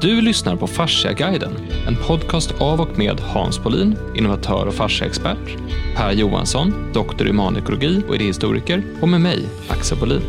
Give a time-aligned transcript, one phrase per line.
[0.00, 1.52] Du lyssnar på Fasciaguiden,
[1.86, 5.56] en podcast av och med Hans Bolin, innovatör och fasciaexpert,
[5.96, 10.22] Per Johansson, doktor i humanekologi och idéhistoriker och med mig, Axel Bolin.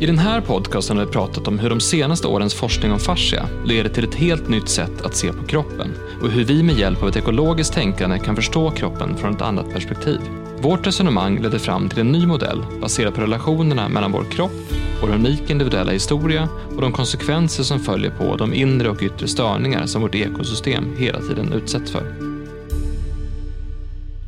[0.00, 3.48] I den här podcasten har vi pratat om hur de senaste årens forskning om fascia
[3.64, 7.02] leder till ett helt nytt sätt att se på kroppen och hur vi med hjälp
[7.02, 10.20] av ett ekologiskt tänkande kan förstå kroppen från ett annat perspektiv.
[10.62, 14.72] Vårt resonemang ledde fram till en ny modell baserad på relationerna mellan vår kropp,
[15.02, 19.86] vår unika individuella historia och de konsekvenser som följer på de inre och yttre störningar
[19.86, 22.14] som vårt ekosystem hela tiden utsätts för.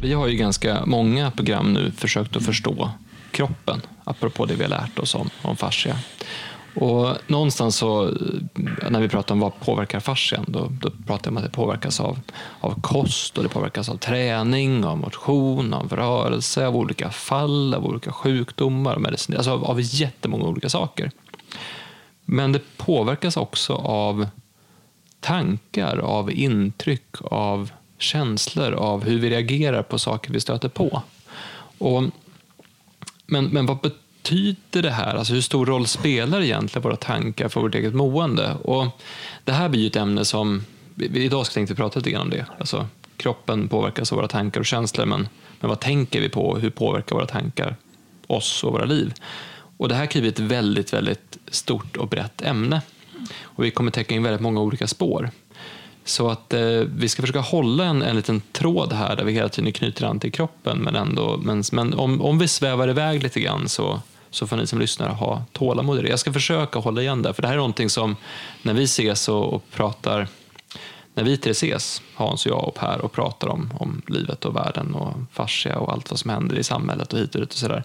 [0.03, 2.91] Vi har ju ganska många program nu försökt att förstå
[3.31, 5.97] kroppen, apropå det vi har lärt oss om, om fascia.
[6.75, 8.11] Och någonstans så,
[8.91, 12.01] när vi pratar om vad påverkar fascian, då, då pratar vi om att det påverkas
[12.01, 12.21] av,
[12.61, 17.87] av kost, och det påverkas av träning, av motion, av rörelse, av olika fall, av
[17.87, 21.11] olika sjukdomar, medicin, alltså av, av jättemånga olika saker.
[22.25, 24.27] Men det påverkas också av
[25.21, 31.03] tankar, av intryck, av känslor, av hur vi reagerar på saker vi stöter på.
[31.79, 32.03] Och,
[33.27, 33.81] men, men vad
[34.23, 35.15] betyder det här?
[35.15, 38.55] Alltså hur stor roll spelar egentligen våra tankar för vårt eget mående?
[38.63, 38.87] Och
[39.45, 40.65] det här blir ju ett ämne som,
[40.97, 42.47] idag ska jag prata lite grann om det.
[42.59, 45.29] Alltså, kroppen påverkas av våra tankar och känslor, men,
[45.61, 46.59] men vad tänker vi på?
[46.59, 47.77] Hur påverkar våra tankar
[48.27, 49.15] oss och våra liv?
[49.77, 52.83] Och det här kan bli ett väldigt, väldigt stort och brett ämne.
[53.43, 55.31] Och vi kommer täcka in väldigt många olika spår.
[56.05, 56.61] Så att eh,
[56.97, 60.21] vi ska försöka hålla en, en liten tråd här där vi hela tiden knyter an
[60.21, 60.79] till kroppen.
[60.79, 64.01] Men, ändå, men, men om, om vi svävar iväg lite grann så,
[64.33, 66.09] så får ni som lyssnar ha tålamod i det.
[66.09, 68.17] Jag ska försöka hålla igen där, för det här är någonting som
[68.63, 70.29] när vi ses och, och pratar
[71.15, 74.57] när vi tre ses, Hans och jag och Per, och pratar om, om livet och
[74.57, 77.59] världen och fascia och allt vad som händer i samhället och hit och dit och
[77.59, 77.85] sådär,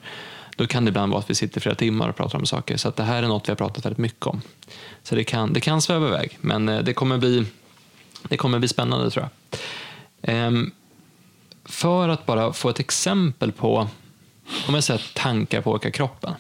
[0.56, 2.78] då kan det ibland vara att vi sitter flera timmar och pratar om saker.
[2.78, 4.42] Så att det här är något vi har pratat väldigt mycket om.
[5.04, 7.46] Så det kan, det kan sväva iväg, men eh, det kommer bli,
[8.24, 9.60] det kommer bli spännande tror jag.
[10.22, 10.72] Ehm,
[11.66, 13.88] för att bara få ett exempel på
[14.68, 16.34] om jag säger att tankar påverkar kroppen.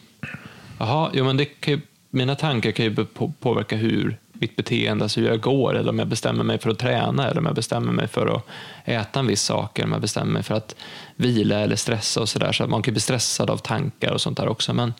[0.80, 3.06] Jaha, jo, men det kan ju, mina tankar kan ju
[3.40, 6.80] påverka hur mitt beteende, alltså hur jag går, eller om jag bestämmer mig för att
[6.80, 8.48] träna, eller om jag bestämmer mig för att
[8.86, 10.76] äta en viss sak, eller om jag bestämmer mig för att
[11.16, 12.52] vila eller stressa och sådär.
[12.52, 14.74] Så man kan bli stressad av tankar och sånt där också.
[14.74, 14.94] Men,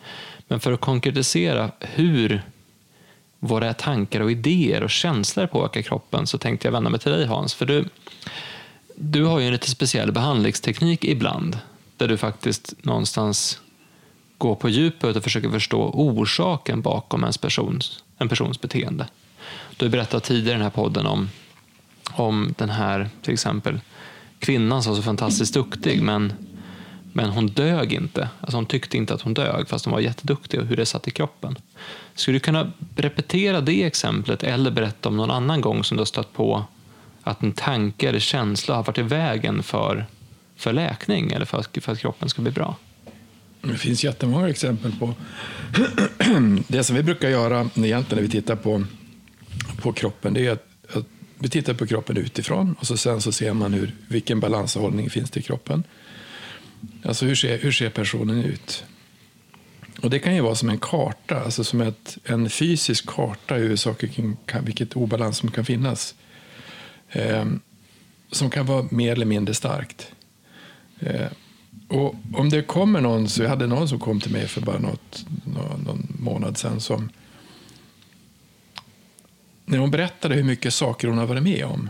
[0.48, 2.42] men för att konkretisera hur
[3.40, 7.26] våra tankar och idéer och känslor påverkar kroppen så tänkte jag vända mig till dig
[7.26, 7.54] Hans.
[7.54, 7.86] För du,
[8.96, 11.58] du har ju en lite speciell behandlingsteknik ibland
[11.98, 13.62] där du faktiskt någonstans
[14.38, 19.08] går på djupet och försöker förstå orsaken bakom ens persons, en persons beteende.
[19.78, 21.30] Du har berättat tidigare i den här podden om,
[22.12, 23.80] om den här, till exempel,
[24.40, 26.34] kvinnan som var så fantastiskt duktig, men,
[27.14, 28.30] men hon dög inte.
[28.42, 31.08] Alltså hon tyckte inte att hon dög, fast hon var jätteduktig och hur det satt
[31.08, 31.56] i kroppen.
[32.16, 36.06] Skulle du kunna repetera det exemplet eller berätta om någon annan gång som du har
[36.06, 36.66] stött på
[37.24, 40.06] att en tanke eller känsla har varit i vägen för
[40.58, 42.76] för läkning eller för att, för att kroppen ska bli bra?
[43.62, 45.14] Det finns jättemånga exempel på
[46.68, 48.84] det som vi brukar göra egentligen när vi tittar på,
[49.82, 50.34] på kroppen.
[50.34, 51.06] Det är att, att
[51.40, 55.30] vi tittar på kroppen utifrån och så sen så ser man hur, vilken balanshållning finns
[55.30, 55.84] det i kroppen.
[57.04, 58.84] Alltså hur ser, hur ser personen ut?
[60.02, 63.76] Och Det kan ju vara som en karta, alltså som ett, en fysisk karta hur
[63.76, 66.16] saker kan, vilket obalans som kan finnas.
[67.10, 67.46] Eh,
[68.32, 70.12] som kan vara mer eller mindre starkt.
[71.00, 71.28] Eh,
[71.88, 74.80] och om det kommer någon, så jag hade någon som kom till mig för bara
[74.80, 77.10] något, någon, någon månad sedan som
[79.66, 81.90] när hon berättade hur mycket saker hon har varit med om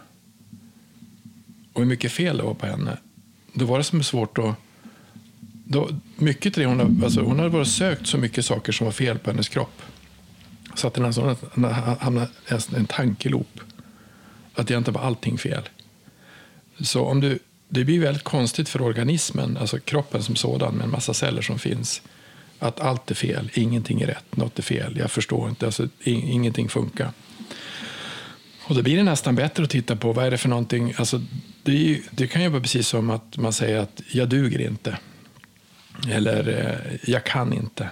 [1.74, 2.98] och hur mycket fel det var på henne,
[3.54, 4.56] då var det som svårt att...
[5.64, 8.86] Då, mycket till det hon, har, alltså hon hade varit sökt så mycket saker som
[8.86, 9.82] var fel på hennes kropp.
[10.76, 11.36] Så att den alltså
[12.00, 13.60] hamnade i en tankeloop.
[14.54, 15.70] Att egentligen var allting fel.
[16.80, 20.92] Så om du det blir väldigt konstigt för organismen, alltså kroppen som sådan med en
[20.92, 22.02] massa celler som finns.
[22.60, 26.70] Att allt är fel, ingenting är rätt, något är fel, jag förstår inte, alltså, ingenting
[26.70, 27.12] funkar.
[28.68, 30.94] Och då blir det nästan bättre att titta på vad är det för någonting.
[30.98, 31.22] Alltså,
[31.64, 34.98] det, ju, det kan ju vara precis som att man säger att jag duger inte.
[36.10, 37.90] Eller eh, jag kan inte.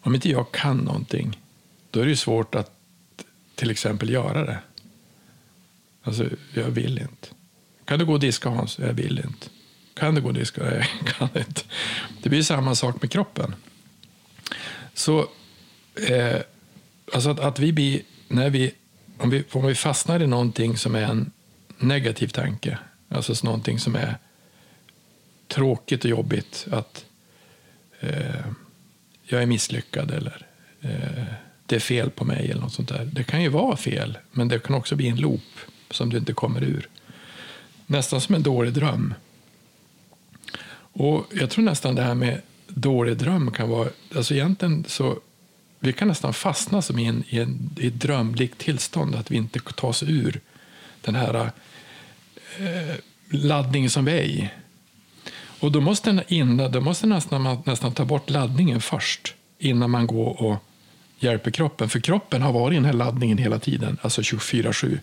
[0.00, 1.38] Om inte jag kan någonting,
[1.90, 2.70] då är det ju svårt att
[3.54, 4.58] till exempel göra det.
[6.02, 7.28] Alltså, jag vill inte.
[7.92, 8.78] Kan du gå och diska Hans?
[8.78, 9.46] Jag vill inte.
[9.94, 10.64] Kan du gå och diska?
[10.64, 11.60] Nej, jag kan inte.
[12.22, 13.54] Det blir samma sak med kroppen.
[14.94, 15.28] Så
[16.08, 16.40] eh,
[17.12, 18.74] alltså att, att, vi blir, när vi,
[19.18, 21.30] om vi, om vi fastnar i någonting som är en
[21.78, 22.78] negativ tanke,
[23.08, 24.16] alltså någonting som är
[25.48, 27.04] tråkigt och jobbigt, att
[28.00, 28.46] eh,
[29.24, 30.46] jag är misslyckad eller
[30.80, 31.24] eh,
[31.66, 33.04] det är fel på mig eller något sånt där.
[33.12, 35.58] Det kan ju vara fel, men det kan också bli en loop
[35.90, 36.88] som du inte kommer ur.
[37.86, 39.14] Nästan som en dålig dröm.
[40.92, 45.18] Och jag tror nästan det här med dålig dröm kan vara, alltså egentligen så,
[45.78, 49.36] vi kan nästan fastna som i, en, i, en, i ett drömlikt tillstånd, att vi
[49.36, 50.40] inte tar oss ur
[51.00, 51.50] den här
[52.58, 52.96] eh,
[53.30, 54.50] laddningen som vi är i.
[55.60, 60.06] Och då måste, den då måste nästan, man nästan ta bort laddningen först innan man
[60.06, 60.64] går och
[61.18, 61.88] hjälper kroppen.
[61.88, 64.98] För kroppen har varit i den här laddningen hela tiden, alltså 24-7.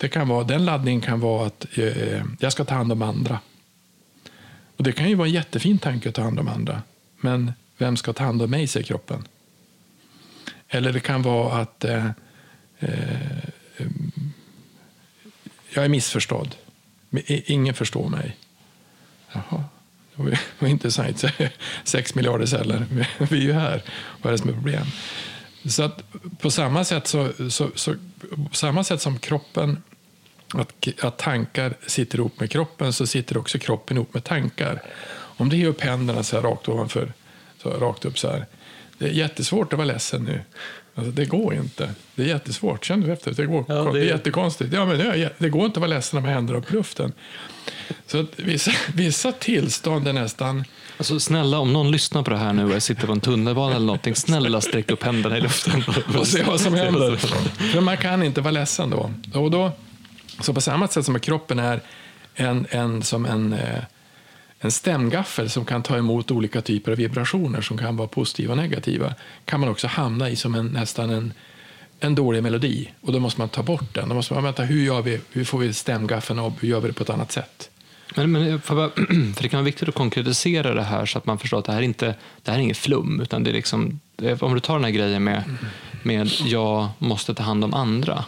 [0.00, 3.40] Det kan vara, den laddningen kan vara att eh, jag ska ta hand om andra.
[4.76, 6.82] Och Det kan ju vara en jättefin tanke att ta hand om andra.
[7.20, 9.24] Men vem ska ta hand om mig, säger kroppen.
[10.68, 12.06] Eller det kan vara att eh,
[12.78, 13.86] eh,
[15.74, 16.54] jag är missförstådd.
[17.26, 18.36] Ingen förstår mig.
[19.32, 19.64] Jaha,
[20.16, 21.24] det var intressant.
[21.84, 22.86] Sex miljarder celler,
[23.18, 23.82] vi är ju här.
[24.22, 24.86] Vad är det som är problem?
[25.68, 26.02] Så att
[26.38, 27.94] på samma sätt, så, så, så,
[28.52, 29.82] samma sätt som kroppen
[30.54, 34.82] att, att tankar sitter ihop med kroppen så sitter också kroppen ihop med tankar.
[35.12, 37.12] Om du ger upp händerna så här rakt ovanför,
[37.62, 38.46] så rakt upp så här.
[38.98, 40.40] Det är jättesvårt att vara ledsen nu.
[40.94, 41.94] Alltså, det går inte.
[42.14, 42.84] Det är jättesvårt.
[42.84, 43.34] Känner du efter?
[43.34, 43.92] Det, går, ja, det...
[43.92, 44.72] det är jättekonstigt.
[44.72, 47.12] Ja, men det, det går inte att vara ledsen med händerna upp i luften.
[48.06, 50.64] Så att vissa, vissa tillstånd är nästan...
[51.00, 53.76] Alltså, snälla, om någon lyssnar på det här nu och jag sitter på en tunnelbana
[53.76, 55.84] eller någonting, snälla sträck upp händerna i luften.
[56.18, 57.16] och se vad som händer.
[57.72, 59.10] För man kan inte vara ledsen då.
[59.34, 59.72] Och då
[60.40, 61.80] så på samma sätt som att kroppen är
[62.34, 63.82] en, en, som en, eh,
[64.58, 68.58] en stämgaffel som kan ta emot olika typer av vibrationer som kan vara positiva och
[68.58, 69.14] negativa
[69.44, 71.32] kan man också hamna i som en, nästan en,
[72.00, 72.90] en dålig melodi.
[73.00, 74.08] Och då måste man ta bort den.
[74.08, 76.88] Då måste man vänta, hur, gör vi, hur får vi stämgaffeln och hur gör vi
[76.88, 77.70] det på ett annat sätt?
[78.16, 78.88] Men, men för,
[79.34, 81.72] för det kan vara viktigt att konkretisera det här så att man förstår att det
[81.72, 83.20] här inte det här är inget flum.
[83.20, 84.00] Utan det är liksom,
[84.40, 85.42] om du tar den här grejen med,
[86.02, 88.24] med jag måste ta hand om andra.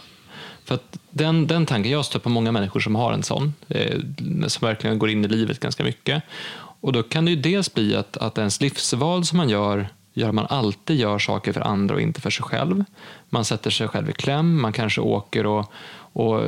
[0.65, 3.99] För att den, den tanken, jag stöter på många människor som har en sån, eh,
[4.47, 6.23] som verkligen går in i livet ganska mycket.
[6.55, 10.31] Och då kan det ju dels bli att, att ens livsval som man gör gör
[10.31, 12.83] man alltid gör saker för andra och inte för sig själv.
[13.29, 15.71] Man sätter sig själv i kläm, man kanske åker och,
[16.13, 16.43] och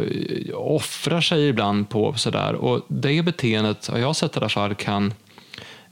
[0.75, 2.53] offrar sig ibland på sådär.
[2.53, 5.13] Och det beteendet, har jag sett i alla fall, kan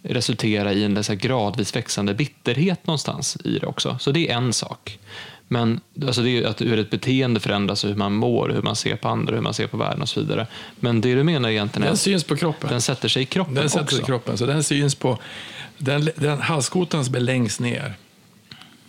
[0.03, 3.97] resultera i en så gradvis växande bitterhet någonstans i det också.
[3.99, 4.99] Så det är en sak.
[5.47, 8.95] Men alltså det är att hur ett beteende förändras, hur man mår, hur man ser
[8.95, 10.47] på andra, hur man ser på världen och så vidare.
[10.79, 12.69] Men det du menar egentligen är Den syns på kroppen.
[12.69, 13.95] Den sätter sig i kroppen Den sätter också.
[13.95, 15.19] sig i kroppen, så den syns på
[15.77, 17.93] den, den halskotan som är längst ner.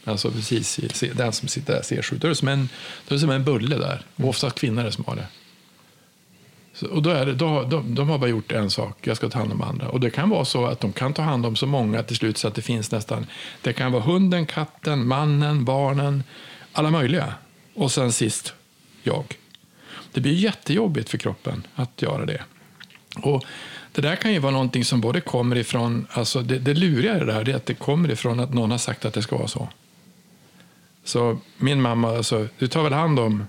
[0.04, 0.80] Alltså precis,
[1.14, 2.16] den som sitter där ser sju.
[2.16, 2.68] Då är det som en,
[3.08, 4.02] då är som en bulle där.
[4.16, 5.26] Och oftast kvinnor som har det.
[6.74, 9.28] Så, och då är det, då, de, de har bara gjort en sak, jag ska
[9.28, 9.88] ta hand om andra.
[9.88, 12.38] Och det kan vara så att de kan ta hand om så många till slut
[12.38, 13.26] så att det finns nästan,
[13.62, 16.24] det kan vara hunden, katten, mannen, barnen,
[16.72, 17.34] alla möjliga.
[17.74, 18.54] Och sen sist,
[19.02, 19.24] jag.
[20.12, 22.42] Det blir jättejobbigt för kroppen att göra det.
[23.16, 23.44] Och
[23.92, 27.18] det där kan ju vara någonting som både kommer ifrån, alltså det, det luriga i
[27.18, 29.48] det där är att det kommer ifrån att någon har sagt att det ska vara
[29.48, 29.68] så.
[31.04, 33.44] Så min mamma, alltså, du tar väl hand om,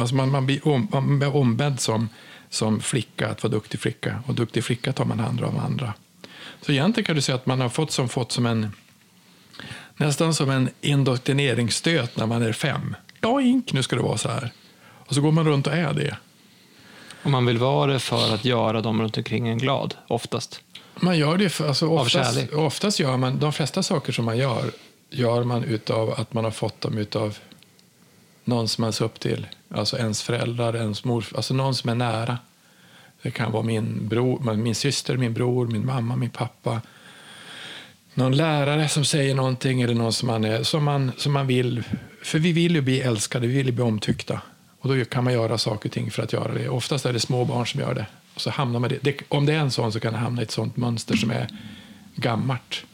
[0.00, 2.08] alltså man, man, blir om, man blir ombedd som,
[2.50, 5.94] som flicka att vara duktig flicka och duktig flicka tar man hand om andra.
[6.60, 8.72] Så egentligen kan du säga att man har fått som, fått som en
[9.96, 12.96] nästan som en indoktrineringsstöt när man är fem.
[13.20, 14.50] Doink, nu ska det vara så här.
[15.08, 16.16] Och så går man runt och är det.
[17.22, 20.60] Och man vill vara det för att göra dem runt omkring en glad, oftast.
[21.00, 24.70] Man gör det för, alltså oftast, oftast gör man, de flesta saker som man gör,
[25.12, 27.38] gör man utav att man har fått dem utav
[28.44, 29.46] någon som man ser upp till.
[29.68, 32.38] Alltså ens föräldrar, ens mor, alltså någon som är nära.
[33.22, 36.80] Det kan vara min, bror, min syster, min bror, min mamma, min pappa.
[38.14, 41.82] Någon lärare som säger någonting eller någon som man, är, som man, som man vill.
[42.22, 44.40] För vi vill ju bli älskade, vi vill ju bli omtyckta.
[44.80, 46.68] Och då kan man göra saker och ting för att göra det.
[46.68, 48.06] Oftast är det små barn som gör det.
[48.34, 48.98] Och så hamnar man det.
[49.02, 49.20] det.
[49.28, 51.48] Om det är en sån så kan det hamna i ett sånt mönster som är
[52.14, 52.84] gammalt.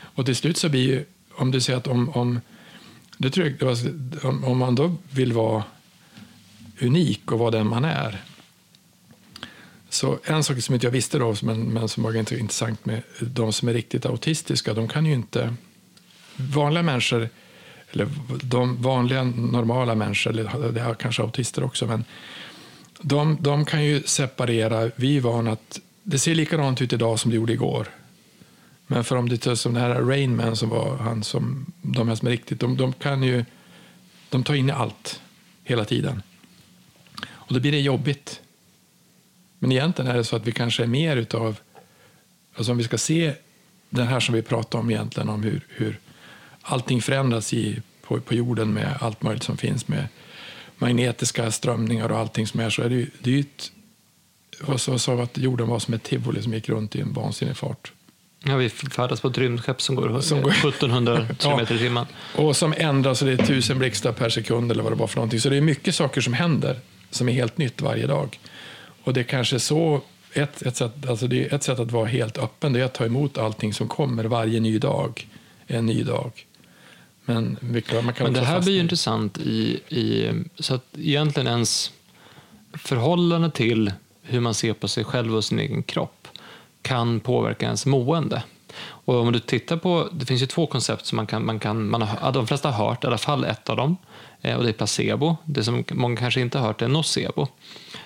[0.00, 1.04] Och till slut så blir ju,
[1.36, 2.40] om du säger att om, om,
[3.18, 3.76] det tror jag,
[4.24, 5.64] om, om man då vill vara
[6.80, 8.22] unik och vara den man är.
[9.88, 13.02] Så en sak som inte jag visste då, men, men som var ganska intressant med
[13.20, 15.54] de som är riktigt autistiska, de kan ju inte...
[16.36, 17.28] Vanliga människor
[17.90, 18.08] eller
[18.42, 22.04] de vanliga normala människor, eller det är kanske autister också, men
[23.00, 24.90] de, de kan ju separera.
[24.96, 27.88] Vi är vana att det ser likadant ut idag som det gjorde igår.
[28.86, 32.14] Men för om det är som den här Rainman som var han som, de här
[32.14, 33.44] som är riktigt, de, de kan ju,
[34.28, 35.20] de tar in i allt
[35.62, 36.22] hela tiden.
[37.26, 38.40] Och då blir det jobbigt.
[39.58, 41.56] Men egentligen är det så att vi kanske är mer utav,
[42.54, 43.34] alltså om vi ska se
[43.90, 45.98] den här som vi pratar om egentligen, om hur, hur
[46.62, 50.08] allting förändras i på, på jorden med allt möjligt som finns med
[50.78, 53.72] magnetiska strömningar och allting som är så är det ju, det är ju ett,
[54.62, 57.56] och så sa att jorden var som ett tivoli som gick runt i en vansinnig
[57.56, 57.92] fart.
[58.46, 62.06] Ja, vi färdas på ett rymdskepp som går, Som går- 1700 kilometer i timmen.
[62.36, 65.16] Och som ändras, så det är tusen blixtar per sekund eller vad det var för
[65.16, 65.40] någonting.
[65.40, 68.40] Så det är mycket saker som händer som är helt nytt varje dag.
[69.04, 70.00] Och det är kanske så,
[70.32, 72.94] ett, ett, sätt, alltså det är ett sätt att vara helt öppen, det är att
[72.94, 75.28] ta emot allting som kommer varje ny dag.
[75.66, 76.46] En ny dag.
[77.24, 81.46] Men kan, man kan Men det här blir ju intressant i, i så att egentligen
[81.46, 81.90] ens
[82.72, 86.23] förhållande till hur man ser på sig själv och sin egen kropp
[86.84, 88.42] kan påverka ens mående.
[88.82, 91.88] Och om du tittar på, det finns ju två koncept som man kan, man kan
[91.88, 93.96] man har, de flesta har hört, i alla fall ett av dem,
[94.40, 95.36] eh, och det är placebo.
[95.44, 97.46] Det som många kanske inte har hört är nocebo.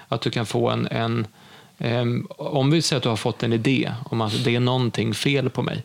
[0.08, 1.26] Att du kan få en, en
[1.78, 5.14] ehm, om vi säger att du har fått en idé om att det är någonting
[5.14, 5.82] fel på mig,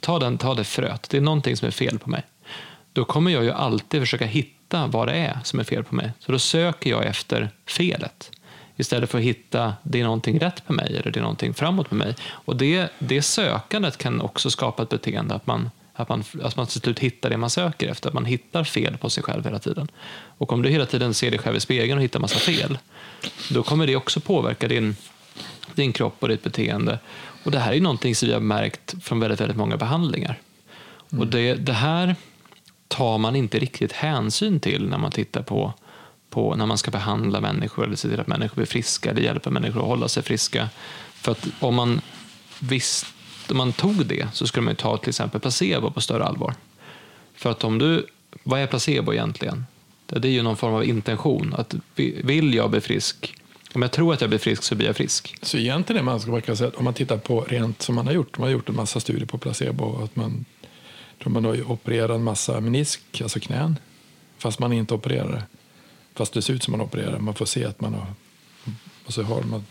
[0.00, 2.22] ta, den, ta det fröet, det är någonting som är fel på mig.
[2.92, 6.12] Då kommer jag ju alltid försöka hitta vad det är som är fel på mig.
[6.18, 8.30] Så då söker jag efter felet.
[8.80, 11.90] Istället för att hitta det är någonting rätt på mig eller det är någonting framåt
[11.90, 12.14] med mig.
[12.28, 16.66] Och det, det sökandet kan också skapa ett beteende att man, att man, att man
[16.66, 18.08] till slut hittar det man söker efter.
[18.08, 19.88] Att man hittar fel på sig själv hela tiden.
[20.38, 22.78] Och om du hela tiden ser dig själv i spegeln och hittar massa fel,
[23.50, 24.96] då kommer det också påverka din,
[25.74, 26.98] din kropp och ditt beteende.
[27.44, 30.38] Och det här är någonting som vi har märkt från väldigt, väldigt många behandlingar.
[31.18, 32.16] Och det, det här
[32.88, 35.72] tar man inte riktigt hänsyn till när man tittar på,
[36.30, 39.50] på när man ska behandla människor eller se till att människor blir friska eller hjälpa
[39.50, 40.68] människor att hålla sig friska.
[41.12, 42.00] För att om man,
[42.58, 43.06] visst,
[43.50, 46.54] om man tog det så skulle man ju ta till exempel placebo på större allvar.
[47.34, 48.06] För att om du,
[48.42, 49.66] vad är placebo egentligen?
[50.06, 51.54] Det är ju någon form av intention.
[51.58, 53.34] Att vill jag bli frisk,
[53.72, 55.36] om jag tror att jag blir frisk så blir jag frisk.
[55.42, 58.06] Så egentligen är man, ska man kan säga, om man tittar på rent som man
[58.06, 60.44] har gjort, man har gjort en massa studier på placebo, att man,
[61.22, 63.76] tror man har opererat en massa menisk, alltså knän,
[64.38, 65.57] fast man inte opererar det.
[66.18, 68.06] Fast det ser ut som man opererar, man får se att man har,
[69.06, 69.64] och så har man,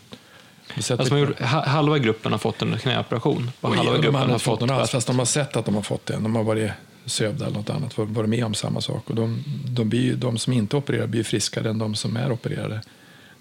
[0.90, 4.60] Alltså gjort, ha- halva gruppen har fått en knäoperation och halva gruppen har inte fått
[4.60, 6.12] någon alls, fast de har sett att de har fått det.
[6.12, 6.70] De har varit
[7.06, 9.10] sövda eller något annat, varit med om samma sak.
[9.10, 12.82] Och de, de, blir, de som inte opererar blir friskare än de som är opererade.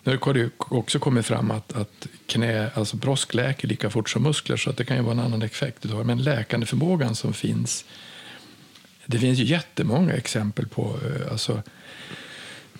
[0.04, 4.24] Nu har det också kommit fram att, att knä, alltså brosk läker lika fort som
[4.24, 5.86] muskler, så att det kan ju vara en annan effekt.
[6.06, 7.86] Men läkande förmågan som finns,
[9.06, 11.62] det finns ju jättemånga exempel på eh, alltså,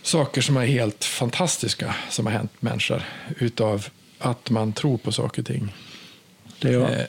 [0.08, 3.04] saker som är helt fantastiska som har hänt människor
[3.40, 3.86] utav
[4.20, 5.74] att man tror på saker och ting.
[6.60, 7.06] Det är, Eh,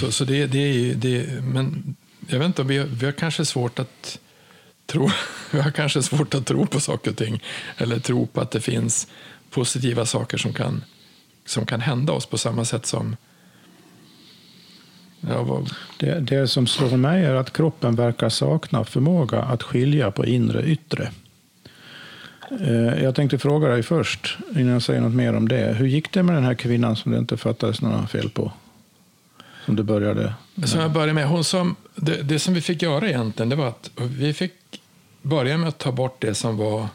[0.00, 1.96] Så, så det, det är ju, det, men
[2.28, 4.18] jag vet inte, vi har, vi har kanske svårt att
[4.86, 5.10] tro,
[5.50, 7.42] vi har kanske svårt att tro på saker och ting.
[7.76, 9.08] Eller tro på att det finns
[9.50, 10.84] positiva saker som kan,
[11.46, 13.16] som kan hända oss på samma sätt som
[15.20, 20.10] Ja, vad, det, det som slår mig är att kroppen verkar sakna förmåga att skilja
[20.10, 21.10] på inre och yttre.
[22.50, 25.74] Eh, jag tänkte fråga dig först, innan jag säger något mer om det.
[25.74, 28.52] Hur gick det med den här kvinnan som det inte fattades några fel på?
[29.64, 30.34] Som du började
[30.64, 33.68] Som jag började med, hon som, det, det som vi fick göra egentligen, det var
[33.68, 34.52] att vi fick
[35.22, 36.88] börja med att ta bort det som var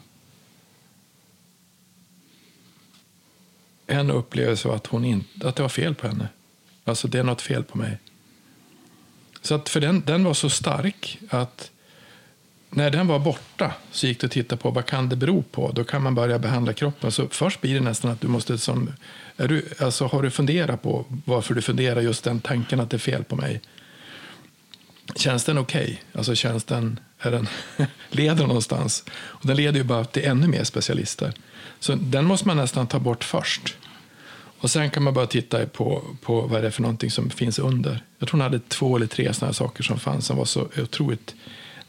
[3.87, 6.27] en upplevelse av att, hon in, att det var fel på henne.
[6.83, 7.97] Alltså det är något fel på mig.
[9.41, 11.71] Så att för den, den var så stark att
[12.73, 15.71] när den var borta så gick det att titta på vad kan det bero på.
[15.71, 17.11] Då kan man börja behandla kroppen.
[17.11, 18.93] Så först blir det nästan att du måste som,
[19.37, 22.97] är du, alltså har du funderat på varför du funderar just den tanken att det
[22.97, 23.61] är fel på mig?
[25.15, 26.01] Känns den okej?
[26.13, 27.47] Alltså känns den, är den,
[28.09, 29.03] leder någonstans?
[29.13, 31.33] Och den leder ju bara till ännu mer specialister.
[31.79, 33.75] Så den måste man nästan ta bort först.
[34.59, 37.59] Och sen kan man bara titta på, på vad det är för någonting som finns
[37.59, 38.03] under.
[38.19, 41.35] Jag tror hon hade två eller tre sådana saker som fanns som var så otroligt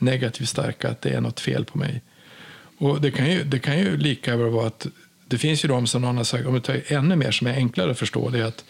[0.02, 2.02] negativt starka att det är något fel på mig.
[2.78, 4.86] Och det kan ju, det kan ju lika bra vara att
[5.26, 7.54] det finns ju de som någon har sagt, om vi tar ännu mer som är
[7.54, 8.64] enklare att förstå, det är att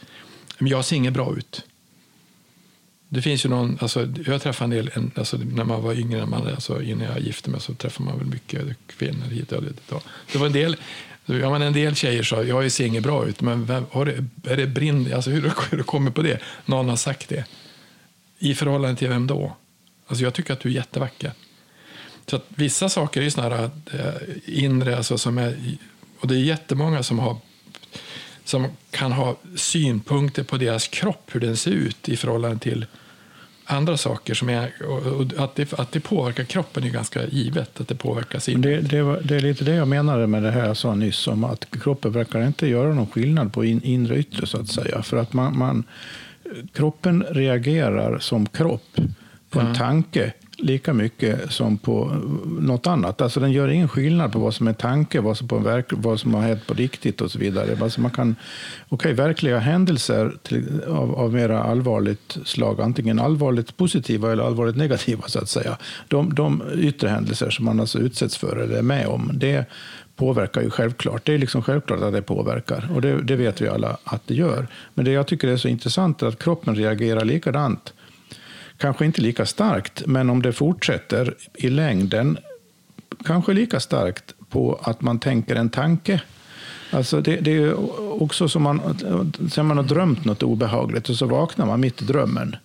[0.59, 1.65] jag ser inget bra ut.
[3.09, 6.19] Det finns ju någon, alltså, jag träffade en del, en, alltså, när man var yngre,
[6.19, 9.63] när man, alltså, innan jag gifte mig så träffade man väl mycket kvinnor hit och
[9.63, 9.93] dit.
[10.33, 10.77] Det var en del,
[11.27, 14.25] ja, men en del tjejer sa, jag ser inget bra ut, men vem, har det,
[14.53, 16.39] är det brinn, alltså, hur har du kommit på det?
[16.67, 17.45] Någon har sagt det.
[18.39, 19.57] I förhållande till vem då?
[20.07, 21.33] Alltså, jag tycker att du är jättevacker.
[22.27, 25.77] Så att vissa saker är ju såna här eh, inre, alltså som är,
[26.21, 27.37] och det är jättemånga som har
[28.45, 32.87] som kan ha synpunkter på deras kropp, hur den ser ut i förhållande till
[33.65, 34.35] andra saker.
[34.35, 37.95] Som är, och, och att, det, att det påverkar kroppen är ganska givet, att det
[37.95, 38.61] påverkar sin...
[38.61, 41.29] Det, det, var, det är lite det jag menade med det här jag sa nyss
[41.29, 44.69] om att kroppen verkar inte göra någon skillnad på in, inre och yttre så att
[44.69, 45.03] säga.
[45.03, 45.85] För att man, man,
[46.73, 49.01] kroppen reagerar som kropp
[49.53, 50.33] på en tanke
[50.63, 52.05] lika mycket som på
[52.61, 53.21] något annat.
[53.21, 56.21] Alltså den gör ingen skillnad på vad som är tanke, vad som, på verk, vad
[56.21, 57.77] som har hänt på riktigt och så vidare.
[57.83, 58.37] Alltså man kan,
[58.89, 65.23] okay, verkliga händelser till, av, av mera allvarligt slag, antingen allvarligt positiva eller allvarligt negativa,
[65.27, 65.79] så att säga.
[66.09, 69.67] De, de yttre händelser som man alltså utsätts för eller är med om, det
[70.17, 71.27] påverkar ju självklart.
[71.27, 74.35] Det är liksom självklart att det påverkar och det, det vet vi alla att det
[74.35, 74.67] gör.
[74.95, 77.93] Men det jag tycker är så intressant är att kroppen reagerar likadant
[78.83, 82.39] Kanske inte lika starkt, men om det fortsätter i längden,
[83.25, 86.23] kanske lika starkt på att man tänker en tanke.
[86.91, 87.75] Alltså det, det är
[88.23, 88.81] också som man,
[89.53, 92.57] sen man har drömt något obehagligt och så vaknar man mitt i drömmen.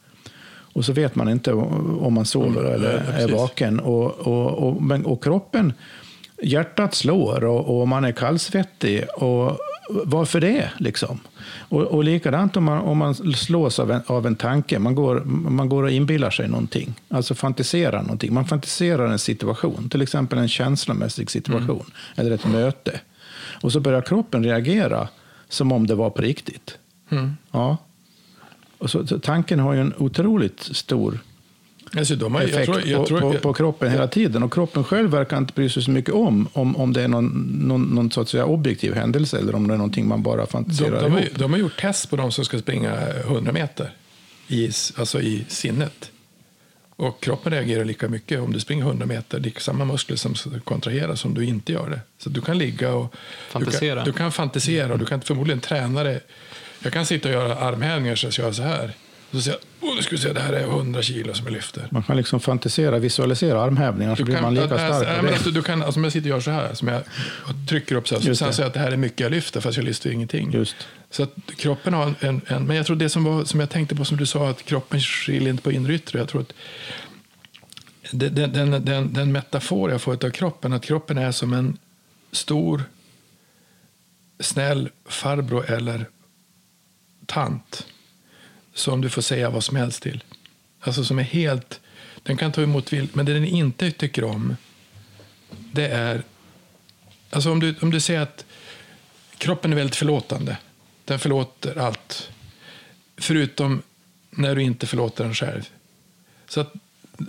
[0.74, 3.80] Och så vet man inte om man sover mm, eller ja, är vaken.
[3.80, 5.74] Och, och, och, men, och kroppen,
[6.42, 9.04] hjärtat slår och, och man är kallsvettig.
[9.16, 9.58] Och
[9.90, 10.72] varför det?
[10.78, 11.20] Liksom?
[11.70, 15.20] Och, och likadant om man, om man slås av en, av en tanke, man går,
[15.26, 18.34] man går och inbillar sig någonting, alltså fantiserar någonting.
[18.34, 21.92] Man fantiserar en situation, till exempel en känslomässig situation mm.
[22.16, 23.00] eller ett möte.
[23.62, 25.08] Och så börjar kroppen reagera
[25.50, 26.78] som om det var på riktigt.
[27.10, 27.38] Mm.
[27.52, 27.78] Ja.
[28.78, 31.20] Och så, så, tanken har ju en otroligt stor
[31.96, 34.44] Alltså, de har, effekt jag tror, jag tror, på, på, på, kroppen hela tiden.
[34.44, 37.60] Och kroppen själv verkar inte bry sig så mycket om, om, om det är någon,
[37.62, 41.02] någon, någon så att säga, objektiv händelse eller om det är någonting man bara fantiserar
[41.02, 43.92] de, de, har, de har gjort test på de som ska springa 100 meter
[44.48, 46.12] i, alltså i sinnet.
[46.96, 49.40] Och kroppen reagerar lika mycket om du springer 100 meter.
[49.40, 52.00] Det är samma muskler som kontraheras om du inte gör det.
[52.18, 53.16] Så du kan ligga och
[53.50, 53.96] fantisera.
[53.96, 56.20] Du kan, du kan fantisera och du kan förmodligen träna det.
[56.84, 58.94] Jag kan sitta och göra armhävningar så jag gör så här.
[59.32, 61.88] Så säger jag, nu ska vi se, det här är 100 kilo som jag lyfter.
[61.92, 64.82] Man kan liksom fantasera, visualisera armhävningar så blir man lika stark.
[64.82, 67.04] Alltså, men alltså, du kan, alltså, om jag sitter och gör så här, som jag
[67.70, 69.62] trycker upp så här, så sen säger jag att det här är mycket jag lyfter,
[69.62, 70.52] fast jag lyfter ingenting.
[70.52, 70.76] Just.
[71.10, 73.96] Så att kroppen har en, en, men jag tror det som, var, som jag tänkte
[73.96, 76.20] på, som du sa, att kroppen skiljer inte på inre och yttre.
[76.20, 76.54] Jag tror att
[78.12, 81.78] den, den, den, den metafor jag får av kroppen, att kroppen är som en
[82.32, 82.84] stor,
[84.40, 86.06] snäll farbror eller
[87.26, 87.86] tant
[88.78, 90.24] som du får säga vad som helst till.
[90.80, 91.80] Alltså som är helt...
[92.24, 94.56] Den kan ta emot vilt, men det den inte tycker om
[95.72, 96.24] det är...
[97.30, 98.46] Alltså om du, om du säger att
[99.38, 100.58] kroppen är väldigt förlåtande.
[101.06, 102.30] Den förlåter allt.
[103.18, 103.82] Förutom
[104.30, 105.70] när du inte förlåter den själv.
[106.48, 106.74] Så, att,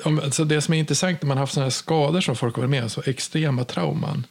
[0.05, 2.63] om, alltså det som är intressant när man har haft sådana skador som folk har
[2.63, 4.27] varit med om, så extrema trauman.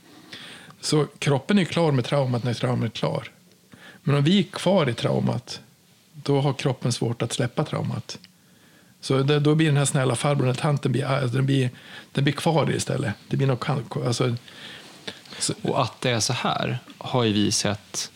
[0.81, 3.31] Så kroppen är klar med traumat när traumat är klar.
[4.03, 5.61] Men om vi är kvar i traumat
[6.23, 8.19] då har kroppen svårt att släppa traumat.
[9.01, 11.69] Så det, då blir den här snälla farbrorn, tanten, blir, alltså, den blir,
[12.11, 13.13] den blir kvar istället.
[13.27, 13.69] Det blir något,
[14.05, 14.35] alltså,
[15.39, 15.53] så.
[15.61, 18.11] Och att det är så här har ju vi sett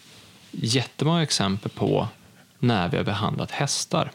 [0.51, 2.07] jättemånga exempel på
[2.59, 4.11] när vi har behandlat hästar.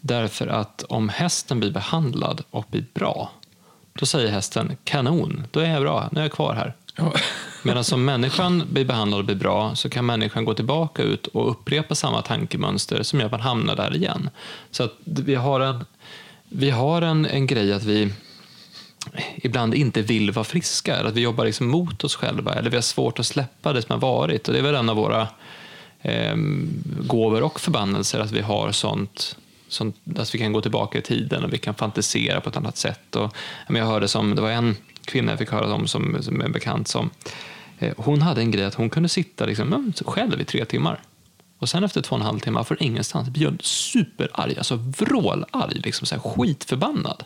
[0.00, 3.30] Därför att om hästen blir behandlad och blir bra,
[3.92, 6.74] då säger hästen kanon, då är jag bra, nu är jag kvar här.
[6.96, 7.12] Ja.
[7.62, 11.50] Medan som människan blir behandlad och blir bra så kan människan gå tillbaka ut och
[11.50, 14.30] upprepa samma tankemönster som gör att man hamnar där igen.
[14.70, 15.84] Så att vi har en,
[16.48, 18.12] vi har en, en grej att vi
[19.36, 22.82] ibland inte vill vara friska, att vi jobbar liksom mot oss själva eller vi har
[22.82, 24.48] svårt att släppa det som har varit.
[24.48, 25.28] Och det är väl en av våra
[26.02, 26.36] eh,
[27.06, 29.36] gåvor och förbannelser att vi har sånt
[29.68, 32.76] sånt, att vi kan gå tillbaka i tiden och vi kan fantisera på ett annat
[32.76, 33.16] sätt.
[33.16, 33.36] Och,
[33.68, 36.88] jag hörde som, det var en kvinna jag fick höra om som, som är bekant
[36.88, 37.10] som
[37.78, 41.00] eh, hon hade en grej att hon kunde sitta liksom, själv i tre timmar.
[41.58, 45.80] Och sen efter två och en halv timme från ingenstans blir hon superarg, alltså vrålarg,
[45.84, 47.24] liksom så här skitförbannad.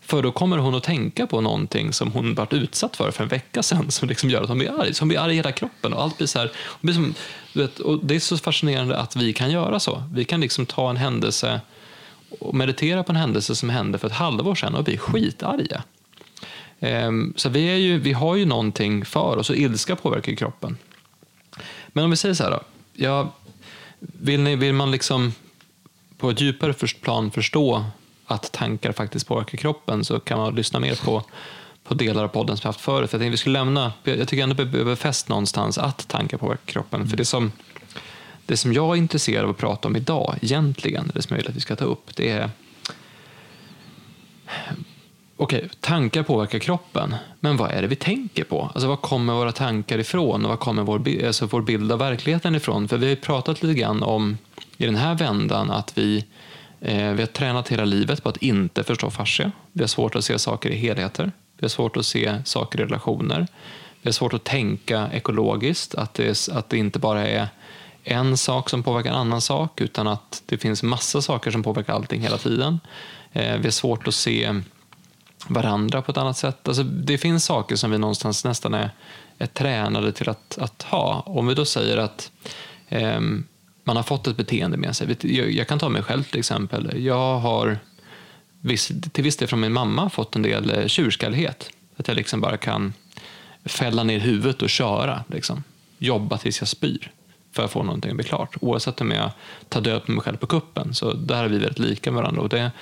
[0.00, 3.28] För då kommer hon att tänka på någonting som hon varit utsatt för för en
[3.28, 4.94] vecka sedan som liksom gör att hon blir arg.
[4.94, 6.52] Så hon blir arg i hela kroppen och allt blir så här.
[6.80, 7.14] Blir som,
[7.52, 10.02] vet, och det är så fascinerande att vi kan göra så.
[10.12, 11.60] Vi kan liksom ta en händelse
[12.40, 15.82] och meditera på en händelse som hände för ett halvår sedan och bli skitarga.
[16.80, 20.76] Ehm, så vi, är ju, vi har ju någonting för oss och ilska påverkar kroppen.
[21.88, 22.60] Men om vi säger så här då.
[22.92, 23.34] Ja,
[23.98, 25.32] vill, ni, vill man liksom
[26.18, 27.84] på ett djupare plan förstå
[28.26, 31.24] att tankar faktiskt påverkar kroppen så kan man lyssna mer på,
[31.84, 33.12] på delar av podden som vi haft förut.
[33.12, 36.64] Jag, vi skulle lämna, jag tycker ändå att vi behöver fäst någonstans att tankar påverkar
[36.66, 37.00] kroppen.
[37.00, 37.10] Mm.
[37.10, 37.52] För det som,
[38.46, 41.50] det som jag är intresserad av att prata om idag, egentligen, det som jag vill
[41.50, 42.50] att vi ska ta upp, det är
[45.40, 48.70] Okej, okay, tankar påverkar kroppen, men vad är det vi tänker på?
[48.74, 52.54] Alltså, var kommer våra tankar ifrån och var kommer vår, alltså, vår bild av verkligheten
[52.54, 52.88] ifrån?
[52.88, 54.38] För vi har pratat lite grann om
[54.76, 56.24] i den här vändan att vi,
[56.80, 59.52] eh, vi har tränat hela livet på att inte förstå fascia.
[59.72, 61.32] Vi har svårt att se saker i helheter.
[61.56, 63.46] Vi har svårt att se saker i relationer.
[64.02, 67.48] Vi har svårt att tänka ekologiskt, att det, att det inte bara är
[68.04, 71.92] en sak som påverkar en annan sak, utan att det finns massa saker som påverkar
[71.92, 72.80] allting hela tiden.
[73.32, 74.54] Eh, vi har svårt att se
[75.46, 76.68] varandra på ett annat sätt.
[76.68, 78.90] Alltså, det finns saker som vi någonstans nästan är,
[79.38, 81.22] är tränade till att, att ha.
[81.26, 82.30] Om vi då säger att
[82.88, 83.20] eh,
[83.84, 85.16] man har fått ett beteende med sig.
[85.20, 87.04] Jag, jag, kan ta mig själv till exempel.
[87.04, 87.78] Jag har
[88.60, 91.70] viss, till viss del från min mamma fått en del eh, tjurskallighet.
[91.96, 92.92] Att jag liksom bara kan
[93.64, 95.24] fälla ner huvudet och köra.
[95.28, 95.64] Liksom.
[95.98, 97.10] Jobba tills jag spyr
[97.52, 98.56] för att få någonting att bli klart.
[98.60, 99.30] Oavsett om jag
[99.68, 100.94] tar död på mig själv på kuppen.
[100.94, 102.42] Så där är vi väldigt lika med varandra.
[102.42, 102.72] Och det,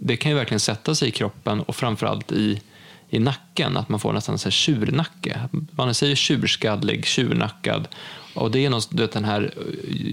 [0.00, 2.62] det kan ju verkligen sätta sig i kroppen och framförallt i,
[3.08, 5.48] i nacken, att man får nästan en tjurnacke.
[5.70, 7.88] Man säger tjurskallig, tjurnackad.
[8.34, 9.54] Och det är något, vet, den här,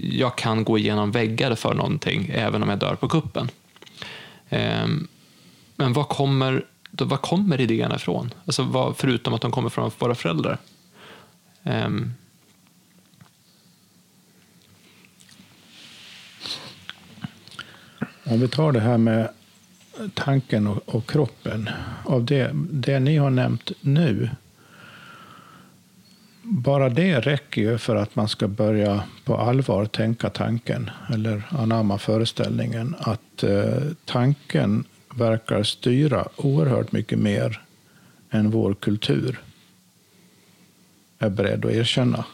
[0.02, 3.50] jag kan gå igenom väggar för någonting även om jag dör på kuppen.
[4.48, 5.08] Ehm,
[5.76, 8.34] men var kommer, då, var kommer idéerna ifrån?
[8.46, 10.58] Alltså, vad, förutom att de kommer från våra föräldrar.
[11.62, 12.12] Ehm.
[18.24, 19.28] Om vi tar det här med
[20.14, 21.68] tanken och, och kroppen.
[22.04, 24.30] Av det, det ni har nämnt nu.
[26.42, 31.98] Bara det räcker ju för att man ska börja på allvar tänka tanken eller anamma
[31.98, 37.62] föreställningen att eh, tanken verkar styra oerhört mycket mer
[38.30, 39.40] än vår kultur
[41.18, 42.24] är beredd att erkänna.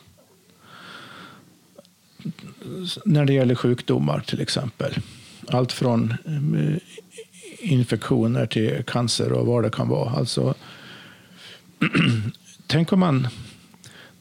[3.05, 4.95] När det gäller sjukdomar till exempel.
[5.49, 6.77] Allt från eh,
[7.63, 10.11] infektioner till cancer och vad det kan vara.
[10.11, 10.55] Alltså,
[12.67, 13.29] tänk, om man,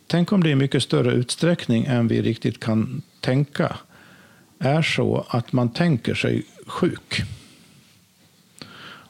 [0.07, 3.77] tänk om det i mycket större utsträckning än vi riktigt kan tänka
[4.59, 7.23] är så att man tänker sig sjuk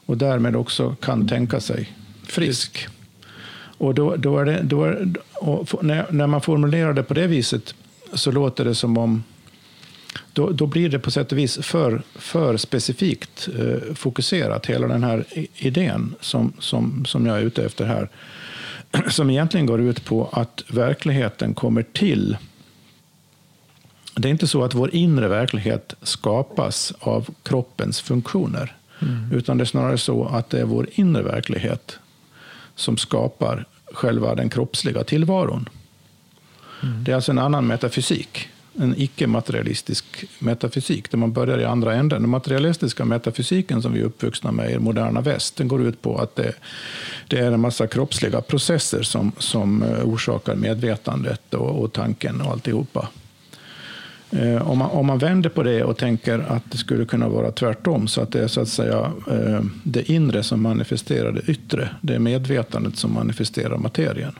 [0.06, 1.92] och därmed också kan tänka sig
[2.26, 2.88] frisk.
[3.78, 5.08] Och då, då är det, då är,
[5.82, 7.74] när, när man formulerar det på det viset
[8.12, 9.24] så låter det som om
[10.32, 15.04] då, då blir det på sätt och vis för, för specifikt eh, fokuserat, hela den
[15.04, 18.08] här idén som, som, som jag är ute efter här.
[19.08, 22.36] Som egentligen går ut på att verkligheten kommer till.
[24.14, 28.76] Det är inte så att vår inre verklighet skapas av kroppens funktioner.
[29.02, 29.32] Mm.
[29.32, 31.98] Utan det är snarare så att det är vår inre verklighet
[32.74, 35.68] som skapar själva den kroppsliga tillvaron.
[36.82, 37.04] Mm.
[37.04, 42.22] Det är alltså en annan metafysik en icke-materialistisk metafysik, där man börjar i andra änden.
[42.22, 46.18] Den materialistiska metafysiken som vi är uppvuxna med i moderna väst, den går ut på
[46.18, 46.52] att det,
[47.28, 52.52] det är en massa kroppsliga processer som, som eh, orsakar medvetandet och, och tanken och
[52.52, 53.08] alltihopa.
[54.30, 57.50] Eh, om, man, om man vänder på det och tänker att det skulle kunna vara
[57.50, 61.88] tvärtom, så att det är så att säga eh, det inre som manifesterar det yttre,
[62.00, 64.34] det är medvetandet som manifesterar materien.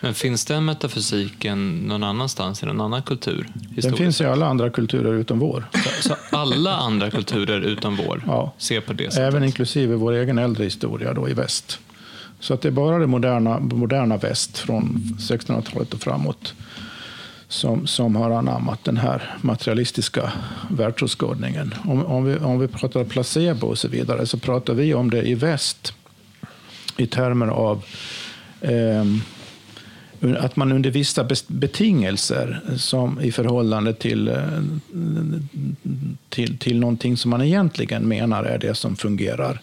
[0.00, 3.48] Men finns den metafysiken någon annanstans i någon annan kultur?
[3.76, 5.64] Den finns i alla andra kulturer utom vår.
[5.72, 8.52] Så, så alla andra kulturer utom vår ja.
[8.58, 9.18] ser på det sättet?
[9.18, 11.78] Även inklusive vår egen äldre historia då i väst.
[12.40, 16.54] Så att det är bara det moderna, moderna väst från 1600-talet och framåt
[17.48, 20.32] som, som har anammat den här materialistiska
[20.70, 21.74] världsåskådningen.
[21.84, 25.22] Om, om, vi, om vi pratar placebo och så vidare så pratar vi om det
[25.22, 25.94] i väst
[26.96, 27.84] i termer av
[28.60, 29.04] eh,
[30.38, 34.36] att man under vissa betingelser som i förhållande till, eh,
[36.28, 39.60] till, till någonting som man egentligen menar är det som fungerar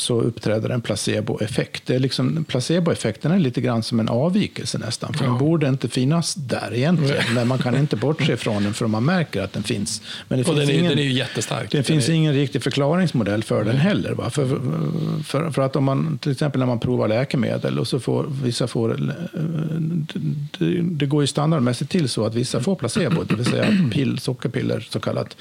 [0.00, 1.86] så uppträder en placeboeffekt.
[1.86, 5.14] Det är liksom, placeboeffekten är lite grann som en avvikelse nästan.
[5.14, 5.30] För ja.
[5.30, 7.34] Den borde inte finnas där egentligen.
[7.34, 10.02] Men man kan inte bortse från den för man märker att den finns.
[10.28, 11.70] Men det och finns den, är, ingen, den är ju jättestark.
[11.70, 12.12] Det den finns är...
[12.12, 14.12] ingen riktig förklaringsmodell för den heller.
[14.12, 14.30] Va?
[14.30, 14.46] För,
[15.24, 18.66] för, för, att om man till exempel när man provar läkemedel och så får vissa
[18.66, 19.14] får...
[20.58, 24.18] Det, det går ju standardmässigt till så att vissa får placebo, det vill säga pill,
[24.18, 25.36] sockerpiller så kallat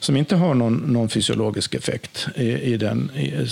[0.00, 3.48] som inte har någon, någon fysiologisk effekt i, i den, i,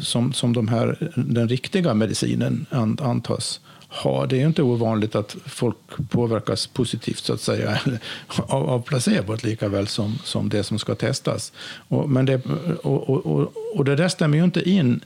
[0.00, 2.66] som, som de här, den riktiga medicinen
[3.00, 4.26] antas ha.
[4.26, 5.76] Det är inte ovanligt att folk
[6.10, 7.80] påverkas positivt så att säga
[8.26, 11.52] av, av placebot lika väl som, som det som ska testas.
[11.88, 12.40] Och, men det,
[12.82, 15.00] och, och, och det där stämmer ju inte in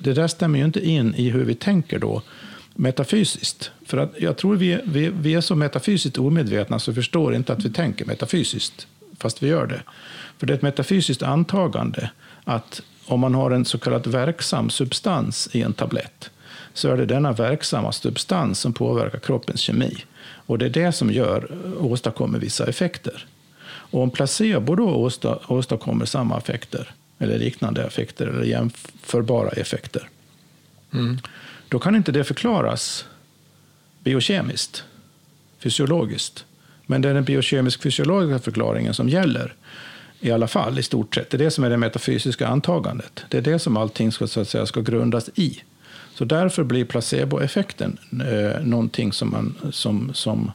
[0.00, 2.22] det där stämmer ju inte in i hur vi tänker då
[2.74, 3.70] metafysiskt.
[3.86, 7.52] För att jag tror vi, vi, vi är så metafysiskt omedvetna så vi förstår inte
[7.52, 8.86] att vi tänker metafysiskt,
[9.18, 9.82] fast vi gör det.
[10.38, 12.10] För det är ett metafysiskt antagande
[12.44, 16.30] att om man har en så kallad verksam substans i en tablett
[16.74, 20.04] så är det denna verksamma substans som påverkar kroppens kemi.
[20.46, 23.26] Och det är det som gör, åstadkommer vissa effekter.
[23.64, 25.10] Och om placebo då
[25.48, 30.08] åstadkommer samma effekter, eller liknande effekter, eller jämförbara effekter,
[30.92, 31.18] mm.
[31.68, 33.06] då kan inte det förklaras
[34.04, 34.84] biokemiskt,
[35.58, 36.44] fysiologiskt.
[36.86, 39.54] Men det är den biokemisk-fysiologiska förklaringen som gäller.
[40.24, 41.30] I alla fall, i stort sett.
[41.30, 43.24] Det är det som är det metafysiska antagandet.
[43.28, 45.60] Det är det som allting ska, så att säga, ska grundas i.
[46.14, 49.54] Så därför blir placeboeffekten eh, någonting som man...
[49.72, 50.52] Som, som,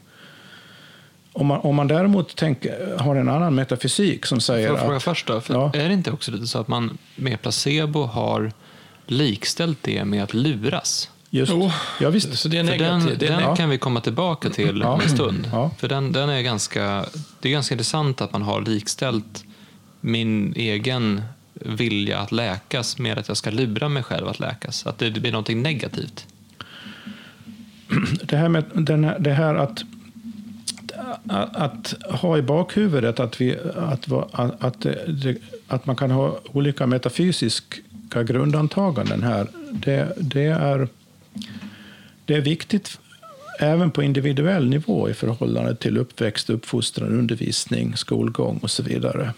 [1.33, 4.97] om, man om man däremot tänker, har en annan metafysik som säger Får jag fråga
[4.97, 5.03] att...
[5.03, 5.41] först då?
[5.41, 5.71] För Ja.
[5.73, 8.51] Är det inte också lite så att man med placebo har
[9.05, 11.09] likställt det med att luras?
[11.29, 11.71] Just, Jo.
[11.99, 12.37] ja, visst.
[12.37, 13.19] Så det är den negativt.
[13.19, 14.89] Det är den neg- kan vi komma tillbaka till Ja.
[14.89, 15.49] om en stund.
[15.51, 15.71] Ja.
[15.77, 17.05] För den, den är ganska,
[17.39, 19.43] det är ganska intressant att man har likställt
[20.01, 21.21] min egen
[21.53, 24.87] vilja att läkas med att jag ska lura mig själv att läkas.
[24.87, 26.25] Att det, blir någonting negativt.
[28.23, 29.83] det här med här, det här att,
[31.53, 34.85] att, ha i bakhuvudet att, vi, att, att, att,
[35.67, 40.87] att man kan ha olika metafysiska grundantaganden här, det, det, är,
[42.25, 42.99] det är viktigt
[43.59, 49.33] även på individuell nivå i förhållande till uppväxt, uppfostran, undervisning, skolgång och så vidare.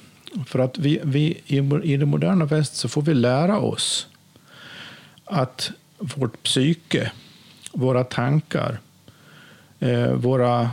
[0.45, 4.07] För att vi, vi i, i det moderna väst så får vi lära oss
[5.25, 7.11] att vårt psyke,
[7.71, 8.79] våra tankar,
[9.79, 10.69] eh, våra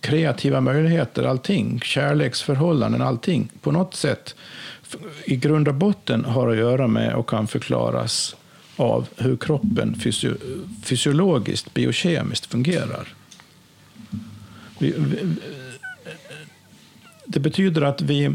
[0.00, 4.34] kreativa möjligheter, allting, kärleksförhållanden, allting, på något sätt
[5.24, 8.36] i grund och botten har att göra med och kan förklaras
[8.76, 10.34] av hur kroppen fysio
[10.82, 13.08] fysiologiskt, biokemiskt fungerar.
[14.78, 15.36] Vi, vi,
[17.26, 18.34] det betyder att vi,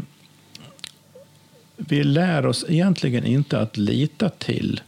[1.76, 4.80] vi lär oss egentligen inte att lita till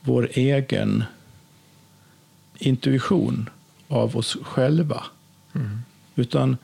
[0.00, 1.04] vår egen
[2.58, 3.50] intuition
[3.88, 5.04] av oss själva.
[6.14, 6.56] Utan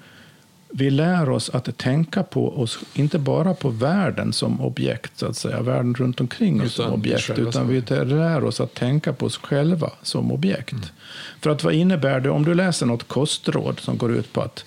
[0.72, 5.37] vi lär oss att tänka på oss, inte bara på världen som objekt, så att
[5.37, 9.26] säga, världen runt omkring oss som Utan objekt, utan vi lär oss att tänka på
[9.26, 10.92] oss själva som objekt.
[11.40, 14.64] För att vad innebär det om du läser något kostråd som går ut på att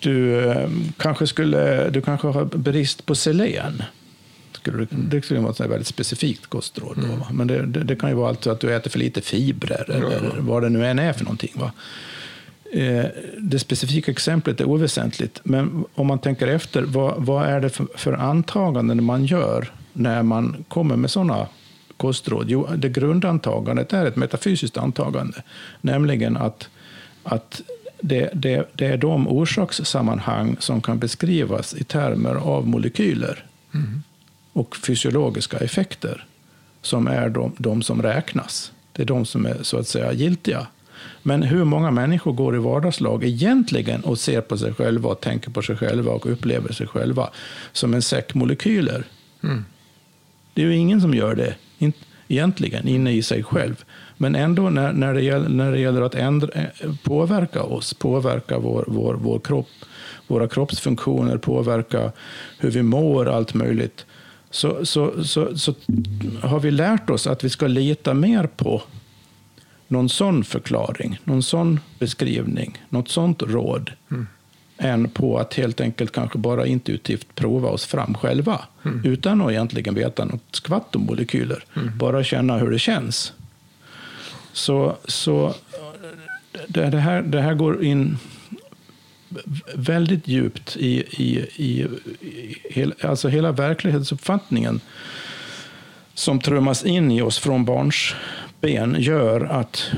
[0.00, 3.82] du eh, kanske, skulle, du kanske har brist på selen.
[4.62, 6.96] Du, det skulle vara ett väldigt specifikt kostråd.
[6.98, 7.26] Va?
[7.32, 10.34] Men det, det, det kan ju vara alltså att du äter för lite fibrer eller
[10.38, 11.52] vad det nu än är för någonting.
[11.54, 11.72] Va?
[12.72, 13.04] Eh,
[13.38, 17.86] det specifika exemplet är oväsentligt, men om man tänker efter, vad, vad är det för,
[17.94, 21.46] för antaganden man gör när man kommer med sådana
[21.96, 22.46] kostråd?
[22.48, 25.42] Jo, det grundantagandet är ett metafysiskt antagande,
[25.80, 26.68] nämligen att,
[27.22, 27.62] att
[28.00, 33.44] det, det, det är de orsakssammanhang som kan beskrivas i termer av molekyler
[34.52, 36.26] och fysiologiska effekter
[36.82, 38.72] som är de, de som räknas.
[38.92, 40.66] Det är de som är så att säga giltiga.
[41.22, 45.50] Men hur många människor går i vardagslag egentligen och ser på sig själva och tänker
[45.50, 47.30] på sig själva och upplever sig själva
[47.72, 49.04] som en säck molekyler?
[50.54, 51.54] Det är ju ingen som gör det
[52.28, 53.84] egentligen inne i sig själv.
[54.16, 58.58] Men ändå när, när, det, gäller, när det gäller att ändra, eh, påverka oss, påverka
[58.58, 59.68] vår, vår, vår kropp,
[60.26, 62.12] våra kroppsfunktioner, påverka
[62.58, 64.06] hur vi mår, allt möjligt,
[64.50, 65.74] så, så, så, så
[66.42, 68.82] har vi lärt oss att vi ska lita mer på
[69.88, 73.90] någon sån förklaring, någon sån beskrivning, något sånt råd,
[74.78, 78.60] än på att helt enkelt kanske bara intuitivt prova oss fram själva,
[79.04, 81.64] utan att egentligen veta något skvatt om molekyler,
[81.98, 83.32] bara känna hur det känns.
[84.56, 85.54] Så, så
[86.68, 88.18] det, det, här, det här går in
[89.74, 91.86] väldigt djupt i, i, i,
[92.20, 94.80] i hel, alltså hela verklighetsuppfattningen
[96.14, 98.14] som trummas in i oss från barns
[98.60, 99.90] ben gör att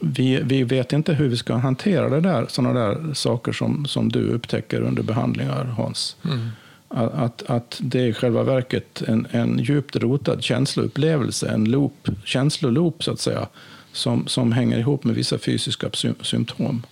[0.00, 4.08] vi, vi vet inte hur vi ska hantera det där, sådana där saker som, som
[4.08, 6.16] du upptäcker under behandlingar, Hans.
[6.24, 6.48] Mm
[6.94, 13.04] att, att det är i själva verket en, en djupt rotad känsloupplevelse, en loop, känsloloop
[13.04, 13.48] så att säga,
[13.92, 16.86] som, som hänger ihop med vissa fysiska sy symptom.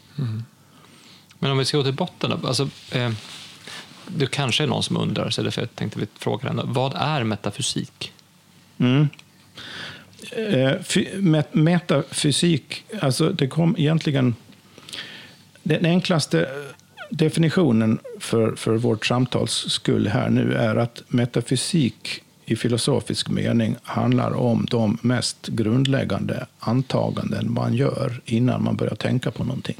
[1.38, 2.32] Men om vi ska gå till botten.
[2.44, 3.11] Alltså, eh,
[4.06, 6.72] det kanske är någon som undrar, så därför tänkte vi fråga den.
[6.72, 8.12] Vad är metafysik?
[8.78, 9.08] Mm.
[10.32, 14.34] Eh, fy- met- metafysik, alltså det kom egentligen...
[15.62, 16.48] Den enklaste
[17.11, 24.31] definitionen för, för vårt samtals skull här nu är att metafysik i filosofisk mening handlar
[24.31, 29.77] om de mest grundläggande antaganden man gör innan man börjar tänka på någonting.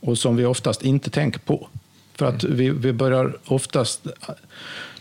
[0.00, 1.68] Och som vi oftast inte tänker på.
[2.14, 4.06] För att vi, vi börjar oftast...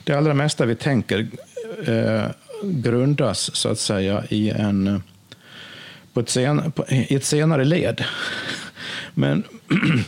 [0.04, 1.28] Det allra mesta vi tänker
[1.86, 2.26] eh,
[2.64, 5.04] grundas så att säga i, en,
[6.14, 8.04] på ett, sen, på, i ett senare led.
[9.14, 9.44] Men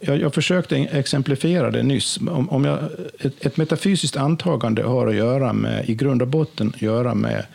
[0.00, 2.16] jag, jag försökte exemplifiera det nyss.
[2.16, 2.78] Om, om jag,
[3.18, 7.46] ett, ett metafysiskt antagande har att göra med, i grund och botten, att göra med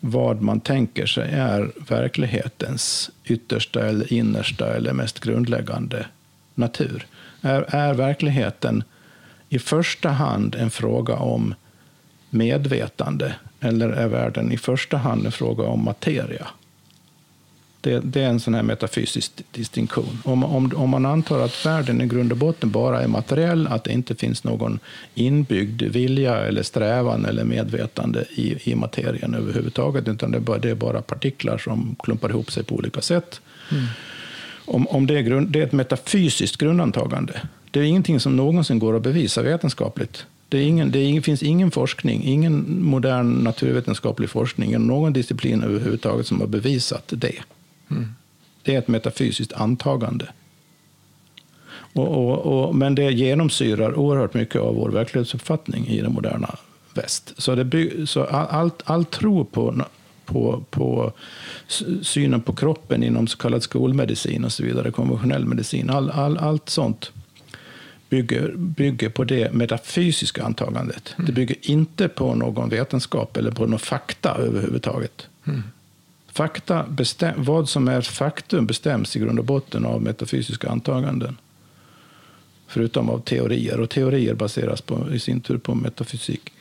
[0.00, 6.06] vad man tänker sig är verklighetens yttersta eller innersta eller mest grundläggande
[6.54, 7.06] natur.
[7.40, 8.84] Är, är verkligheten
[9.48, 11.54] i första hand en fråga om
[12.30, 16.46] medvetande eller är världen i första hand en fråga om materia?
[17.82, 20.18] Det, det, är en sån här metafysisk distinktion.
[20.24, 23.84] Om, om, om, man antar att världen i grund och botten bara är materiell, att
[23.84, 24.78] det inte finns någon
[25.14, 30.70] inbyggd vilja eller strävan eller medvetande i, i materien överhuvudtaget, utan det är, bara, det
[30.70, 33.40] är bara partiklar som klumpar ihop sig på olika sätt.
[33.70, 33.84] Mm.
[34.64, 37.40] Om, om det, är grund, det är ett metafysiskt grundantagande.
[37.70, 40.26] Det är ingenting som någonsin går att bevisa vetenskapligt.
[40.48, 46.46] Det, ingen, det finns ingen forskning, ingen modern naturvetenskaplig forskning någon disciplin överhuvudtaget som har
[46.46, 47.34] bevisat det.
[47.90, 48.08] Mm.
[48.62, 50.26] Det är ett metafysiskt antagande.
[51.92, 56.56] Och, och, och, men det genomsyrar oerhört mycket av vår verklighetsuppfattning i den moderna
[56.94, 57.32] väst.
[57.36, 59.84] Så, det så allt, all tro på,
[60.24, 61.12] på, på
[62.02, 66.68] synen på kroppen inom så kallad skolmedicin och så vidare, konventionell medicin, all, all, allt
[66.68, 67.12] sånt
[68.10, 71.14] bygger, bygger på det metafysiska antagandet.
[71.18, 71.26] Mm.
[71.26, 75.26] Det bygger inte på någon vetenskap eller på någon fakta överhuvudtaget.
[75.44, 75.62] Mm.
[76.32, 81.36] Fakta bestäm, vad som är faktum bestäms i grund och botten av metafysiska antaganden.
[82.66, 83.80] Förutom av teorier.
[83.80, 86.52] Och teorier baseras på, i sin tur på metafysik.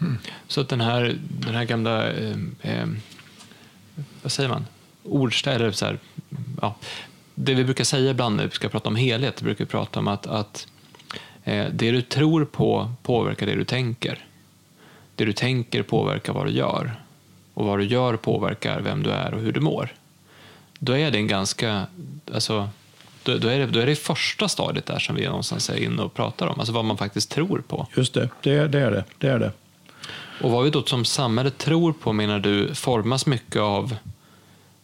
[0.00, 0.18] Mm.
[0.48, 2.88] Så den här, den här gamla, eh, eh,
[4.22, 4.66] vad säger man,
[5.02, 5.98] ordstäder, så här,
[6.60, 6.76] ja,
[7.34, 10.08] det vi brukar säga ibland när vi ska prata om helhet, vi brukar prata om
[10.08, 10.66] att, att
[11.44, 14.26] eh, det du tror på påverkar det du tänker.
[15.14, 16.96] Det du tänker påverkar vad du gör
[17.60, 19.92] och vad du gör påverkar vem du är och hur du mår.
[20.78, 21.86] Då är det en ganska,
[22.34, 22.68] alltså,
[23.22, 26.02] då, då, är det, då är det första stadiet där som vi någonstans är inne
[26.02, 27.86] och pratar om, alltså vad man faktiskt tror på.
[27.96, 29.04] Just det, det, det är det.
[29.18, 29.52] det är det.
[30.42, 33.96] Och vad vi då som samhälle tror på menar du formas mycket av,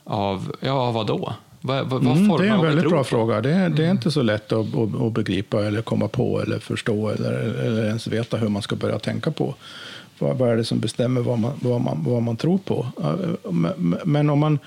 [0.05, 1.35] av ja, vad då?
[1.61, 3.05] Vad, vad, vad mm, det är en väldigt bra på?
[3.05, 3.41] fråga.
[3.41, 3.97] Det är, det är, mm.
[3.97, 8.07] inte så lätt att, att, att, begripa eller komma på eller förstå eller, eller ens
[8.07, 9.55] veta hur man ska börja tänka på.
[10.19, 12.87] Vad, vad är det som bestämmer vad man, vad man, vad man tror på?
[14.05, 14.59] Men om, man,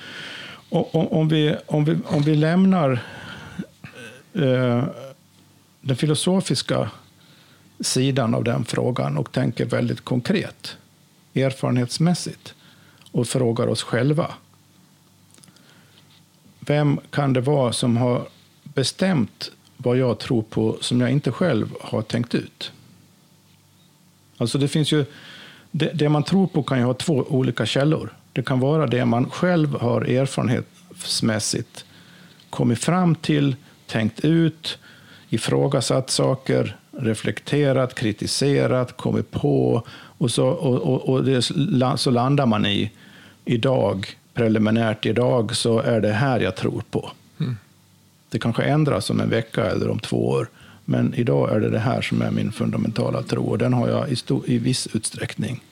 [0.91, 3.03] om, vi, om, vi, om vi lämnar
[4.33, 4.83] eh,
[5.81, 6.91] den filosofiska
[7.79, 10.77] sidan av den frågan och tänker väldigt konkret,
[11.33, 12.53] erfarenhetsmässigt
[13.11, 14.33] och frågar oss själva.
[16.59, 18.27] Vem kan det vara som har
[18.63, 22.71] bestämt vad jag tror på som jag inte själv har tänkt ut?
[24.37, 25.05] Alltså det finns ju
[25.71, 28.13] det, det, man tror på kan ju ha två olika källor.
[28.33, 31.85] Det kan vara det man själv har erfarenhetsmässigt
[32.49, 33.55] kommit fram till,
[33.87, 34.77] tänkt ut,
[35.29, 41.41] ifrågasatt saker, reflekterat, kritiserat, kommit på och så, och, och, och det,
[41.97, 42.91] så landar man i
[43.45, 47.11] idag, preliminärt idag, så är det här jag tror på.
[47.39, 47.57] Mm.
[48.29, 50.49] Det kanske ändras om en vecka eller om två år.
[50.89, 54.09] Men idag är det det här som är min fundamentala tro och den har jag
[54.09, 55.63] i, stor, i viss utsträckning,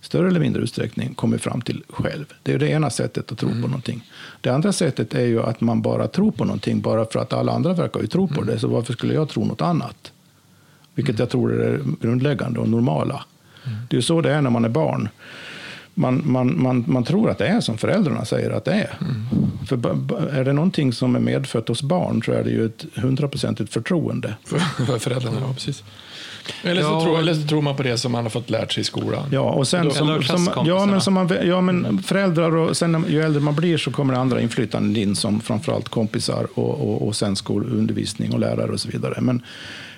[0.00, 2.24] större eller mindre utsträckning, kommit fram till själv.
[2.42, 3.62] Det är det ena sättet att tro mm.
[3.62, 4.04] på någonting.
[4.40, 7.52] Det andra sättet är ju att man bara tror på någonting bara för att alla
[7.52, 8.46] andra verkar ju tro på mm.
[8.46, 10.12] det, så varför skulle jag tro något annat?
[10.94, 11.20] Vilket mm.
[11.20, 13.24] jag tror är det grundläggande och normala.
[13.66, 13.78] Mm.
[13.90, 15.08] Det är så det är när man är barn
[15.94, 18.98] man, man, man, man tror att det är som föräldrarna säger att det är.
[19.00, 19.26] Mm.
[19.66, 19.76] För
[20.34, 24.34] är det någonting som är medfött hos barn så är det ju ett hundraprocentigt förtroende.
[24.86, 25.84] För föräldrarna, ja precis.
[26.62, 28.72] Eller så, ja, tror, eller så tror man på det som man har fått lärt
[28.72, 29.28] sig i skolan.
[29.32, 33.22] Ja, och sen som, som, ja, men som man, ja, men föräldrar och sen ju
[33.22, 37.16] äldre man blir så kommer det andra inflytanden in som framförallt kompisar och, och, och
[37.16, 39.20] sen skolundervisning och lärare och så vidare.
[39.20, 39.42] Men,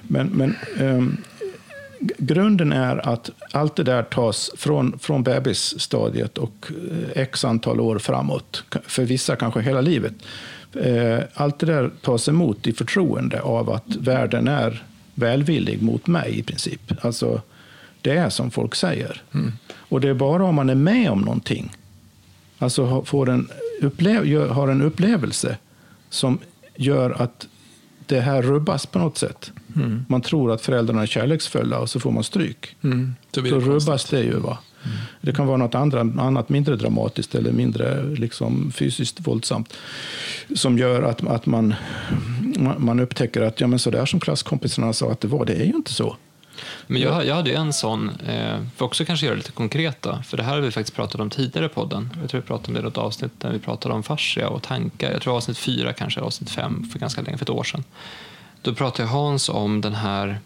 [0.02, 1.16] men, men um,
[2.18, 7.98] grunden är att allt det där tas från, från bebisstadiet och eh, x antal år
[7.98, 8.64] framåt.
[8.86, 10.14] För vissa kanske hela livet.
[10.74, 14.84] Eh, allt det där tas emot i förtroende av att världen är
[15.14, 16.92] välvillig mot mig i princip.
[17.00, 17.40] Alltså,
[18.00, 19.22] det är som folk säger.
[19.34, 19.52] Mm.
[19.72, 21.72] Och det är bara om man är med om någonting,
[22.58, 23.48] alltså får en
[23.80, 25.56] upplev har en upplevelse
[26.10, 26.38] som
[26.76, 27.46] gör att
[28.12, 29.52] det här rubbas på något sätt.
[29.76, 30.04] Mm.
[30.08, 32.76] Man tror att föräldrarna är kärleksfulla och så får man stryk.
[32.82, 33.14] Mm.
[33.34, 34.10] Så Då rubbas konstigt.
[34.10, 34.38] det ju.
[34.38, 34.58] Va?
[34.84, 34.96] Mm.
[35.20, 39.74] Det kan vara något andra, annat mindre dramatiskt eller mindre liksom, fysiskt våldsamt
[40.54, 41.74] som gör att, att man,
[42.78, 45.64] man upptäcker att ja, men så där som klasskompisarna sa att det var, det är
[45.64, 46.16] ju inte så.
[46.86, 50.36] Men jag, jag hade en sån, eh, för också kanske göra det lite konkret för
[50.36, 52.10] det här har vi faktiskt pratat om tidigare i podden.
[52.20, 54.62] Jag tror vi pratade om det i något avsnitt när vi pratade om fascia och
[54.62, 55.12] tankar.
[55.12, 57.84] Jag tror avsnitt fyra, kanske avsnitt fem, för ganska länge, för ett år sedan.
[58.62, 60.40] Då pratade Hans om den här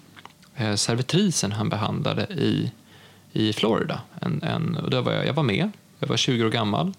[0.57, 2.73] eh, servitrisen han behandlade i,
[3.33, 4.01] i Florida.
[4.21, 6.93] En, en, och då var jag, jag var med Jag var 20 år gammal.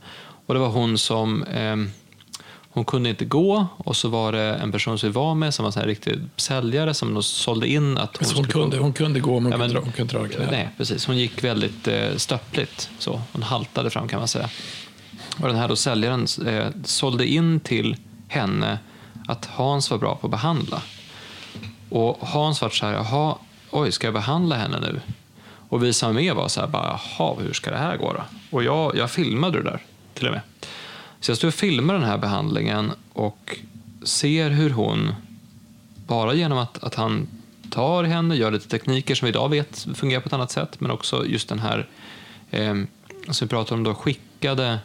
[0.46, 1.76] Och det var hon som eh,
[2.78, 5.66] hon kunde inte gå och så var det en person som vi var med som
[5.66, 9.40] var en riktig säljare som då sålde in att hon, hon, kunde, hon kunde gå
[9.40, 10.52] men hon, ja, men, hon kunde dra knä.
[10.52, 11.06] Nej, precis.
[11.06, 12.90] Hon gick väldigt eh, stöppligt.
[13.00, 13.22] Så.
[13.32, 14.50] Hon haltade fram kan man säga.
[15.42, 17.96] Och den här då säljaren eh, sålde in till
[18.28, 18.80] henne
[19.28, 20.82] att Hans var bra på att behandla.
[21.90, 23.36] Och Hans var så här, jaha,
[23.72, 25.02] oj, ska jag behandla henne nu?
[25.70, 28.14] Och vi som var med var så här, bara, jaha, hur ska det här gå
[28.14, 28.24] då?
[28.50, 29.80] Och jag, jag filmade det där
[30.14, 30.42] till och med.
[31.20, 33.58] Så jag står och filmar den här behandlingen och
[34.04, 35.14] ser hur hon,
[36.08, 37.28] bara genom att, att han
[37.70, 40.92] tar henne, gör lite tekniker som vi idag vet fungerar på ett annat sätt, men
[40.92, 41.88] också just den här,
[42.52, 42.76] eh,
[43.30, 44.80] som vi pratar om då, skickade,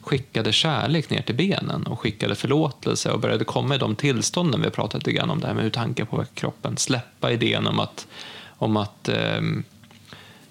[0.00, 4.66] skickade kärlek ner till benen och skickade förlåtelse och började komma i de tillstånden vi
[4.66, 7.80] har pratat lite grann om, det här med hur tankar påverkar kroppen, släppa idén om
[7.80, 8.06] att,
[8.48, 9.64] om att ehm,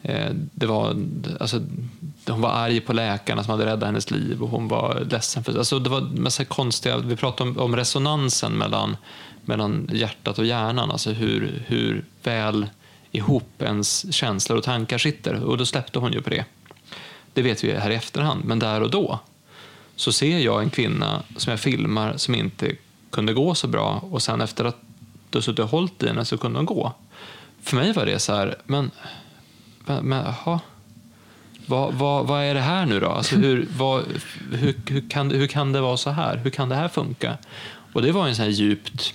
[0.02, 0.96] eh, det var,
[1.40, 1.62] alltså,
[2.28, 5.44] hon var arg på läkarna som hade räddat hennes liv och hon var ledsen.
[5.44, 8.98] För, alltså, det var massa konstiga, vi pratade om, om resonansen mellan,
[9.42, 12.66] mellan hjärtat och hjärnan, alltså hur, hur väl
[13.12, 15.44] ihop ens känslor och tankar sitter.
[15.44, 16.46] Och då släppte hon ju på det.
[17.34, 19.20] Det vet vi här i efterhand, men där och då
[19.96, 22.76] så ser jag en kvinna som jag filmar som inte
[23.10, 24.78] kunde gå så bra och sen efter att
[25.30, 26.94] du suttit och hållit i henne så kunde hon gå.
[27.62, 28.92] För mig var det så här, men
[29.86, 30.60] men, men aha.
[31.66, 33.08] Vad, vad, vad är det här nu då?
[33.08, 34.04] Alltså hur, vad,
[34.52, 36.38] hur, hur, kan, hur kan det vara så här?
[36.38, 37.38] Hur kan det här funka?
[37.94, 39.14] Och det var en sån här djupt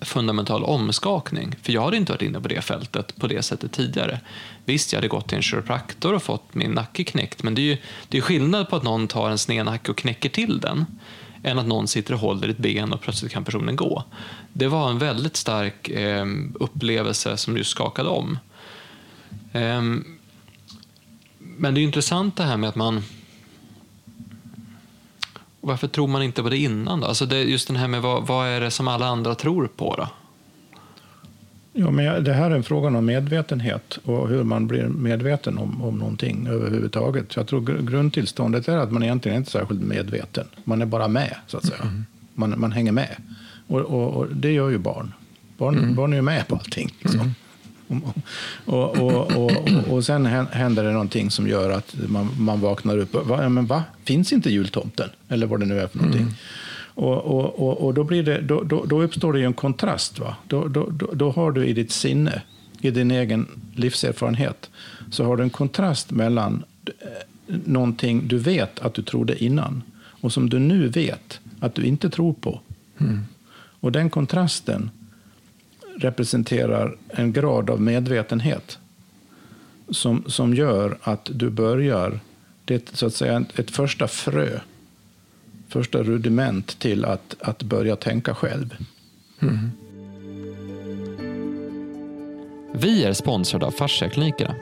[0.00, 1.54] fundamental omskakning.
[1.62, 4.20] För jag hade inte varit inne på det fältet på det sättet tidigare.
[4.64, 7.64] Visst, jag hade gått till en kiropraktor och fått min nacke knäckt, men det är
[7.64, 7.76] ju
[8.08, 10.86] det är skillnad på att någon tar en sned nacke och knäcker till den
[11.42, 14.04] än att någon sitter och håller ett ben och plötsligt kan personen gå.
[14.52, 18.38] Det var en väldigt stark eh, upplevelse som just skakade om.
[19.52, 20.17] Ehm,
[21.58, 23.02] men det är intressant det här med att man...
[25.60, 27.00] Varför tror man inte på det innan?
[27.00, 27.06] Då?
[27.06, 29.94] Alltså det, just det här med vad, vad, är det som alla andra tror på?
[29.96, 30.08] Då?
[31.72, 35.82] Ja, men det här är en fråga om medvetenhet och hur man blir medveten om,
[35.82, 37.36] om någonting överhuvudtaget.
[37.36, 40.46] Jag tror grundtillståndet är att man egentligen inte är särskilt medveten.
[40.64, 41.82] Man är bara med, så att säga.
[41.82, 42.04] Mm.
[42.34, 43.16] Man, man hänger med.
[43.66, 45.12] Och, och, och, det gör ju barn.
[45.58, 45.94] Barn, mm.
[45.94, 46.94] barn är ju med på allting.
[47.00, 47.20] Liksom.
[47.20, 47.34] Mm.
[48.64, 49.52] Och, och, och,
[49.88, 53.14] och, sen händer det någonting som gör att man, man vaknar upp.
[53.14, 53.84] Va, men va?
[54.04, 55.08] Finns inte jultomten?
[55.28, 56.22] Eller vad det nu är för någonting.
[56.22, 56.34] Mm.
[56.94, 60.18] Och, och, och, då, blir det, då, då, då, uppstår det en kontrast.
[60.18, 60.36] Va?
[60.46, 62.42] Då, då, då, då har du i ditt sinne,
[62.80, 64.70] i din egen livserfarenhet,
[65.10, 69.82] så har du en kontrast mellan eh, någonting du vet att du trodde innan
[70.20, 72.60] och som du nu vet att du inte tror på.
[72.98, 73.24] Mm.
[73.80, 74.90] Och den kontrasten
[75.98, 78.78] representerar en grad av medvetenhet
[79.90, 82.20] som, som gör att du börjar,
[82.64, 84.60] det är så att säga ett första frö,
[85.68, 88.76] första rudiment till att, att börja tänka själv.
[89.40, 89.70] Mm.
[92.72, 94.54] Vi är sponsrade av Fasciaklinikerna.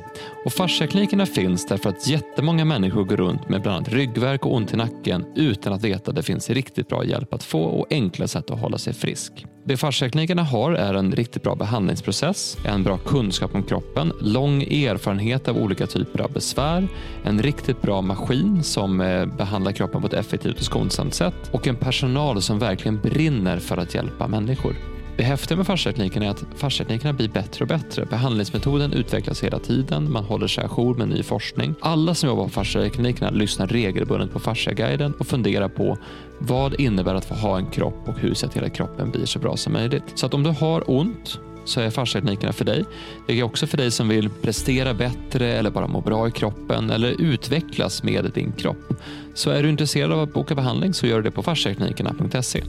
[0.44, 4.74] Och Fasciaklinikerna finns därför att jättemånga människor går runt med bland annat ryggvärk och ont
[4.74, 8.28] i nacken utan att veta att det finns riktigt bra hjälp att få och enkla
[8.28, 9.46] sätt att hålla sig frisk.
[9.64, 15.48] Det Fasciaklinikerna har är en riktigt bra behandlingsprocess, en bra kunskap om kroppen, lång erfarenhet
[15.48, 16.88] av olika typer av besvär,
[17.24, 21.66] en riktigt bra maskin som eh, behandlar kroppen på ett effektivt och skonsamt sätt och
[21.66, 24.95] en personal som verkligen brinner för att hjälpa människor.
[25.16, 28.04] Det häftiga med fasciatekniken är att fasciateknikerna blir bättre och bättre.
[28.04, 31.74] Behandlingsmetoden utvecklas hela tiden, man håller sig ajour med ny forskning.
[31.80, 35.98] Alla som jobbar på fasciateknikerna lyssnar regelbundet på Fasciaguiden och funderar på
[36.38, 39.26] vad det innebär att få ha en kropp och hur ser till att kroppen blir
[39.26, 40.04] så bra som möjligt.
[40.14, 42.84] Så att om du har ont så är fasciateknikerna för dig.
[43.26, 46.90] Det är också för dig som vill prestera bättre eller bara må bra i kroppen
[46.90, 49.02] eller utvecklas med din kropp.
[49.34, 52.62] Så är du intresserad av att boka behandling så gör du det på fasciateknikerna.se.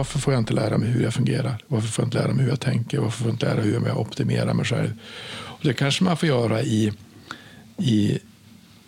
[0.00, 1.58] Varför får jag inte lära mig hur jag fungerar?
[1.66, 2.98] Varför får jag inte lära mig hur jag tänker?
[2.98, 4.92] Varför får jag inte lära mig hur jag optimerar mig själv?
[5.30, 6.92] Och det kanske man får göra i,
[7.76, 8.18] i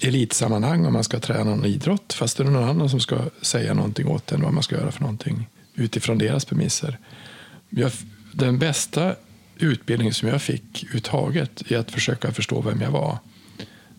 [0.01, 2.13] elitsammanhang om man ska träna någon idrott.
[2.13, 4.93] Fast det är någon annan som ska säga någonting åt en vad man ska göra
[4.93, 6.99] för någonting utifrån deras premisser.
[7.71, 7.93] Jag,
[8.33, 9.15] den bästa
[9.57, 13.19] utbildning som jag fick uttaget i att försöka förstå vem jag var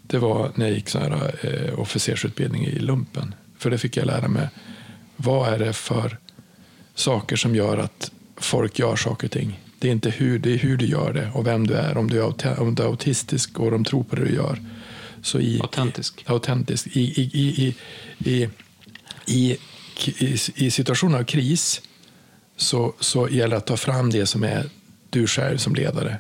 [0.01, 3.35] det var när jag gick sån här, eh, officersutbildning i lumpen.
[3.57, 4.47] För det fick jag lära mig
[5.15, 6.17] vad är det för
[6.95, 9.59] saker som gör att folk gör saker och ting.
[9.79, 11.97] Det är inte hur, det är hur du gör det och vem du är.
[11.97, 14.59] Om du är, om du är autistisk och de tror på det du gör.
[15.21, 16.21] Så i, autentisk.
[16.21, 16.87] I, autentisk.
[16.87, 17.75] I, i, i,
[18.19, 18.49] i,
[19.25, 19.57] i,
[20.05, 21.81] i, i situationer av kris
[22.57, 24.69] så, så gäller det att ta fram det som är
[25.09, 26.17] du själv som ledare.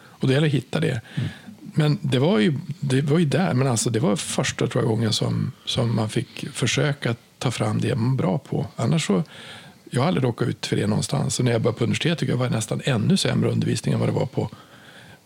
[0.00, 1.00] Och det gäller att hitta det.
[1.14, 1.28] Mm.
[1.74, 4.88] Men det var ju det var ju där, men alltså det var första tror jag,
[4.88, 8.66] gången som, som man fick försöka ta fram det man var bra på.
[8.76, 9.22] Annars så,
[9.90, 11.38] jag har aldrig råkat ut för det någonstans.
[11.38, 14.08] Och när jag började på universitetet tycker jag var nästan ännu sämre undervisning än vad
[14.08, 14.50] det var på,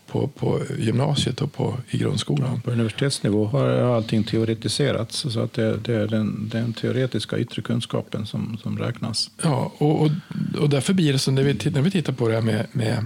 [0.07, 2.61] på, på gymnasiet och på, i grundskolan.
[2.61, 8.25] På universitetsnivå har allting teoretiserats, så att det, det är den, den teoretiska yttre kunskapen
[8.25, 9.29] som, som räknas.
[9.43, 10.09] Ja, och, och,
[10.59, 13.05] och därför blir det så när vi, när vi tittar på det här med, med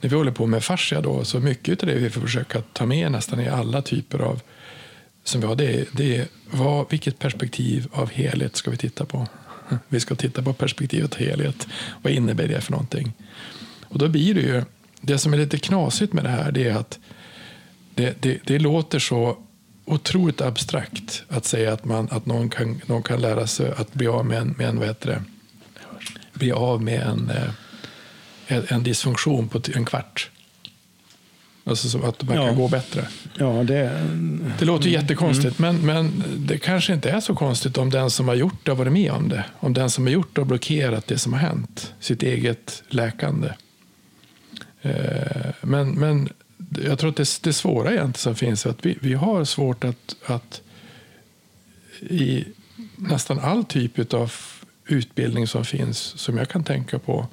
[0.00, 2.86] när vi håller på med fascia då, så mycket av det vi får försöka ta
[2.86, 4.40] med nästan i alla typer av
[5.24, 9.04] som vi har, det är, det är vad, vilket perspektiv av helhet ska vi titta
[9.04, 9.26] på?
[9.88, 11.66] Vi ska titta på perspektivet helhet.
[12.02, 13.12] Vad innebär det för någonting?
[13.82, 14.62] Och då blir det ju,
[15.00, 16.98] det som är lite knasigt med det här, det är att
[17.94, 19.38] det, det, det låter så
[19.84, 24.06] otroligt abstrakt att säga att, man, att någon, kan, någon kan lära sig att bli
[24.06, 25.22] av med en, med en vad heter det,
[26.38, 27.50] bli av med en eh,
[28.50, 30.30] en, en dysfunktion på en kvart.
[31.70, 32.46] Alltså så att man ja.
[32.46, 33.08] kan gå bättre.
[33.34, 34.06] Ja, det,
[34.58, 35.00] det låter mm.
[35.00, 38.70] jättekonstigt, men, men det kanske inte är så konstigt om den som har gjort det
[38.70, 39.44] har varit med om det.
[39.58, 43.48] Om den som har gjort det har blockerat det som har hänt, sitt eget läkande.
[44.82, 46.28] Eh, men, men
[46.84, 49.84] jag tror att det, det svåra egentligen som finns är att vi, vi har svårt
[49.84, 50.60] att, att
[52.00, 52.44] i
[52.96, 54.32] nästan all typ av
[54.86, 57.26] utbildning som finns, som jag kan tänka på,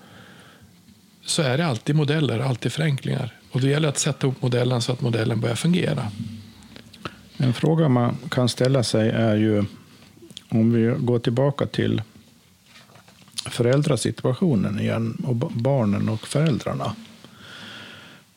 [1.25, 3.36] så är det alltid modeller, alltid förenklingar.
[3.51, 6.11] Och det gäller att sätta upp modellen så att modellen börjar fungera.
[7.37, 9.65] En fråga man kan ställa sig är ju,
[10.49, 12.01] om vi går tillbaka till
[13.45, 16.95] föräldrasituationen igen, och barnen och föräldrarna.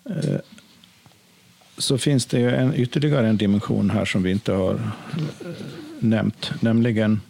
[0.05, 0.41] Eh,
[1.79, 4.81] så finns det ju en, ytterligare en dimension här som vi inte har eh,
[5.99, 7.21] nämnt, nämligen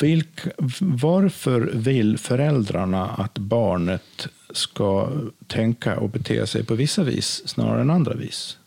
[0.00, 0.40] vilk,
[0.80, 5.10] varför vill föräldrarna att barnet ska
[5.46, 8.58] tänka och bete sig på vissa vis snarare än andra vis?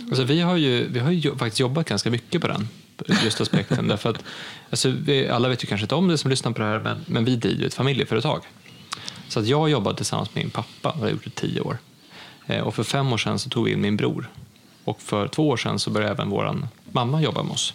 [0.00, 2.68] Alltså, vi har ju, vi har ju faktiskt jobbat ganska mycket på den
[3.24, 3.88] just aspekten.
[3.88, 4.24] därför att,
[4.70, 7.04] alltså, vi, alla vet ju kanske inte om det som lyssnar på det här, men,
[7.06, 8.42] men vi driver ett familjeföretag.
[9.28, 11.78] Så att jag jobbade tillsammans med min pappa, och har gjort i tio år.
[12.46, 14.30] Eh, och för fem år sedan så tog vi in min bror.
[14.84, 17.74] Och för två år sedan så började även vår mamma jobba med oss.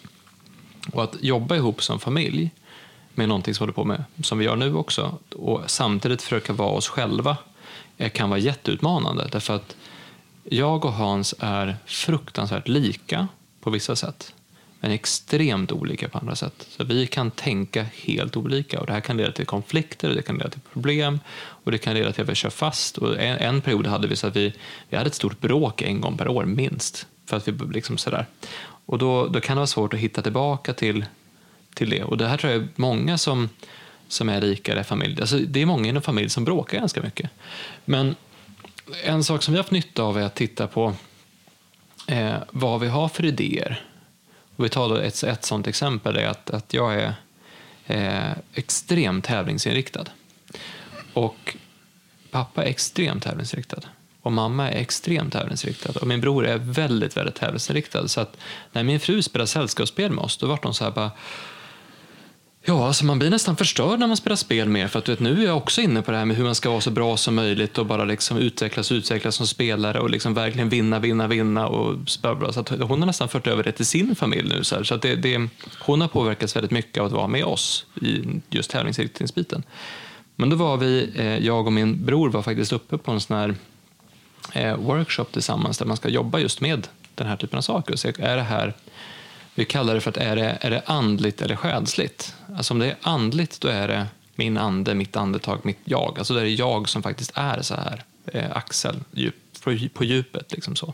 [0.91, 2.51] Och att jobba ihop som familj
[3.17, 6.69] med någonting som, håller på med, som vi gör nu också och samtidigt försöka vara
[6.69, 7.37] oss själva
[7.97, 9.29] eh, kan vara jätteutmanande.
[9.31, 9.75] Därför att
[10.43, 13.27] jag och Hans är fruktansvärt lika
[13.61, 14.33] på vissa sätt
[14.79, 16.67] men extremt olika på andra sätt.
[16.69, 20.37] Så vi kan tänka helt olika och det här kan leda till konflikter, det kan
[20.37, 22.97] leda till problem och det kan leda till att vi kör fast.
[22.97, 24.53] Och en, en period hade vi så att vi,
[24.89, 27.07] vi hade ett stort bråk en gång per år, minst.
[27.25, 28.25] För att vi liksom sådär.
[28.85, 31.05] Och då, då kan det vara svårt att hitta tillbaka till,
[31.77, 32.03] till det.
[32.03, 33.49] Och det här tror jag är många som,
[34.07, 35.21] som är rikare familj.
[35.21, 37.29] Alltså, det är många inom familj som bråkar ganska mycket.
[37.85, 38.15] Men
[39.03, 40.93] en sak som vi har haft nytta av är att titta på
[42.07, 43.83] eh, vad vi har för idéer.
[44.55, 47.13] Och vi tar ett, ett sådant exempel, är att, att jag är
[47.87, 50.05] eh, extremt tävlingsinriktad.
[51.13, 51.57] Och
[52.31, 53.81] pappa är extremt tävlingsinriktad.
[54.21, 55.99] Och mamma är extremt tävlingsinriktad.
[55.99, 58.07] och min bror är väldigt, väldigt tävlingsinriktad.
[58.07, 58.37] Så att
[58.71, 61.11] när min fru spelar sällskapsspel med oss, då var hon så här bara
[62.69, 65.41] Ja, alltså man blir nästan förstörd när man spelar spel mer för att vet, nu
[65.41, 67.35] är jag också inne på det här med hur man ska vara så bra som
[67.35, 71.67] möjligt och bara liksom utvecklas och utvecklas som spelare och liksom verkligen vinna, vinna, vinna
[71.67, 72.53] och bra.
[72.53, 74.63] Så hon har nästan fört över det till sin familj nu.
[74.63, 74.83] Så, här.
[74.83, 75.49] så att det, det,
[75.79, 79.63] hon har påverkats väldigt mycket av att vara med oss i just tävlingsriktningsbiten.
[80.35, 83.37] Men då var vi, eh, jag och min bror var faktiskt uppe på en sån
[83.37, 83.55] här
[84.53, 87.93] eh, workshop tillsammans där man ska jobba just med den här typen av saker.
[87.93, 88.73] Och se, är det här,
[89.57, 92.35] vi kallar det för att är det, är det andligt eller själsligt?
[92.57, 96.15] Alltså om det är andligt, då är det min ande, mitt andetag, mitt jag.
[96.17, 100.51] Alltså det är jag som faktiskt är så här, eh, axel, djup, på, på djupet.
[100.51, 100.93] Liksom så.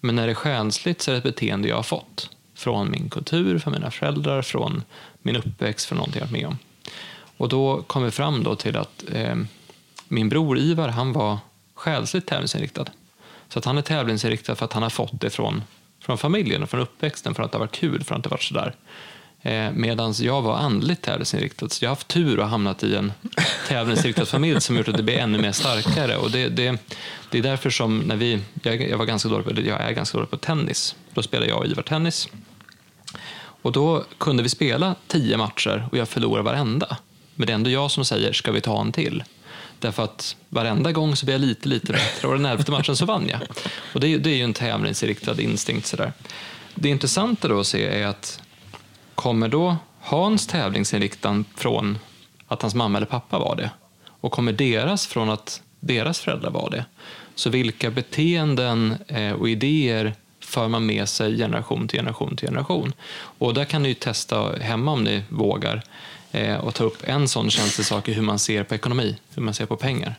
[0.00, 3.10] Men när det är själsligt så är det ett beteende jag har fått från min
[3.10, 4.82] kultur, från mina föräldrar, från
[5.22, 6.58] min uppväxt, från någonting jag varit med om.
[7.36, 9.36] Och då kom vi fram då till att eh,
[10.08, 11.38] min bror Ivar, han var
[11.74, 12.86] själsligt tävlingsinriktad.
[13.48, 15.62] Så att han är tävlingsinriktad för att han har fått det från,
[16.06, 18.30] från familjen och från uppväxten för att det har varit kul, för att det har
[18.30, 18.74] varit sådär.
[19.42, 21.68] Eh, Medan jag var andligt tävlingsinriktad.
[21.68, 23.12] Så jag har haft tur och hamnat i en
[23.68, 26.16] tävlingsinriktad familj som gjort att det blir ännu mer starkare.
[26.16, 26.78] Och det, det,
[27.30, 30.18] det är därför som när vi, jag, jag, var ganska dålig på, jag är ganska
[30.18, 30.96] dålig på tennis.
[31.14, 32.28] Då spelade jag och Ivar tennis.
[33.62, 36.96] Och då kunde vi spela tio matcher och jag förlorade varenda.
[37.34, 39.24] Men det är ändå jag som säger, ska vi ta en till?
[39.78, 43.04] Därför att varenda gång så blir jag lite, lite bättre och den elfte matchen så
[43.04, 43.40] vann jag.
[43.94, 45.86] Och det, det är ju en tävlingsinriktad instinkt.
[45.86, 46.12] Sådär.
[46.74, 48.40] Det intressanta då att se är att
[49.14, 51.98] kommer då Hans tävlingsinriktan från
[52.48, 53.70] att hans mamma eller pappa var det?
[54.20, 56.84] Och kommer deras från att deras föräldrar var det?
[57.34, 62.92] Så vilka beteenden eh, och idéer för man med sig generation till generation till generation?
[63.14, 65.82] Och där kan ni ju testa hemma om ni vågar
[66.32, 69.42] Eh, och ta upp en sån känslig sak i hur man ser på ekonomi, hur
[69.42, 70.14] man ser på pengar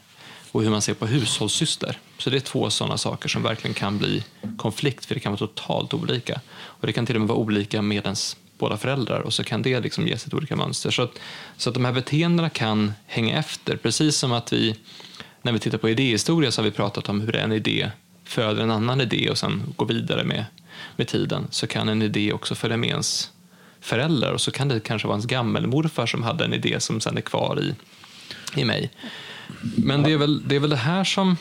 [0.51, 1.99] och hur man ser på hushållssyster.
[2.17, 4.23] Så det är två sådana saker som verkligen kan bli
[4.57, 6.41] konflikt, för det kan vara totalt olika.
[6.57, 9.61] Och det kan till och med vara olika med ens båda föräldrar och så kan
[9.61, 10.91] det liksom ge sig olika mönster.
[10.91, 11.19] Så att,
[11.57, 14.75] så att de här beteendena kan hänga efter, precis som att vi,
[15.41, 17.91] när vi tittar på idéhistoria så har vi pratat om hur en idé
[18.23, 20.45] föder en annan idé och sen går vidare med,
[20.95, 23.31] med tiden, så kan en idé också följa med ens
[23.87, 27.17] föräldrar och så kan det kanske vara ens gammelmorfar som hade en idé som sen
[27.17, 27.75] är kvar i,
[28.61, 28.91] i mig.
[29.75, 31.37] Men det är, väl, det är väl det här som...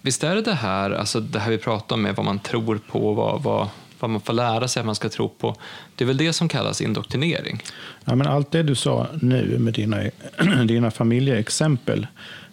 [0.00, 2.80] Visst är det det här, alltså det här vi pratar om med vad man tror
[2.90, 3.68] på, vad, vad,
[4.00, 5.56] vad man får lära sig att man ska tro på.
[5.94, 7.62] Det är väl det som kallas indoktrinering?
[8.04, 9.96] Ja, men allt det du sa nu med dina,
[10.64, 12.06] dina familjeexempel,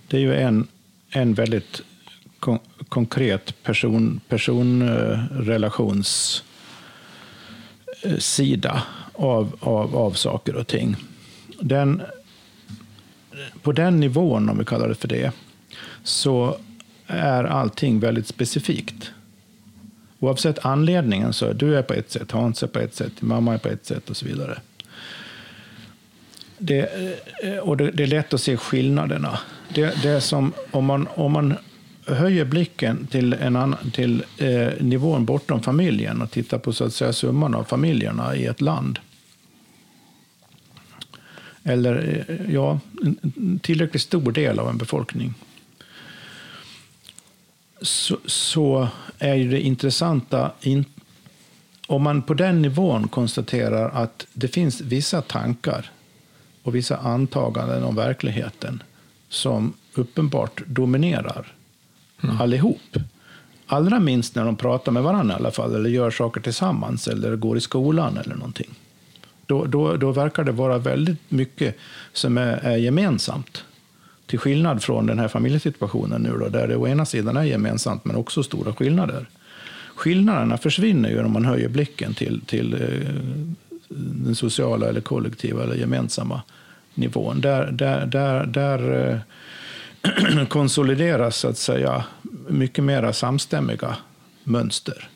[0.07, 0.67] det är ju en,
[1.09, 1.81] en väldigt
[2.39, 2.59] kon
[2.89, 4.21] konkret person,
[4.81, 5.41] eh,
[8.05, 8.83] Eh, sida
[9.13, 10.95] av, av, av saker och ting.
[11.59, 12.01] Den
[13.61, 15.31] på den nivån, om vi kallar det för det,
[16.03, 16.57] så
[17.07, 19.11] är allting väldigt specifikt.
[20.19, 23.53] Oavsett anledningen, så är du är på ett sätt, Hans är på ett sätt, mamma
[23.53, 24.59] är på ett sätt och så vidare.
[26.57, 26.89] Det,
[27.43, 29.39] eh, och det, det är lätt att se skillnaderna.
[29.73, 31.53] Det, det som om man, om man
[32.05, 36.93] höjer blicken till, en annan, till eh, nivån bortom familjen och tittar på så att
[36.93, 38.99] säga, summan av familjerna i ett land.
[41.63, 45.33] Eller eh, ja, en tillräckligt stor del av en befolkning,
[47.81, 48.87] så, så
[49.19, 50.85] är det intressanta, in,
[51.87, 55.91] om man på den nivån konstaterar att det finns vissa tankar
[56.63, 58.83] och vissa antaganden om verkligheten
[59.29, 61.54] som uppenbart dominerar
[62.23, 62.41] mm.
[62.41, 62.97] allihop.
[63.67, 67.35] Allra minst när de pratar med varandra i alla fall, eller gör saker tillsammans, eller
[67.35, 68.69] går i skolan eller någonting
[69.47, 71.77] då, då, då verkar det vara väldigt mycket
[72.13, 73.63] som är, är gemensamt.
[74.25, 78.05] Till skillnad från den här familjesituationen nu då, där det å ena sidan är gemensamt
[78.05, 79.25] men också stora skillnader.
[79.95, 83.13] Skillnaderna försvinner ju om man höjer blicken till, till eh,
[83.89, 86.41] den sociala, eller kollektiva eller gemensamma
[86.93, 87.41] nivån.
[87.41, 89.17] Där, där, där, där eh,
[90.49, 92.03] konsolideras så att säga
[92.47, 93.95] mycket mera samstämmiga
[94.43, 95.09] mönster.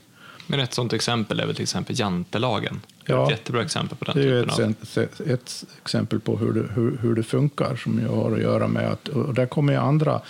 [0.47, 2.81] Men ett sådant exempel är väl till exempel jantelagen.
[3.05, 5.27] Ja, ett jättebra exempel på den det är typen ett, av...
[5.27, 8.91] ett exempel på hur det, hur, hur det funkar som jag har att göra med
[8.91, 10.21] att, och där kommer ju andra,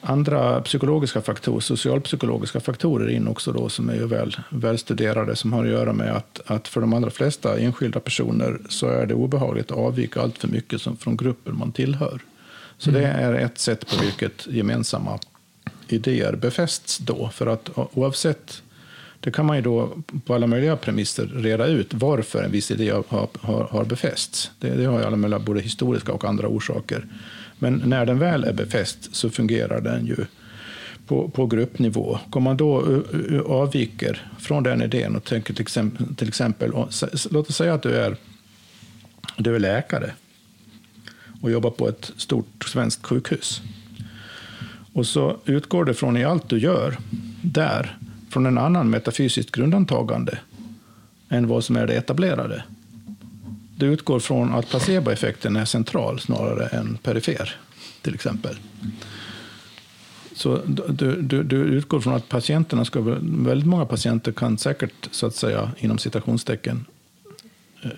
[0.00, 5.64] andra psykologiska faktorer, socialpsykologiska faktorer in också då som är ju väl, välstuderade som har
[5.64, 9.70] att göra med att, att för de allra flesta enskilda personer så är det obehagligt
[9.70, 12.20] att avvika allt för mycket som, från gruppen man tillhör.
[12.82, 13.02] Så mm.
[13.02, 15.18] det är ett sätt på vilket gemensamma
[15.88, 17.28] idéer befästs då.
[17.28, 18.62] För att oavsett
[19.20, 19.90] det kan man ju då
[20.24, 24.50] på alla möjliga premisser reda ut varför en viss idé har, har, har befästs.
[24.58, 27.06] Det, det har ju alla möjliga både historiska och andra orsaker.
[27.58, 30.16] Men när den väl är befäst så fungerar den ju
[31.06, 32.18] på, på gruppnivå.
[32.30, 33.02] Om man då
[33.46, 36.70] avviker från den idén och tänker till exempel, till exempel
[37.30, 38.16] låt oss säga att du är,
[39.36, 40.12] du är läkare
[41.42, 43.62] och jobbar på ett stort svenskt sjukhus.
[44.92, 46.98] Och så utgår det från i allt du gör
[47.42, 47.98] där
[48.30, 50.38] från en annan metafysiskt grundantagande
[51.28, 52.64] än vad som är det etablerade.
[53.76, 57.56] Det utgår från att placeboeffekten är central snarare än perifer,
[58.02, 58.56] till exempel.
[60.34, 65.26] Så du, du, du utgår från att patienterna ska, väldigt många patienter kan säkert, så
[65.26, 66.84] att säga, inom citationstecken,
[67.82, 67.90] eh,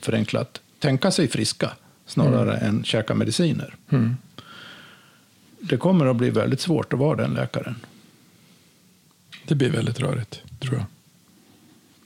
[0.00, 1.70] förenklat, tänka sig friska
[2.06, 2.68] snarare mm.
[2.68, 3.74] än käka mediciner.
[3.90, 4.16] Mm.
[5.60, 7.76] Det kommer att bli väldigt svårt att vara den läkaren.
[9.46, 10.84] Det blir väldigt rörigt, tror jag.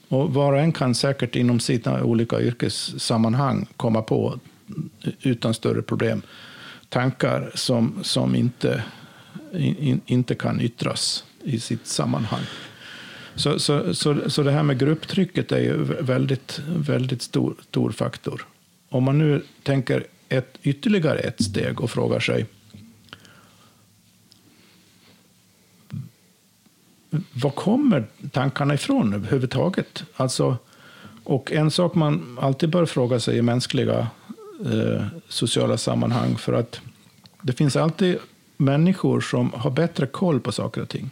[0.09, 4.39] Och var och en kan säkert inom sina olika yrkessammanhang komma på
[5.21, 6.21] utan större problem
[6.89, 8.83] tankar som, som inte,
[9.53, 12.43] in, inte kan yttras i sitt sammanhang.
[13.35, 18.45] Så, så, så, så det här med grupptrycket är ju väldigt, väldigt stor, stor faktor.
[18.89, 22.45] Om man nu tänker ett, ytterligare ett steg och frågar sig
[27.33, 30.03] var kommer tankarna ifrån överhuvudtaget?
[30.15, 30.57] Alltså,
[31.23, 34.07] och en sak man alltid bör fråga sig i mänskliga
[34.65, 36.81] eh, sociala sammanhang, för att
[37.41, 38.17] det finns alltid
[38.57, 41.09] människor som har bättre koll på saker och ting,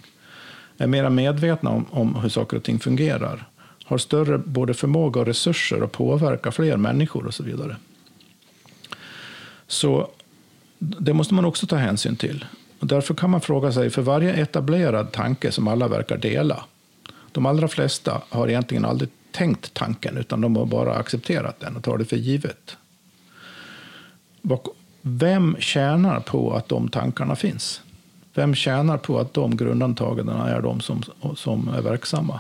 [0.78, 3.48] är mer medvetna om, om hur saker och ting fungerar,
[3.86, 7.78] har större både förmåga och resurser att påverka fler människor och så vidare.
[9.68, 10.10] Så
[10.80, 12.46] det måste man också ta hänsyn till.
[12.80, 16.66] Och därför kan man fråga sig, för varje etablerad tanke som alla verkar dela,
[17.32, 21.84] de allra flesta har egentligen aldrig tänkt tanken, utan de har bara accepterat den och
[21.84, 22.78] tar det för givet.
[25.02, 27.82] Vem tjänar på att de tankarna finns?
[28.34, 31.04] Vem tjänar på att de grundantagandena är de som,
[31.36, 32.40] som är verksamma?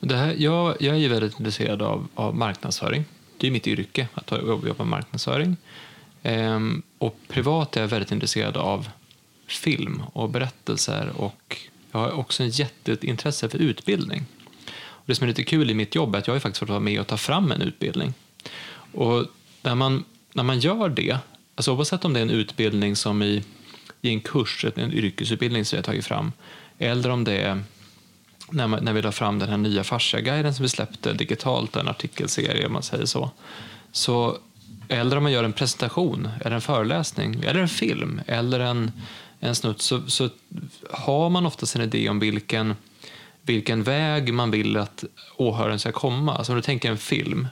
[0.00, 3.04] Det här, jag, jag är väldigt intresserad av, av marknadsföring.
[3.36, 5.56] Det är mitt yrke, att jobba med marknadsföring.
[6.22, 8.88] Ehm, och privat är jag väldigt intresserad av
[9.46, 11.56] film och berättelser och
[11.92, 14.24] jag har också ett jätteintresse för utbildning.
[14.72, 16.68] Och det som är lite kul i mitt jobb är att jag har faktiskt fått
[16.68, 18.14] vara med och ta fram en utbildning.
[18.92, 19.24] Och
[19.62, 21.18] när man, när man gör det,
[21.54, 23.44] alltså oavsett om det är en utbildning som i,
[24.02, 26.32] i en kurs, en yrkesutbildning som jag har tagit fram,
[26.78, 27.62] eller om det är
[28.52, 31.88] när, man, när vi la fram den här nya fasciaguiden som vi släppte digitalt, en
[31.88, 33.30] artikelserie om man säger så.
[33.92, 34.38] så
[34.88, 38.92] eller om man gör en presentation, eller en föreläsning, eller en film, eller en,
[39.40, 40.28] en snutt, så, så
[40.90, 42.74] har man oftast en idé om vilken,
[43.42, 45.04] vilken väg man vill att
[45.36, 46.34] åhöraren ska komma.
[46.34, 47.48] Alltså om du tänker en film,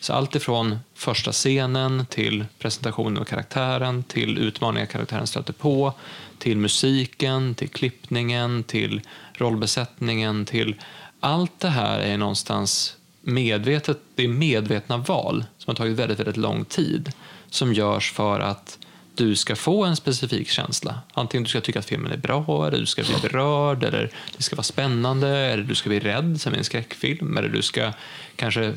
[0.00, 5.92] så allt ifrån första scenen till presentationen av karaktären, till utmaningar karaktären stöter på,
[6.38, 9.00] till musiken, till klippningen, till
[9.40, 10.74] rollbesättningen, till
[11.20, 16.36] allt det här är någonstans medvetet, det är medvetna val som har tagit väldigt, väldigt
[16.36, 17.12] lång tid
[17.50, 18.78] som görs för att
[19.14, 21.00] du ska få en specifik känsla.
[21.14, 24.42] Antingen du ska tycka att filmen är bra, eller du ska bli berörd, eller det
[24.42, 27.92] ska vara spännande, eller du ska bli rädd som i en skräckfilm, eller du ska
[28.36, 28.74] kanske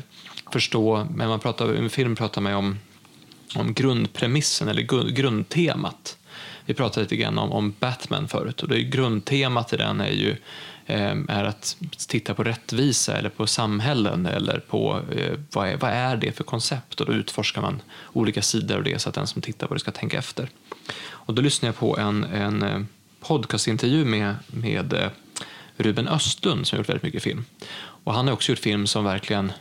[0.52, 2.78] förstå, men man pratar, i en film pratar man om,
[3.54, 6.18] om grundpremissen eller grundtemat.
[6.66, 10.10] Vi pratade lite grann om, om Batman förut och det är grundtemat i den är
[10.10, 10.36] ju
[10.86, 11.76] ehm, är att
[12.08, 16.44] titta på rättvisa eller på samhällen eller på eh, vad, är, vad är det för
[16.44, 19.74] koncept och då utforskar man olika sidor av det så att den som tittar på
[19.74, 20.48] det ska tänka efter.
[21.06, 22.80] Och då lyssnade jag på en, en eh,
[23.20, 25.08] podcastintervju med, med eh,
[25.76, 27.44] Ruben Östlund som har gjort väldigt mycket film.
[27.76, 29.52] Och han har också gjort film som verkligen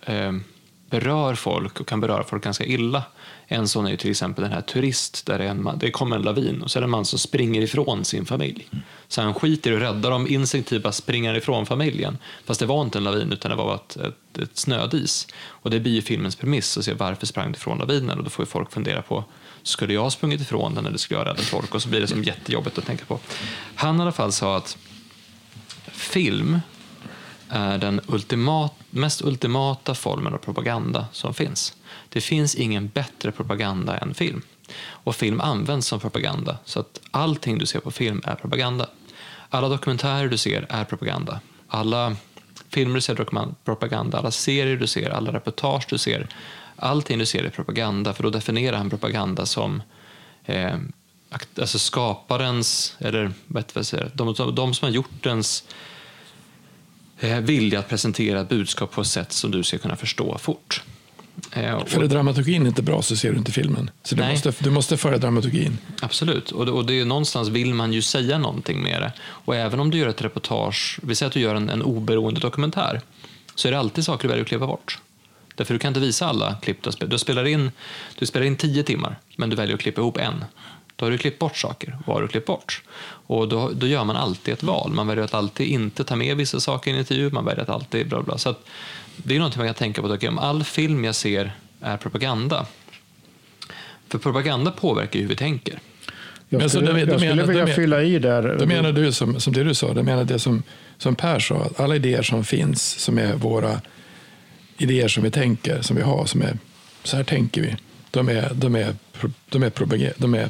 [0.00, 0.32] eh,
[0.92, 3.02] berör folk och kan beröra folk ganska illa.
[3.46, 6.16] En sån är ju till exempel den här Turist, där det, en man, det kommer
[6.16, 8.68] en lavin och så är det en man som springer ifrån sin familj.
[9.08, 12.18] Så han skiter i att rädda dem, instinktivt bara springer ifrån familjen.
[12.44, 15.26] Fast det var inte en lavin utan det var ett, ett, ett snödis.
[15.46, 18.30] Och det blir ju filmens premiss att se varför sprang du ifrån lavinen och då
[18.30, 19.24] får ju folk fundera på
[19.62, 21.74] skulle jag ha sprungit ifrån den eller skulle jag ha räddat folk?
[21.74, 23.18] Och så blir det som jättejobbigt att tänka på.
[23.74, 24.76] Han i alla fall sa att
[25.92, 26.60] film
[27.52, 31.76] är den ultimat, mest ultimata formen av propaganda som finns.
[32.08, 34.42] Det finns ingen bättre propaganda än film.
[34.82, 38.86] Och film används som propaganda, så att allting du ser på film är propaganda.
[39.48, 41.40] Alla dokumentärer du ser är propaganda.
[41.68, 42.16] Alla
[42.68, 46.28] filmer du ser är propaganda, alla serier du ser, alla reportage du ser.
[46.76, 49.82] Allting du ser är propaganda, för då definierar han propaganda som
[50.44, 50.76] eh,
[51.60, 55.74] alltså skaparens, eller vet vad säger, de, de som har gjort ens eh,
[57.22, 60.82] vilja att presentera ett budskap på ett sätt som du ska kunna förstå fort.
[61.52, 63.90] Eh, För är dramaturgin inte bra så ser du inte filmen.
[64.02, 65.78] Så du, måste, du måste föra dramaturgin.
[66.02, 69.12] Absolut, och, det, och det är någonstans vill man ju säga någonting med det.
[69.20, 72.40] Och även om du gör ett reportage, vi säger att du gör en, en oberoende
[72.40, 73.00] dokumentär,
[73.54, 74.98] så är det alltid saker du väljer att klippa bort.
[75.54, 77.10] Därför du kan inte visa alla klipp du spelar.
[77.10, 77.70] Du spelar in,
[78.18, 80.44] du spelar in tio timmar, men du väljer att klippa ihop en.
[80.96, 81.98] Då har du klippt bort saker.
[82.06, 82.82] Vad har du klippt bort?
[83.32, 84.92] Och då, då gör man alltid ett val.
[84.92, 87.30] Man väljer att alltid inte ta med vissa saker i en intervju.
[87.30, 88.38] Man väljer att alltid bla bla.
[88.38, 88.64] Så att,
[89.16, 90.08] det är något man kan tänka på.
[90.08, 92.66] Okay, om all film jag ser är propaganda.
[94.08, 95.78] För propaganda påverkar ju hur vi tänker.
[96.48, 98.56] Jag skulle, så, jag skulle vilja men, fylla i där.
[98.58, 100.62] Då menar du som, som det du sa, du menar det som,
[100.98, 103.80] som Per sa, att alla idéer som finns, som är våra
[104.78, 106.58] idéer som vi tänker, som vi har, som är
[107.04, 107.76] så här tänker vi,
[108.10, 108.94] de är, de är,
[109.48, 110.48] de är, propaganda, de är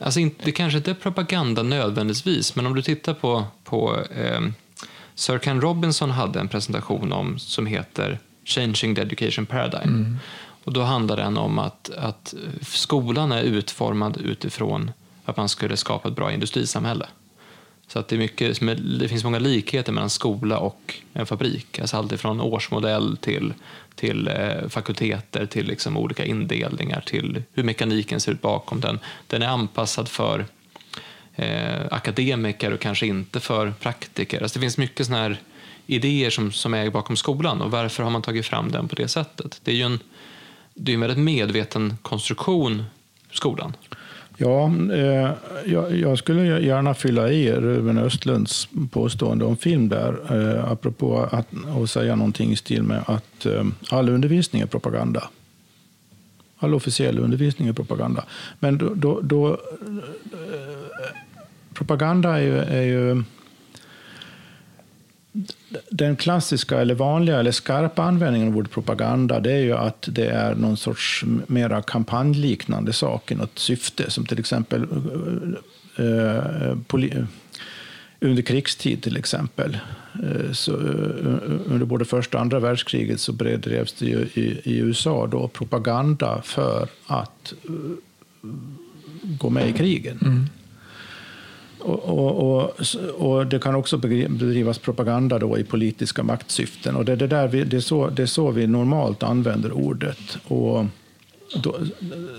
[0.00, 4.40] Alltså, det kanske inte är propaganda nödvändigtvis, men om du tittar på, på eh,
[5.14, 9.88] Sir Ken Robinson hade en presentation om som heter Changing the Education Paradigm.
[9.88, 10.16] Mm.
[10.64, 14.90] Och då handlar den om att, att skolan är utformad utifrån
[15.24, 17.06] att man skulle skapa ett bra industrisamhälle.
[17.88, 18.60] Så att det, är mycket,
[19.00, 21.78] det finns många likheter mellan skola och en fabrik.
[21.78, 23.54] Alltså allt från årsmodell till,
[23.96, 28.98] till eh, fakulteter, till liksom olika indelningar, till hur mekaniken ser ut bakom den.
[29.26, 30.46] Den är anpassad för
[31.34, 34.42] eh, akademiker och kanske inte för praktiker.
[34.42, 35.40] Alltså det finns mycket såna här
[35.86, 39.08] idéer som, som är bakom skolan och varför har man tagit fram den på det
[39.08, 39.60] sättet?
[39.64, 39.98] Det är ju en,
[40.74, 42.84] det är en väldigt medveten konstruktion,
[43.30, 43.76] skolan.
[44.36, 45.30] Ja, eh,
[45.64, 51.46] jag, jag, skulle gärna fylla i Ruben Östlunds påstående om film där, eh, apropå att
[51.76, 55.28] och säga någonting i stil med att eh, all undervisning är propaganda.
[56.58, 58.24] All officiell undervisning är propaganda.
[58.58, 59.56] Men då, då, då eh,
[61.74, 63.22] propaganda är ju, är ju
[65.90, 70.26] den klassiska, eller vanliga eller skarpa användningen av ordet propaganda det är ju att det
[70.26, 74.10] är någon sorts mera kampanjliknande sak i något syfte.
[74.10, 74.86] Som till exempel
[75.96, 77.24] eh, eh poli, eh,
[78.20, 79.78] under krigstid till exempel.
[80.24, 84.60] Eh, så, eh, eh, under både första och andra världskriget så bedrevs det ju i,
[84.64, 87.54] i USA då propaganda för att
[89.22, 90.18] gå med i krigen.
[90.22, 90.46] Mm.
[91.86, 92.72] Och, och, och,
[93.18, 96.96] och, det kan också bedrivas propaganda då i politiska maktsyften.
[96.96, 100.38] Och det, det, där vi, det, är så, det är så vi normalt använder ordet.
[100.44, 100.84] Och
[101.54, 101.76] då,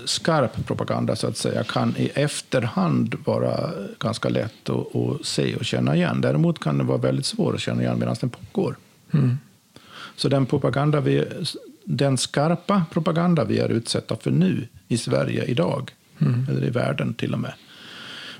[0.04, 5.64] skarp propaganda så att säga kan i efterhand vara ganska lätt att, att se och
[5.64, 6.20] känna igen.
[6.20, 8.76] Däremot kan det vara väldigt svårt att känna igen medan den pågår.
[9.12, 9.38] Mm.
[10.16, 11.24] Så den, propaganda vi,
[11.84, 16.46] den skarpa propaganda vi är utsatta för nu i Sverige idag, mm.
[16.50, 17.52] eller i världen till och med,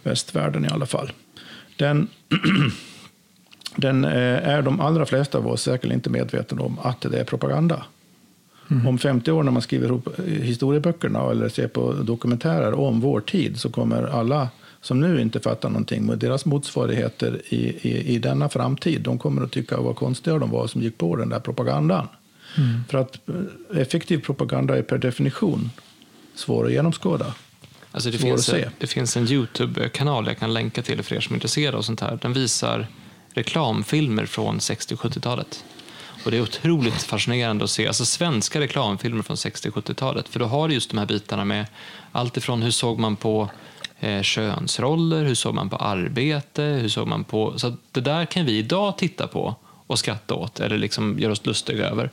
[0.08, 1.12] västvärlden i alla fall.
[1.76, 2.08] Den,
[3.76, 7.24] den eh, är de allra flesta av oss säkert inte medvetna om att det är
[7.24, 7.84] propaganda.
[8.70, 8.86] Mm.
[8.86, 13.60] Om 50 år när man skriver ihop historieböckerna eller ser på dokumentärer om vår tid
[13.60, 14.48] så kommer alla
[14.80, 19.42] som nu inte fattar någonting med deras motsvarigheter i, i, i denna framtid, de kommer
[19.42, 22.08] att tycka vad konstiga de var som gick på den där propagandan.
[22.56, 22.84] Mm.
[22.88, 25.70] För att eh, effektiv propaganda är per definition
[26.34, 27.34] svår att genomskåda.
[27.98, 31.32] Alltså det, finns, en, det finns en Youtube-kanal jag kan länka till för er som
[31.32, 32.18] är intresserade av sånt här.
[32.22, 32.86] Den visar
[33.34, 35.64] reklamfilmer från 60 70-talet.
[36.24, 40.28] Och det är otroligt fascinerande att se alltså svenska reklamfilmer från 60-70-talet.
[40.28, 41.66] För då har du just de här bitarna med
[42.12, 43.48] allt ifrån hur såg man på
[44.00, 47.58] eh, könsroller, hur såg man på arbete, hur såg man på...
[47.58, 49.54] Så det där kan vi idag titta på
[49.86, 52.10] och skratta åt eller liksom göra oss lustiga över.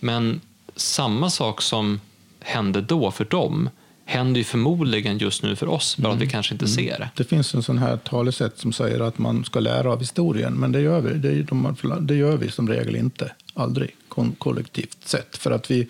[0.00, 0.40] Men
[0.76, 2.00] samma sak som
[2.40, 3.70] hände då för dem
[4.08, 6.32] händer ju förmodligen just nu för oss, bara att vi mm.
[6.32, 6.74] kanske inte mm.
[6.74, 7.10] ser det.
[7.14, 10.72] Det finns en sån här talesätt som säger att man ska lära av historien, men
[10.72, 13.32] det gör vi, det, de, det gör vi som regel inte.
[13.54, 13.90] Aldrig
[14.38, 15.36] kollektivt sett.
[15.36, 15.88] För att vi,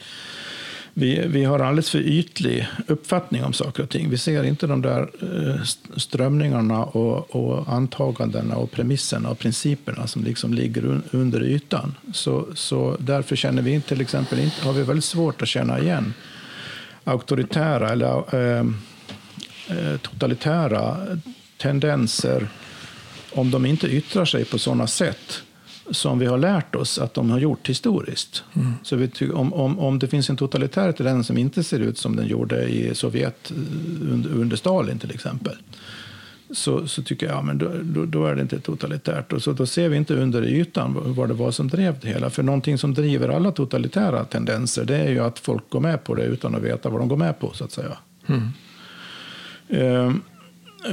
[0.94, 4.10] vi, vi har alldeles för ytlig uppfattning om saker och ting.
[4.10, 5.62] Vi ser inte de där eh,
[5.96, 11.94] strömningarna och, och antagandena och premisserna och principerna som liksom ligger under ytan.
[12.12, 16.14] Så, så därför känner vi till exempel inte, har vi väldigt svårt att känna igen
[17.08, 18.66] auktoritära eller eh,
[19.68, 20.96] eh, totalitära
[21.56, 22.48] tendenser
[23.32, 25.42] om de inte yttrar sig på sådana sätt
[25.90, 28.44] som vi har lärt oss att de har gjort historiskt.
[28.54, 28.72] Mm.
[28.82, 32.16] Så vi, om, om, om det finns en totalitär tendens som inte ser ut som
[32.16, 33.56] den gjorde i Sovjet eh,
[34.12, 35.56] under, under Stalin till exempel,
[36.50, 39.32] så, så tycker jag ja, men då, då, då, är det inte totalitärt.
[39.32, 42.30] Och så då ser vi inte under ytan vad det var som drev det hela.
[42.30, 46.14] För någonting som driver alla totalitära tendenser det är ju att folk går med på
[46.14, 47.52] det utan att veta vad de går med på.
[47.52, 47.96] så att säga.
[48.26, 48.48] Mm.
[49.72, 50.14] Uh,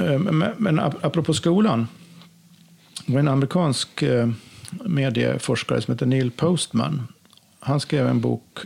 [0.02, 1.88] uh, men, men apropå skolan.
[3.06, 4.32] Det var en amerikansk uh,
[4.86, 7.08] medieforskare som heter Neil Postman.
[7.60, 8.58] Han skrev en bok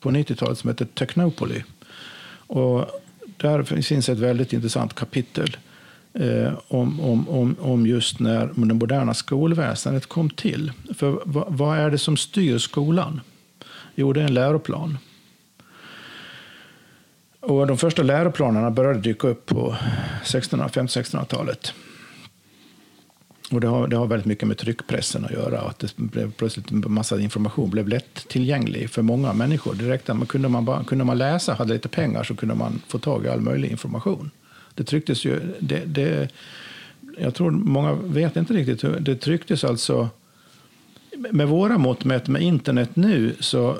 [0.00, 1.62] på 90-talet som heter Technopoly.
[2.32, 2.86] Och
[3.36, 5.56] där finns ett väldigt intressant kapitel
[6.14, 10.72] eh, om, om, om, om just när det moderna skolväsendet kom till.
[10.94, 13.20] För vad, vad är det som styr skolan?
[13.94, 14.98] Jo, det är en läroplan.
[17.40, 19.76] Och de första läroplanerna började dyka upp på
[20.24, 21.74] 1500-1600-talet.
[23.50, 25.60] Och det har, det har väldigt mycket med tryckpressen att göra.
[25.60, 29.74] Att det blev plötsligt en massa information blev lättillgänglig för många människor.
[29.74, 32.98] Direkt man, kunde, man bara, kunde man läsa, hade lite pengar, så kunde man få
[32.98, 34.30] tag i all möjlig information.
[34.74, 35.40] Det trycktes ju...
[35.60, 36.28] Det, det,
[37.18, 38.84] jag tror många vet inte riktigt.
[38.84, 40.08] Hur, det trycktes alltså...
[41.30, 43.78] Med våra mått mätt med internet nu så,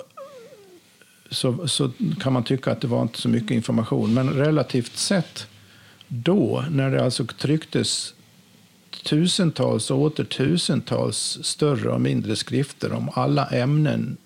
[1.31, 4.15] så, så kan man tycka att det var inte så mycket information.
[4.15, 5.47] Men relativt sett
[6.09, 8.15] då, när det alltså trycktes
[9.05, 14.17] tusentals och åter tusentals större och mindre skrifter om alla ämnen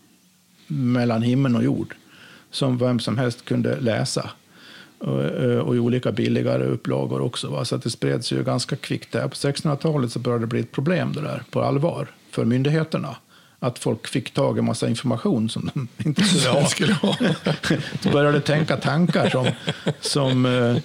[0.67, 1.95] mellan himmel och jord
[2.51, 4.31] som vem som helst kunde läsa
[5.05, 7.49] och, eh, och i olika billigare upplagor också.
[7.49, 7.65] Va?
[7.65, 9.13] Så att det spreds ju ganska kvickt.
[9.13, 9.29] Där.
[9.29, 13.17] På 1600-talet så började det bli ett problem det där, på allvar för myndigheterna
[13.65, 16.67] att folk fick tag i massa information som de inte skulle ha.
[16.67, 17.17] skulle ha.
[18.03, 19.47] de började tänka tankar som,
[20.01, 20.77] som uh,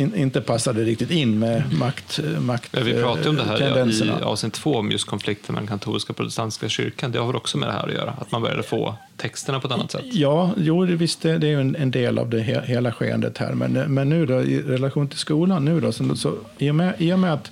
[0.00, 4.22] in, inte passade riktigt in med makt, makt ja, Vi pratade om det här i
[4.22, 7.12] avsnitt två, om just konflikten mellan katolska och protestantiska kyrkan.
[7.12, 8.10] Det har väl också med det här att göra?
[8.10, 10.04] Att man började få texterna på ett annat sätt?
[10.12, 13.52] Ja, jo, visst, det, är en, en del av det he, hela skeendet här.
[13.52, 16.94] Men, men nu då, i relation till skolan, nu då, så, så, i, och med,
[16.98, 17.50] i och med att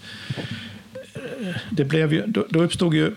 [1.70, 3.12] det blev ju, då, då uppstod ju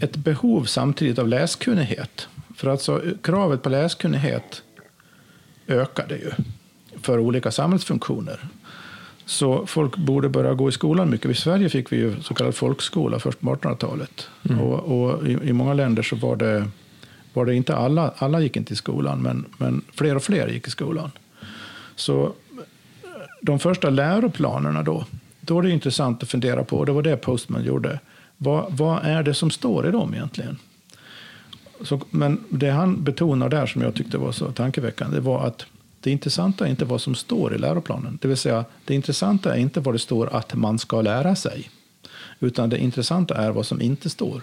[0.00, 2.28] ett behov samtidigt av läskunnighet.
[2.56, 4.62] För alltså kravet på läskunnighet
[5.68, 6.30] ökade ju
[7.02, 8.40] för olika samhällsfunktioner.
[9.30, 11.30] Så folk borde börja gå i skolan mycket.
[11.30, 14.28] I Sverige fick vi ju så kallad folkskola först på 1800-talet.
[14.48, 14.60] Mm.
[14.60, 16.68] Och, och i, i, många länder så var det,
[17.32, 20.66] var det inte alla, alla gick inte i skolan, men, men fler och fler gick
[20.66, 21.10] i skolan.
[21.96, 22.30] Så eh,
[23.40, 25.04] de första läroplanerna då,
[25.40, 28.00] då är det intressant att fundera på, och det var det Postman gjorde,
[28.36, 30.58] vad, vad är det som står i dem egentligen?
[31.82, 35.66] Så, men det han betonar där som jag tyckte var så tankeväckande var att
[36.00, 38.18] det intressanta är inte vad som står i läroplanen.
[38.22, 41.70] Det vill säga, det intressanta är inte vad det står att man ska lära sig.
[42.40, 44.42] Utan det intressanta är vad som inte står.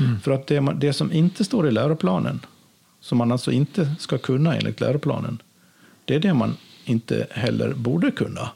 [0.00, 0.20] Mm.
[0.20, 2.40] För att det, det, som inte står i läroplanen,
[3.00, 5.42] som man alltså inte ska kunna enligt läroplanen,
[6.04, 8.50] det är det man inte heller borde kunna.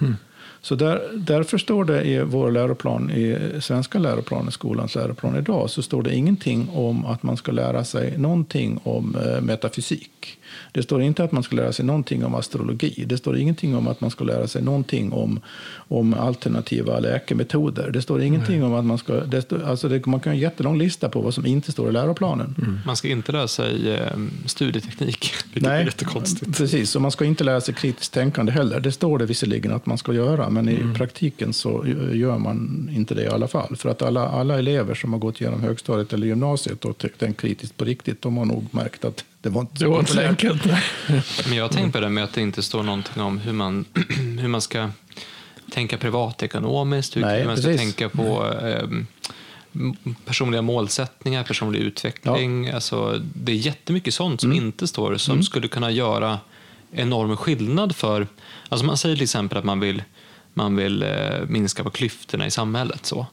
[0.00, 0.16] Mm.
[0.62, 5.82] Så där, därför står det i vår läroplan, i svenska läroplanen, skolans läroplan idag, så
[5.82, 10.38] står det ingenting om att man ska lära sig någonting om eh, metafysik.
[10.72, 13.04] Det står inte att man ska lära sig någonting om astrologi.
[13.06, 15.40] Det står ingenting om att man ska lära sig någonting om,
[15.72, 17.90] om alternativa läkemetoder.
[17.90, 18.66] Det står ingenting Nej.
[18.66, 19.14] om att man ska...
[19.14, 21.88] Det står, alltså det, man kan ha en jättelång lista på vad som inte står
[21.88, 22.54] i läroplanen.
[22.58, 22.80] Mm.
[22.86, 24.06] Man ska inte lära sig eh,
[24.46, 26.58] studieteknik, vilket Nej, är jättekonstigt.
[26.58, 28.80] Precis, och man ska inte lära sig kritiskt tänkande heller.
[28.80, 30.94] Det står det visserligen att man ska göra, men i mm.
[30.94, 33.76] praktiken så gör man inte det i alla fall.
[33.76, 37.76] För att alla, alla elever som har gått igenom högstadiet eller gymnasiet och tänkt kritiskt
[37.76, 40.64] på riktigt, de har nog märkt att det var inte så, enkelt.
[41.48, 43.84] Men jag har tänkt på det med att det inte står någonting om hur man,
[44.40, 44.90] hur man ska
[45.70, 47.80] tänka privatekonomiskt, hur Nej, man ska precis.
[47.80, 48.88] tänka på eh,
[50.24, 52.66] personliga målsättningar, personlig utveckling.
[52.66, 52.74] Ja.
[52.74, 54.64] Alltså, det är jättemycket sånt som mm.
[54.64, 55.42] inte står, som mm.
[55.42, 56.38] skulle kunna göra
[56.92, 58.26] enorm skillnad för...
[58.68, 60.02] Alltså man säger till exempel att man vill,
[60.54, 61.08] man vill eh,
[61.48, 63.06] minska på klyftorna i samhället.
[63.06, 63.26] Så,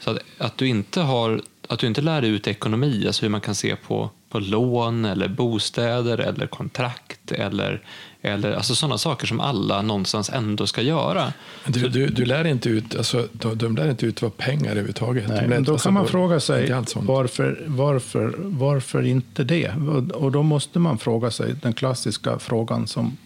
[0.00, 3.40] så att, att, du inte har, att du inte lär ut ekonomi, alltså hur man
[3.40, 7.82] kan se på på lån eller bostäder eller kontrakt eller,
[8.22, 11.32] eller alltså sådana saker som alla någonstans ändå ska göra.
[11.66, 15.28] Du, du, du lär inte ut, alltså, de, de lär inte ut vad pengar överhuvudtaget.
[15.28, 19.72] Nej, men då alltså, kan man fråga sig varför, varför, varför inte det?
[20.14, 23.16] Och då måste man fråga sig den klassiska frågan som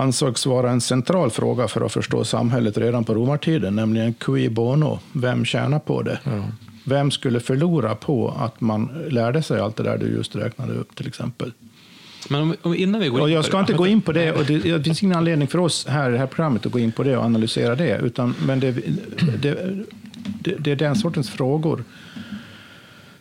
[0.00, 4.98] ansågs vara en central fråga för att förstå samhället redan på romartiden, nämligen cui bono,
[5.12, 6.18] vem tjänar på det?
[6.24, 6.44] Ja.
[6.84, 10.96] Vem skulle förlora på att man lärde sig allt det där du just räknade upp
[10.96, 11.52] till exempel?
[12.28, 14.32] Men om, om innan vi går in och jag ska inte gå in på det,
[14.32, 16.78] och det, det finns ingen anledning för oss här i det här programmet att gå
[16.78, 18.72] in på det och analysera det, utan, men det,
[19.42, 19.56] det,
[20.40, 21.84] det, det är den sortens frågor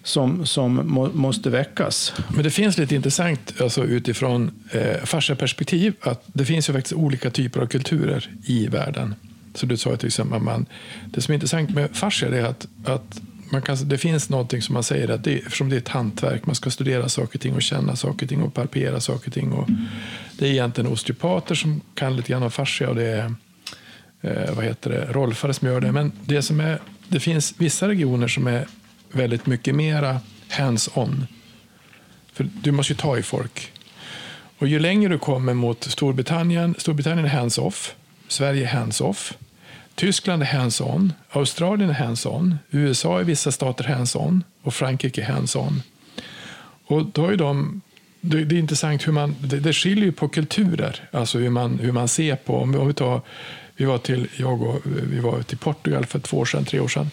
[0.10, 2.14] som, som må, måste väckas.
[2.30, 7.30] Men det finns lite intressant alltså utifrån eh, fascia-perspektiv, att det finns ju faktiskt olika
[7.30, 9.16] typer av kulturer i världen.
[9.54, 10.66] Så du sa till exempel, man,
[11.06, 14.74] det som är intressant med fascia är att, att man kan, det finns någonting som
[14.74, 17.56] man säger att det, eftersom det är ett hantverk, man ska studera saker och ting
[17.56, 19.52] och känna saker och ting och palpera saker och ting.
[19.52, 19.70] Och
[20.38, 23.34] det är egentligen osteopater som kan lite grann om fascia och det är
[24.22, 25.92] eh, vad heter det, rollfare som gör det.
[25.92, 28.68] Men det, som är, det finns vissa regioner som är
[29.12, 31.26] väldigt mycket mera hands-on.
[32.34, 33.72] För du måste ju ta i folk.
[34.58, 37.96] Och ju längre du kommer mot Storbritannien, Storbritannien är hands-off,
[38.28, 39.34] Sverige är hands-off.
[39.96, 45.82] Tyskland är hands-on, Australien är hands-on, USA i vissa stater hands-on och Frankrike är hands-on.
[46.86, 47.82] Och då är de,
[48.22, 52.08] det, är intressant hur man, det, det skiljer på kulturer, alltså hur man, hur man
[52.08, 53.22] ser på, om vi, om vi tar,
[53.76, 56.88] vi var till, jag och, vi var till Portugal för två år sedan, tre år
[56.88, 57.12] sedan.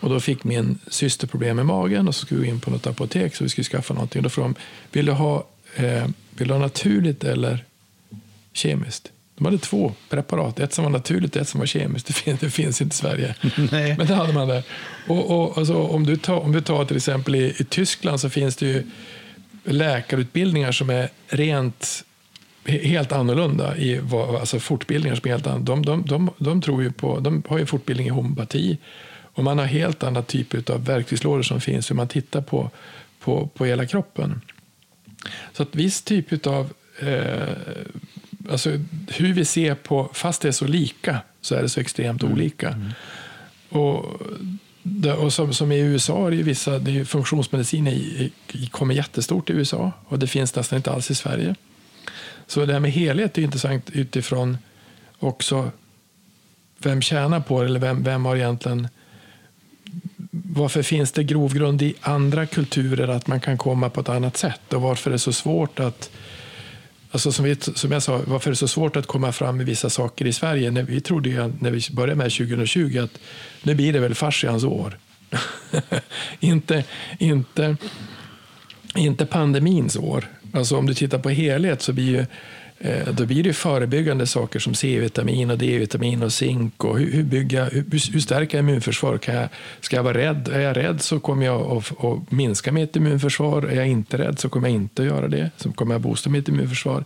[0.00, 2.86] Och då fick min syster problem med magen och så skulle vi in på något
[2.86, 4.22] apotek så vi skulle skaffa någonting.
[4.22, 5.46] Då frågade de, vill du ha,
[5.76, 7.64] eh, vill du ha naturligt eller
[8.52, 9.12] kemiskt?
[9.36, 12.06] De hade två preparat, ett som var naturligt och ett som var kemiskt.
[12.06, 13.34] Det finns, det finns inte i Sverige.
[13.72, 13.94] Nej.
[13.98, 14.62] Men det hade man där.
[15.06, 18.30] Och, och, alltså, om, du tar, om du tar till exempel i, i Tyskland så
[18.30, 18.86] finns det ju
[19.64, 22.04] läkarutbildningar som är rent
[22.64, 23.76] helt annorlunda.
[23.76, 24.00] I,
[24.40, 25.92] alltså fortbildningar som är helt annorlunda.
[25.92, 28.78] De, de, de, de, tror ju på, de har ju fortbildning i homeopati
[29.34, 32.70] och man har helt andra typer av verktygslådor som finns hur man tittar på,
[33.20, 34.40] på, på hela kroppen.
[35.52, 37.48] Så att viss typ av eh,
[38.50, 38.70] alltså,
[39.08, 42.34] hur vi ser på, fast det är så lika, så är det så extremt mm.
[42.34, 42.68] olika.
[42.68, 42.90] Mm.
[43.68, 44.04] Och,
[45.18, 49.50] och som, som, i USA är det vissa, det är funktionsmedicin i, i, kommer jättestort
[49.50, 51.54] i USA och det finns nästan inte alls i Sverige.
[52.46, 54.58] Så det här med helhet är intressant utifrån
[55.18, 55.70] också
[56.78, 58.88] vem tjänar på det eller vem, vem har egentligen
[60.30, 64.72] varför finns det grogrund i andra kulturer att man kan komma på ett annat sätt
[64.72, 66.10] och varför är det så svårt att
[67.12, 69.66] Alltså som, vi, som jag sa, varför är det så svårt att komma fram med
[69.66, 70.70] vissa saker i Sverige?
[70.70, 73.20] När vi trodde ju när vi började med 2020 att
[73.62, 74.98] nu blir det väl fascians år.
[76.40, 76.84] inte,
[77.18, 77.76] inte,
[78.94, 80.24] inte pandemins år.
[80.52, 82.26] Alltså om du tittar på helhet så blir ju
[82.82, 86.84] Eh, då blir det förebyggande saker som C-vitamin och D-vitamin och zink.
[86.84, 89.18] Och hur, hur, bygga, hur, hur stärker jag immunförsvar?
[89.18, 89.48] Kan jag,
[89.80, 90.48] ska jag vara rädd?
[90.48, 93.62] Är jag rädd så kommer jag att, att minska mitt immunförsvar.
[93.62, 95.50] Är jag inte rädd så kommer jag inte att göra det.
[95.56, 97.04] Så kommer jag boosta mitt immunförsvar.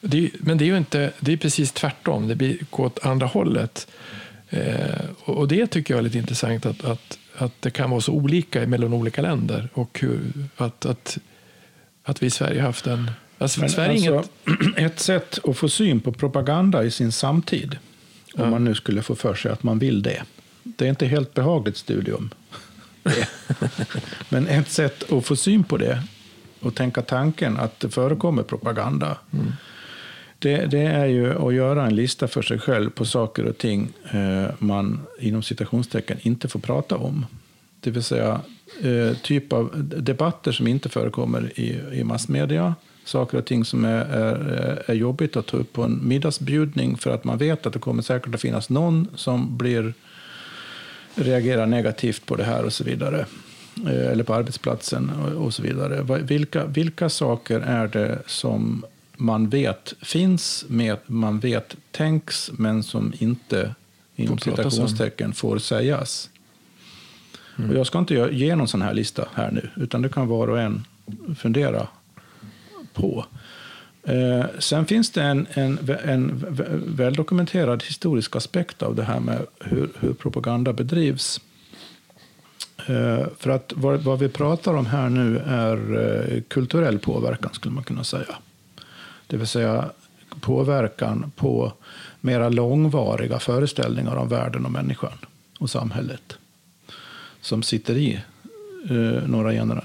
[0.00, 2.28] Det, men det är ju inte, det är precis tvärtom.
[2.28, 3.86] Det blir går åt andra hållet.
[4.50, 8.12] Eh, och det tycker jag är lite intressant att, att, att det kan vara så
[8.12, 9.68] olika mellan olika länder.
[9.74, 10.20] Och hur,
[10.56, 11.18] att, att,
[12.04, 13.10] att vi i Sverige haft en...
[13.40, 14.76] Alltså, Sverige alltså, inget...
[14.92, 17.78] Ett sätt att få syn på propaganda i sin samtid,
[18.34, 18.50] om ja.
[18.50, 20.22] man nu skulle få för sig att man vill det.
[20.62, 22.30] Det är inte helt behagligt studium.
[24.28, 26.02] Men ett sätt att få syn på det
[26.60, 29.18] och tänka tanken att det förekommer propaganda.
[29.32, 29.52] Mm
[30.40, 33.92] det, det, är ju att göra en lista för sig själv på saker och ting
[34.10, 37.26] eh, man inom citationstecken inte får prata om.
[37.80, 38.40] Det vill säga
[38.82, 42.74] eh, typ av debatter som inte förekommer i, i massmedia.
[43.04, 47.10] Saker och ting som är, är, är jobbigt att ta upp på en middagsbjudning för
[47.10, 49.94] att man vet att det kommer säkert att finnas någon som blir
[51.14, 53.26] reagerar negativt på det här och så vidare.
[53.86, 56.22] Eh, eller på arbetsplatsen och, och så vidare.
[56.22, 58.84] Vilka, vilka saker är det som
[59.16, 63.74] man vet finns, med, man vet tänks, men som inte
[64.16, 66.30] inom citationstecken får sägas.
[67.58, 67.70] Mm.
[67.70, 70.48] Och jag ska inte ge någon sån här lista här nu, utan det kan var
[70.48, 70.84] och en
[71.38, 71.88] fundera
[72.92, 73.24] på.
[74.02, 76.44] Eh, sen finns det en, en, en
[76.96, 81.40] väldokumenterad historisk aspekt av det här med hur, hur propaganda bedrivs.
[82.86, 87.74] Eh, för att vad, vad, vi pratar om här nu är eh, kulturell påverkan, skulle
[87.74, 88.36] man kunna säga.
[89.26, 89.90] Det vill säga
[90.40, 91.72] påverkan på
[92.20, 95.18] mera långvariga föreställningar om världen och människan
[95.58, 96.38] och samhället.
[97.40, 98.20] Som sitter i
[98.90, 99.84] eh, några gener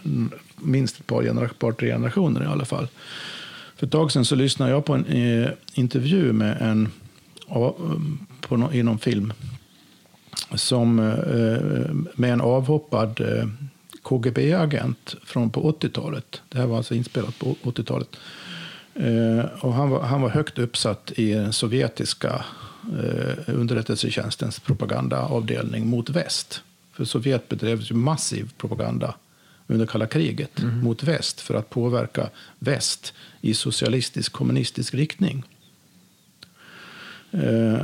[0.56, 2.88] minst ett par, genera par tre generationer i alla fall.
[3.76, 6.90] För ett tag sedan så lyssnade jag på en eh, intervju med en
[7.50, 9.34] mm, på no, någon film
[10.56, 13.48] som, eh, eh, med en avhoppad eh,
[14.02, 16.42] KGB-agent från på 80-talet.
[16.50, 18.18] Det här var alltså inspelat på 80-talet
[18.96, 22.46] Eh, och han, var, han var högt uppsatt i den sovjetiska
[22.84, 26.62] eh, underrättelsetjänstens propagandaavdelning mot väst.
[26.94, 29.16] För Sovjet bedrev ju massiv propaganda
[29.68, 30.80] under kalla kriget mm.
[30.80, 35.44] mot väst för att påverka väst i socialistisk kommunistisk riktning.
[37.32, 37.82] Eh,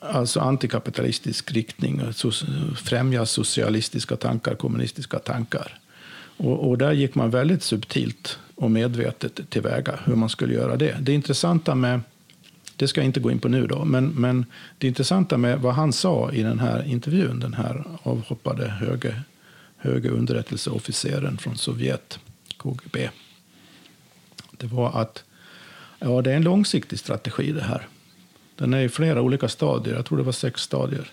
[0.00, 2.30] alltså antikapitalistisk riktning, so
[2.76, 5.78] främja socialistiska tankar, kommunistiska tankar.
[6.36, 10.96] Och, och, där gick man väldigt subtilt och medvetet tillväga hur man skulle göra det.
[11.00, 12.00] Det intressanta med,
[12.76, 14.46] det ska jag inte gå in på nu då, men, men
[14.78, 19.22] det intressanta med vad han sa i den här intervjun, den här avhoppade höge,
[19.86, 22.18] höge underrättelseofficeren från Sovjet,
[22.56, 23.10] KGB,
[24.50, 25.24] det var att
[25.98, 27.88] ja, det är en långsiktig strategi det här.
[28.56, 31.10] Den är i flera olika stadier, jag tror det var sex stadier.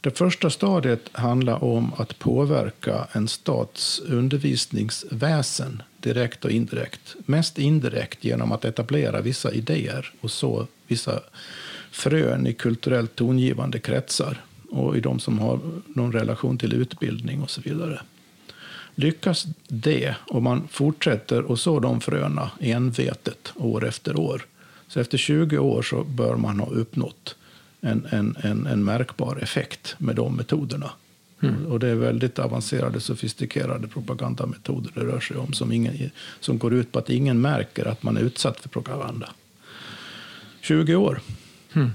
[0.00, 7.16] Det första stadiet handlar om att påverka en stats undervisningsväsen direkt och indirekt.
[7.26, 11.20] Mest indirekt genom att etablera vissa idéer och så vissa
[11.90, 17.50] frön i kulturellt tongivande kretsar och i de som har någon relation till utbildning och
[17.50, 18.00] så vidare.
[18.94, 24.46] Lyckas det och man fortsätter och så de fröna envetet år efter år,
[24.88, 27.36] så efter 20 år så bör man ha uppnått
[27.80, 30.90] en, en, en, en märkbar effekt med de metoderna.
[31.40, 31.66] Mm.
[31.66, 36.10] Och det är väldigt avancerade, sofistikerade propagandametoder det rör sig om som, ingen,
[36.40, 39.30] som går ut på att ingen märker att man är utsatt för propaganda.
[40.60, 41.20] 20 år.
[41.72, 41.90] Mm.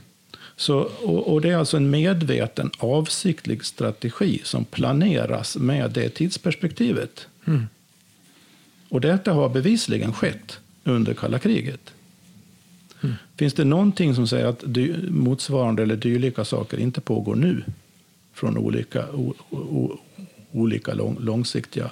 [0.55, 7.27] Så, och, och, det är alltså en medveten, avsiktlig strategi som planeras med det tidsperspektivet.
[7.45, 7.65] Mm.
[8.89, 11.93] Och detta har bevisligen skett under kalla kriget.
[13.03, 13.15] Mm.
[13.35, 14.63] Finns det någonting som säger att
[15.09, 17.63] motsvarande eller dylika saker inte pågår nu?
[18.33, 19.99] Från olika, o, o,
[20.51, 21.89] olika lång, långsiktiga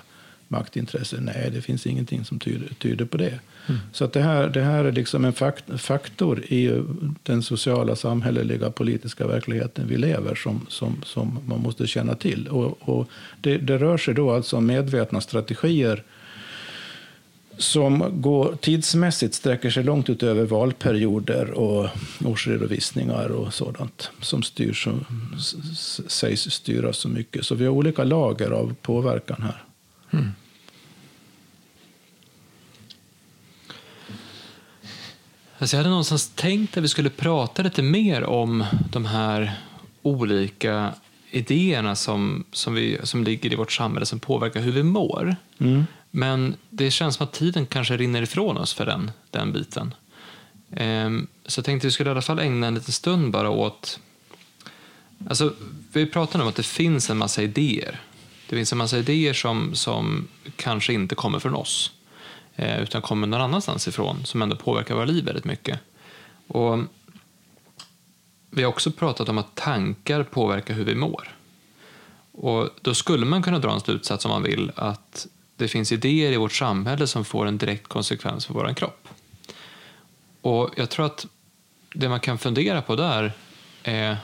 [0.48, 1.24] maktintressen?
[1.24, 3.40] Nej, det finns ingenting som tyder, tyder på det.
[3.68, 3.82] Mm.
[3.92, 5.34] Så att det, här, det här är liksom en
[5.78, 6.84] faktor i
[7.24, 12.48] den sociala, samhälleliga, politiska verkligheten vi lever som, som, som man måste känna till.
[12.48, 13.08] Och, och
[13.42, 16.04] det, det rör sig då alltså om medvetna strategier
[17.58, 21.90] som går, tidsmässigt sträcker sig långt utöver valperioder och
[22.26, 25.00] årsredovisningar och sådant som styr så,
[26.08, 27.46] sägs styra så mycket.
[27.46, 29.64] Så vi har olika lager av påverkan här.
[30.12, 30.32] Mm.
[35.62, 39.54] Alltså jag hade någonstans tänkt att vi skulle prata lite mer om de här
[40.02, 40.94] olika
[41.32, 45.36] idéerna som, som, vi, som ligger i vårt samhälle som påverkar hur vi mår.
[45.58, 45.86] Mm.
[46.12, 49.94] Men det känns som att tiden kanske rinner ifrån oss för den, den biten.
[50.76, 53.50] Ehm, så jag tänkte att vi skulle i alla fall ägna en liten stund bara
[53.50, 54.00] åt...
[55.30, 55.54] Alltså,
[55.94, 58.02] vi pratade om att det finns en massa idéer.
[58.50, 61.92] Det finns en massa idéer som, som kanske inte kommer från oss
[62.62, 65.80] Eh, utan kommer någon annanstans ifrån som ändå påverkar våra liv väldigt mycket.
[66.48, 66.80] Och
[68.50, 71.36] vi har också pratat om att tankar påverkar hur vi mår.
[72.32, 76.32] Och Då skulle man kunna dra en slutsats om man vill att det finns idéer
[76.32, 79.08] i vårt samhälle som får en direkt konsekvens för vår kropp.
[80.42, 81.28] Och Jag tror att
[81.94, 83.34] det man kan fundera på där
[83.84, 84.18] är...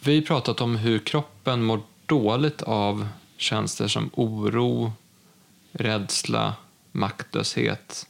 [0.00, 4.92] Vi har pratat om hur kroppen mår dåligt av känslor som oro,
[5.74, 6.54] rädsla,
[6.92, 8.06] maktlöshet,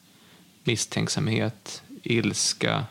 [0.64, 2.84] misstänksamhet, ilska,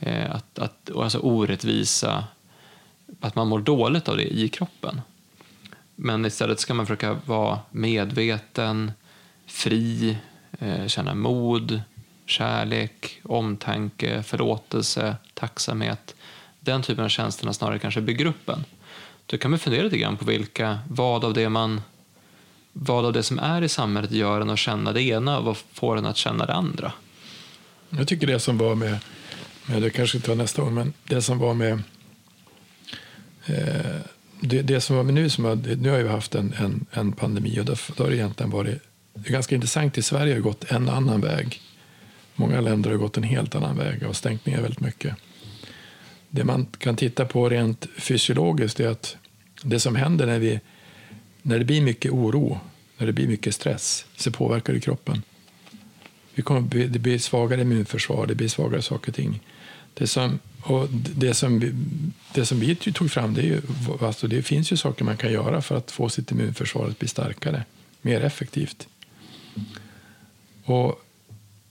[0.00, 2.24] eh, att, att, alltså orättvisa,
[3.20, 5.00] att man mår dåligt av det i kroppen.
[5.96, 8.92] Men istället ska man försöka vara medveten,
[9.46, 10.16] fri,
[10.58, 11.82] eh, känna mod,
[12.26, 16.14] kärlek, omtanke, förlåtelse, tacksamhet.
[16.60, 18.64] Den typen av tjänsterna snarare kanske bygger upp en.
[19.26, 21.80] Då kan man fundera lite grann på vilka, vad av det man
[22.72, 25.56] vad av det som är i samhället gör en att känna det ena och vad
[25.56, 26.92] får en att känna det andra?
[27.90, 28.98] Jag tycker det som var med,
[29.66, 30.74] med det kanske tar nästa gång.
[30.74, 31.72] men det som var med
[33.46, 34.00] eh,
[34.40, 37.12] det, det, som var med nu, som jag, nu har vi haft en, en, en
[37.12, 38.82] pandemi och då, då har det egentligen varit
[39.14, 39.98] det är ganska intressant.
[39.98, 41.60] I Sverige har gått en annan väg.
[42.34, 45.16] Många länder har gått en helt annan väg och stängt ner väldigt mycket.
[46.28, 49.16] Det man kan titta på rent fysiologiskt är att
[49.62, 50.60] det som händer när, vi,
[51.42, 52.60] när det blir mycket oro,
[52.98, 55.22] när det blir mycket stress, så påverkar det kroppen.
[56.34, 59.40] Vi kommer, det blir svagare immunförsvar, det blir svagare saker och ting.
[59.94, 61.72] Det som, och det som, vi,
[62.34, 63.60] det som vi tog fram, det, är ju,
[64.00, 67.08] alltså det finns ju saker man kan göra för att få sitt immunförsvar att bli
[67.08, 67.64] starkare,
[68.02, 68.88] mer effektivt.
[70.64, 71.04] Och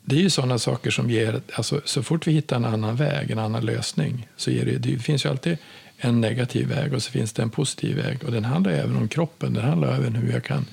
[0.03, 3.31] det är ju sådana saker som ger, alltså, så fort vi hittar en annan väg,
[3.31, 5.57] en annan lösning, så ger det, det finns ju alltid
[6.03, 8.23] en negativ väg och så finns det en positiv väg.
[8.23, 10.65] Och den handlar även om kroppen, den handlar även om hur jag kan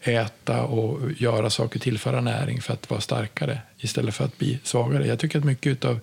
[0.00, 5.06] äta och göra saker, tillföra näring för att vara starkare istället för att bli svagare.
[5.06, 6.00] Jag tycker att mycket av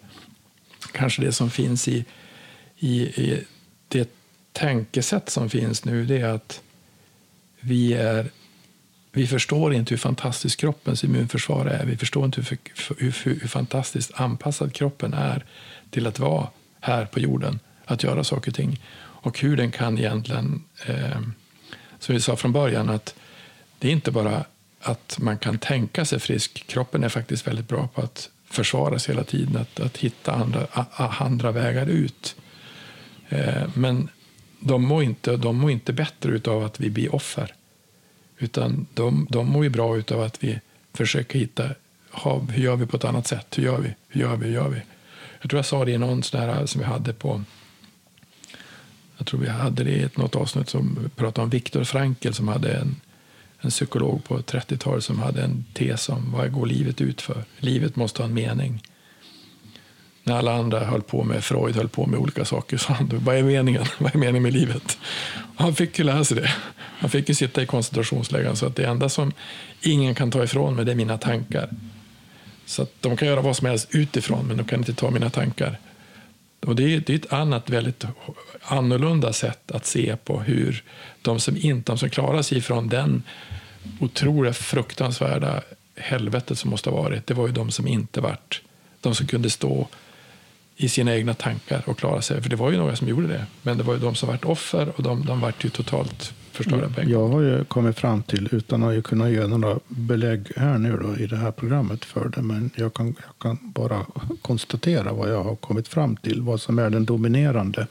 [0.92, 2.06] kanske det som finns i,
[2.78, 3.44] i, i
[3.88, 4.10] det
[4.52, 6.62] tänkesätt som finns nu, det är att
[7.60, 8.30] vi är
[9.12, 11.86] vi förstår inte hur fantastiskt kroppens immunförsvar är.
[11.86, 12.58] Vi förstår inte hur,
[12.98, 15.46] hur, hur, fantastiskt anpassad kroppen är
[15.90, 16.48] till att vara
[16.80, 18.82] här på jorden, att göra saker och ting.
[18.98, 21.22] Och hur den kan egentligen, eh,
[22.00, 23.16] som vi sa från början, att
[23.80, 24.46] det är inte bara
[24.82, 26.68] att man kan tänka sig frisk.
[26.68, 30.68] Kroppen är faktiskt väldigt bra på att försvara sig hela tiden, att, att hitta andra,
[30.98, 32.36] andra vägar ut.
[33.30, 34.10] Eh, men
[34.60, 37.54] de mår, inte, de mår inte bättre av att vi blir offer.
[38.38, 40.60] Utan de, de mår ju bra av att vi
[40.94, 41.70] försöker hitta
[42.12, 43.58] ha, hur gör vi på ett annat sätt.
[43.58, 43.96] Hur gör vi?
[44.08, 44.46] Hur gör vi?
[44.46, 44.82] Hur gör vi?
[45.42, 47.44] Jag tror jag sa det i någon sån här som vi hade på
[49.18, 52.74] jag tror vi hade det i något avsnitt som pratade om Viktor Frankl som hade
[52.74, 52.96] en,
[53.60, 57.44] en psykolog på 30-talet som hade en tes om vad går livet ut för?
[57.60, 58.84] Livet måste ha en mening.
[60.24, 63.36] När alla andra höll på med Freud höll på med olika saker sa han, vad
[63.36, 63.86] är meningen?
[64.00, 64.98] Vad är meningen med livet?
[65.56, 66.52] han fick ju lära sig det.
[66.76, 69.32] Han fick ju sitta i koncentrationslägren så att det enda som
[69.82, 71.70] ingen kan ta ifrån mig det är mina tankar.
[72.66, 75.30] Så att de kan göra vad som helst utifrån men de kan inte ta mina
[75.30, 75.80] tankar.
[76.66, 78.06] Och det är, det är ett annat väldigt
[78.62, 80.84] annorlunda sätt att se på hur
[81.22, 83.24] de som inte de som klarar sig från den
[84.00, 85.62] otroligt fruktansvärda
[85.96, 88.62] helvetet som måste ha varit, det var ju de som inte vart,
[89.02, 89.88] de som kunde stå
[90.78, 92.42] i sina egna tankar och klara sig.
[92.42, 93.46] För det var ju några som gjorde det.
[93.62, 96.90] Men det var ju de som vart offer och de, de vart ju totalt förstörda
[96.90, 97.12] pengar.
[97.12, 101.24] Jag har ju kommit fram till, utan att kunna ge några belägg här nu då,
[101.24, 104.06] i det här programmet för det, men jag kan, jag kan bara
[104.42, 107.88] konstatera vad jag har kommit fram till, vad som är den dominerande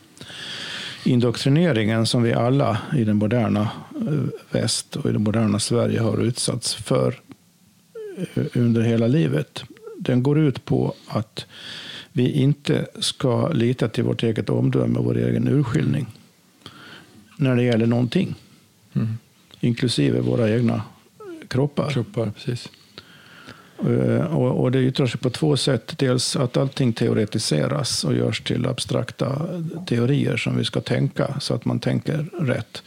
[1.04, 3.70] indoktrineringen som vi alla i den moderna
[4.08, 7.20] eh, väst och i det moderna Sverige har utsatts för
[8.34, 9.64] eh, under hela livet.
[9.98, 11.46] Den går ut på att
[12.12, 16.06] vi inte ska lita till vårt eget omdöme och vår egen urskiljning
[17.36, 18.34] när det gäller någonting.
[18.94, 19.18] Mm.
[19.60, 20.82] Inklusive våra egna
[21.48, 21.90] kroppar.
[21.90, 22.68] kroppar precis.
[23.78, 25.98] Eh, och, och det yttrar sig på två sätt.
[25.98, 29.48] Dels att allting teoretiseras och görs till abstrakta
[29.86, 32.82] teorier som vi ska tänka så att man tänker rätt.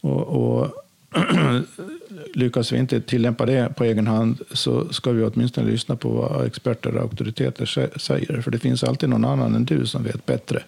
[0.00, 0.72] Och, och
[2.34, 6.46] lyckas vi inte tillämpa det på egen hand så ska vi åtminstone lyssna på vad
[6.46, 7.66] experter och auktoriteter
[7.98, 8.40] säger.
[8.40, 10.62] För det finns alltid någon annan än du som vet bättre.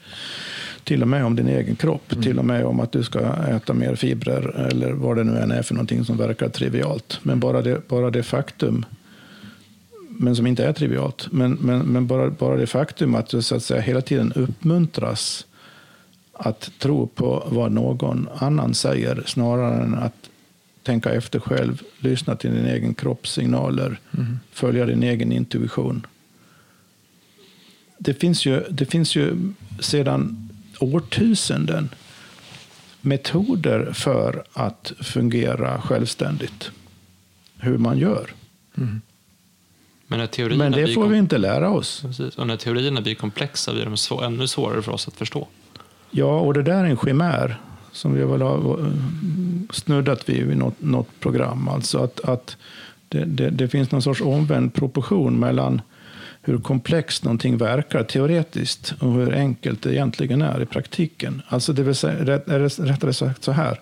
[0.84, 2.24] Till och med om din egen kropp, mm.
[2.24, 5.50] till och med om att du ska äta mer fibrer eller vad det nu än
[5.50, 7.18] är för någonting som verkar trivialt.
[7.22, 8.86] Men bara det, bara det faktum,
[10.08, 13.56] men som inte är trivialt, men, men, men bara, bara det faktum att du så
[13.56, 15.46] att säga, hela tiden uppmuntras
[16.32, 20.30] att tro på vad någon annan säger snarare än att
[20.82, 24.38] tänka efter själv, lyssna till din egen kroppssignaler, mm.
[24.52, 26.06] följa din egen intuition.
[27.98, 29.36] Det finns ju, det finns ju
[29.80, 30.43] sedan
[30.80, 31.88] årtusenden
[33.00, 36.70] metoder för att fungera självständigt.
[37.58, 38.30] Hur man gör.
[38.78, 39.00] Mm.
[40.06, 40.28] Men,
[40.58, 42.00] Men, det får vi inte lära oss.
[42.02, 42.38] Precis.
[42.38, 45.48] Och när teorierna blir komplexa blir de svår, ännu svårare för oss att förstå.
[46.10, 47.60] Ja, och det där är en chimär
[47.92, 48.92] som vi väl har
[49.72, 51.68] snuddat vid i något, något program.
[51.68, 52.56] Alltså att, att
[53.08, 55.80] det, det, det, finns någon sorts omvänd proportion mellan
[56.44, 61.42] hur komplext någonting verkar teoretiskt och hur enkelt det egentligen är i praktiken.
[61.48, 62.40] Alltså det vill säga,
[62.78, 63.80] rättare sagt så här.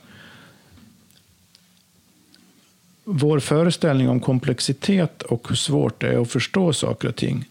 [3.05, 7.45] Vår föreställning om komplexitet och hur svårt det är att förstå saker och ting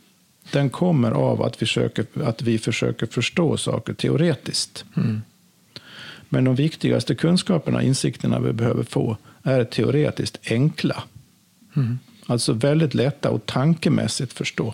[0.51, 4.85] den kommer av att vi försöker, att vi försöker förstå saker teoretiskt.
[4.97, 5.21] Mm.
[6.29, 11.03] Men de viktigaste kunskaperna, insikterna vi behöver få är teoretiskt enkla.
[11.75, 11.99] Mm.
[12.25, 14.73] Alltså väldigt lätta och tankemässigt förstå.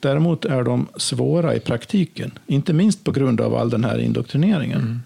[0.00, 4.80] Däremot är de svåra i praktiken, inte minst på grund av all den här indoktrineringen.
[4.80, 5.00] Mm.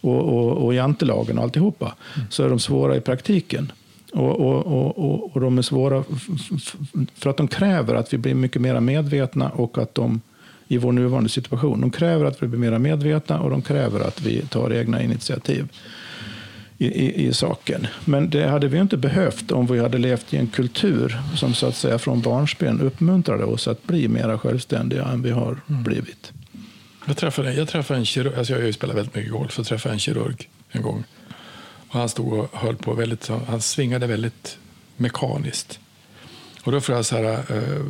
[0.00, 2.26] Och, och, och jantelagen och alltihopa, mm.
[2.30, 3.72] så är de svåra i praktiken.
[4.12, 6.04] Och, och, och, och de är svåra
[7.14, 10.20] för att de kräver att vi blir mycket mer medvetna och att de
[10.68, 11.80] i vår nuvarande situation.
[11.80, 15.68] De kräver att vi blir mer medvetna och de kräver att vi tar egna initiativ
[16.78, 17.86] i, i, i, saken.
[18.04, 21.66] Men det hade vi inte behövt om vi hade levt i en kultur som så
[21.66, 25.82] att säga från barnsben uppmuntrade oss att bli mer självständiga än vi har mm.
[25.82, 26.32] blivit.
[27.06, 29.98] Jag träffade, jag träffade en kirurg, alltså jag spelat väldigt mycket golf, och träffade en
[29.98, 31.04] kirurg en gång.
[31.88, 34.58] Och han stod och höll på väldigt, han svingade väldigt
[34.96, 35.80] mekaniskt.
[36.64, 37.84] Och då frågade jag så här, eh,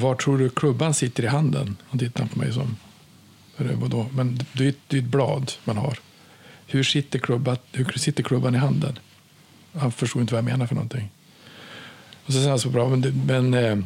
[0.00, 1.76] var tror du klubban sitter i handen?
[1.88, 2.76] Han tittade på mig som,
[3.56, 4.06] vadå?
[4.12, 5.98] Men det är ett blad man har.
[6.70, 8.98] Hur sitter, klubban, hur sitter klubban i handen?
[9.72, 11.10] Han förstod inte vad jag menade för någonting.
[12.26, 13.78] Och så sa han så bra, men, men eh,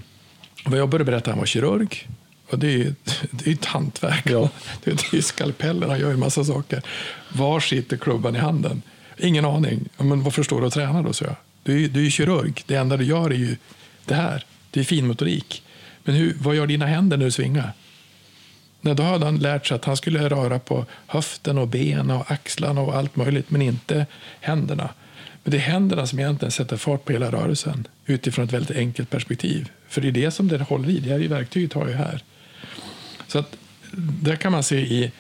[0.64, 2.09] vad jag började berätta, han var kirurg.
[2.50, 2.94] Och det är,
[3.30, 4.30] det är ett hantverk.
[4.30, 4.48] Ja.
[4.84, 6.82] Det är skalpeller, han gör en massa saker.
[7.32, 8.82] Var sitter klubban i handen?
[9.18, 9.88] Ingen aning.
[9.96, 11.12] Men vad förstår du att träna då?
[11.12, 11.36] Så jag.
[11.62, 12.62] Du, är, du är kirurg.
[12.66, 13.56] Det enda du gör är ju
[14.04, 14.44] det här.
[14.70, 15.62] Det är finmotorik.
[16.04, 17.72] Men hur, vad gör dina händer när du svingar?
[18.84, 22.30] Nej, då hade han lärt sig att han skulle röra på höften och benen och
[22.30, 24.06] axlarna och allt möjligt, men inte
[24.40, 24.88] händerna.
[25.42, 29.10] Men det är händerna som egentligen sätter fart på hela rörelsen utifrån ett väldigt enkelt
[29.10, 29.70] perspektiv.
[29.88, 30.98] För det är det som det håller i.
[30.98, 32.22] Det här verktyget har ju här.
[33.28, 33.56] Så att,
[34.22, 35.12] där kan man se i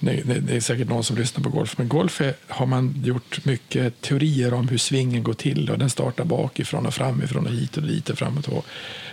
[0.00, 4.00] det är säkert någon som lyssnar på golf, men golf är, har man gjort mycket
[4.00, 5.70] teorier om hur svingen går till.
[5.70, 8.48] Och den startar bakifrån och framifrån och hit och dit och framåt.
[8.48, 8.66] Och.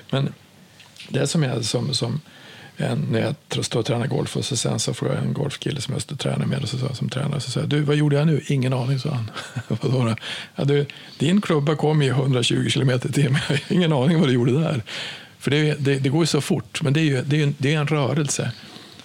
[0.09, 0.33] Men
[1.09, 2.21] det som är som, som
[2.77, 5.81] en, när jag står och tränar golf och så sen så får jag en golfkille
[5.81, 8.15] som jag står och tränar med och så, som tränare så säger du vad gjorde
[8.15, 8.41] jag nu?
[8.47, 9.31] Ingen aning, sa han.
[10.55, 10.85] ja, du,
[11.17, 13.41] din klubba kom i 120 kilometer i timmen.
[13.49, 14.83] Jag har ingen aning vad du gjorde där.
[15.39, 17.73] För det, det, det går ju så fort, men det är ju det är, det
[17.73, 18.51] är en rörelse.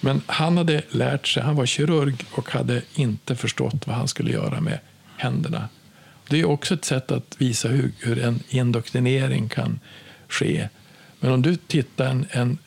[0.00, 4.32] Men han hade lärt sig, han var kirurg och hade inte förstått vad han skulle
[4.32, 4.78] göra med
[5.16, 5.68] händerna.
[6.28, 9.80] Det är också ett sätt att visa hur, hur en indoktrinering kan
[10.28, 10.68] ske.
[11.20, 12.58] Men om du tittar en, en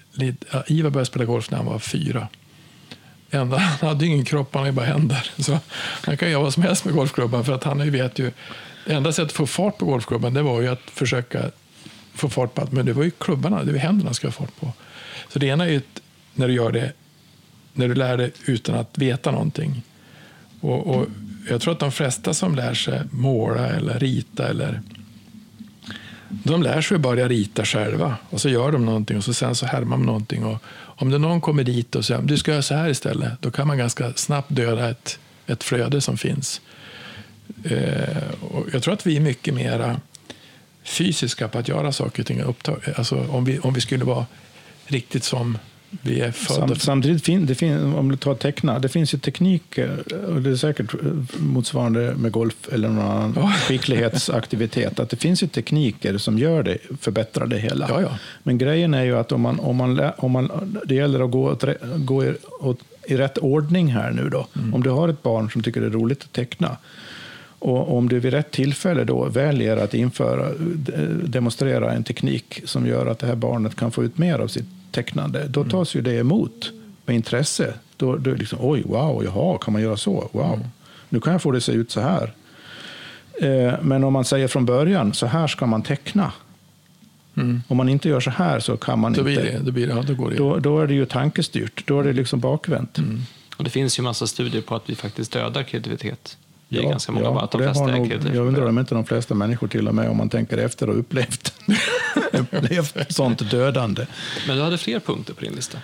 [0.67, 2.27] Ivar började spela golf när han var fyra.
[3.29, 5.31] Enda, han hade ingen kropp, han hade bara händer.
[5.37, 7.45] Så han kan göra vad som helst med golfklubban.
[7.45, 8.31] För att han vet ju,
[8.85, 11.51] det enda sättet att få fart på golfklubban det var ju att försöka
[12.13, 12.71] få fart på allt.
[12.71, 14.71] Men det var ju klubbarna, det var händerna ska ha fart på.
[15.29, 15.81] Så det ena är ju
[16.33, 16.91] när du gör det
[17.75, 19.81] när du lär dig utan att veta någonting.
[20.61, 21.07] Och, och,
[21.49, 24.81] jag tror att de flesta som lär sig måla eller rita eller
[26.29, 29.55] de lär sig att börja rita själva och så gör de någonting och så sen
[29.55, 30.45] så härmar man någonting.
[30.45, 33.51] Och om det någon kommer dit och säger du ska göra så här istället, då
[33.51, 36.61] kan man ganska snabbt döda ett, ett flöde som finns.
[37.63, 40.01] Eh, och jag tror att vi är mycket mera
[40.83, 42.41] fysiska på att göra saker och ting.
[42.95, 44.25] Alltså om, vi, om vi skulle vara
[44.85, 45.57] riktigt som
[46.01, 50.03] vi är Samt, samtidigt, fin, det fin, om du tar teckna, det finns ju tekniker,
[50.27, 50.95] och det är säkert
[51.37, 53.51] motsvarande med golf eller någon annan ja.
[53.67, 57.89] skicklighetsaktivitet, att det finns ju tekniker som gör det, förbättrar det hela.
[57.89, 58.17] Ja, ja.
[58.43, 61.51] Men grejen är ju att om man, om man, om man, det gäller att gå,
[61.51, 61.63] åt,
[61.95, 64.47] gå i, åt, i rätt ordning här nu då.
[64.55, 64.73] Mm.
[64.73, 66.77] Om du har ett barn som tycker det är roligt att teckna,
[67.59, 70.51] och om du vid rätt tillfälle då väljer att införa,
[71.23, 74.65] demonstrera en teknik som gör att det här barnet kan få ut mer av sitt
[74.95, 75.71] tecknande, då mm.
[75.71, 76.71] tas ju det emot
[77.05, 80.29] med intresse, då, då liksom, oj, wow, jaha, kan man göra så?
[80.31, 80.67] Wow,
[81.09, 82.33] nu kan jag få det att se ut så här.
[83.41, 86.31] Eh, men om man säger från början, så här ska man teckna.
[87.67, 89.41] Om man inte gör så här så kan man Då inte.
[89.41, 90.37] blir det, då blir det, ja, då går det.
[90.37, 91.87] Då, då är det ju tankestyrt.
[91.87, 92.97] Då är det liksom bakvänt.
[93.57, 96.37] Och det finns ju massa studier på att vi faktiskt dödar kreativitet.
[96.67, 98.07] Vi är Ja, ganska många ja, bara att de och det flesta har är nog,
[98.09, 98.35] kreativa.
[98.35, 100.93] Jag undrar om inte de flesta människor till och med, om man tänker efter, har
[100.93, 101.53] upplevt,
[102.31, 104.05] upplevt sånt dödande.
[104.47, 105.77] Men du hade fler punkter på din lista.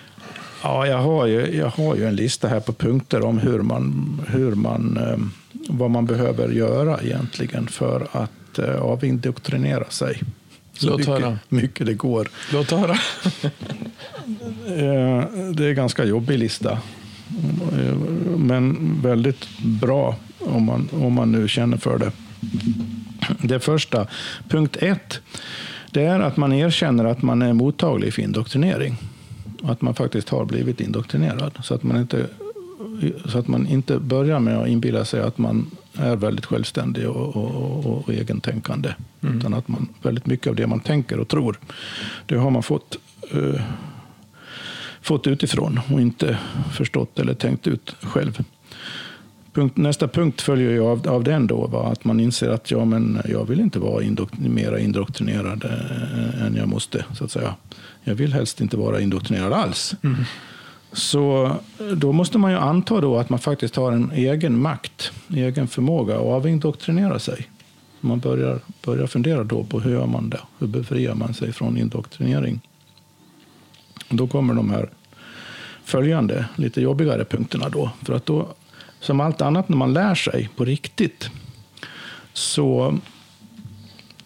[0.62, 4.20] Ja, jag har, ju, jag har ju en lista här på punkter om hur man,
[4.28, 5.18] hur man, eh,
[5.68, 10.20] vad man behöver göra egentligen för att eh, avindoktrinera sig.
[10.72, 11.38] Så Låt mycket, höra.
[11.48, 12.28] mycket det går.
[12.52, 12.96] Låt höra.
[14.66, 16.72] Eh, Det är en ganska jobbig lista.
[17.72, 17.94] Eh,
[18.36, 20.16] Men väldigt bra
[20.52, 22.12] om man, om man nu känner för det.
[23.42, 24.06] Det första,
[24.48, 25.20] punkt ett,
[25.90, 28.96] det är att man erkänner att man är mottaglig för indoktrinering.
[29.62, 31.58] Att man faktiskt har blivit indoktrinerad.
[31.62, 32.26] Så att man inte,
[33.24, 37.36] så att man inte börjar med att inbilla sig att man är väldigt självständig och,
[37.36, 38.94] och, och, och egentänkande.
[39.20, 41.58] Utan att man, väldigt mycket av det man tänker och tror,
[42.26, 42.98] det har man fått
[43.30, 43.60] eh,
[45.02, 46.38] fått utifrån och inte
[46.72, 48.44] förstått eller tänkt ut själv.
[49.52, 51.88] Punkt, nästa punkt följer ju av, av den då, va?
[51.92, 56.56] att man inser att ja, men jag vill inte vara indok, mera indoktrinerad eh, än
[56.56, 57.04] jag måste.
[57.14, 57.54] så att säga.
[58.04, 59.94] Jag vill helst inte vara indoktrinerad alls.
[60.92, 61.56] Så
[61.96, 66.14] då måste man ju anta då att man faktiskt har en egen makt, egen förmåga
[66.14, 67.48] att avindoktrinera sig.
[68.00, 70.40] Man börjar, börjar fundera då på hur gör man det?
[70.58, 72.60] Hur befriar man sig från indoktrinering?
[74.08, 74.90] Då kommer de här
[75.84, 77.68] följande, lite jobbigare punkterna.
[77.68, 77.90] Då.
[78.02, 78.48] För att då,
[79.02, 81.30] som allt annat när man lär sig på riktigt,
[82.32, 82.98] så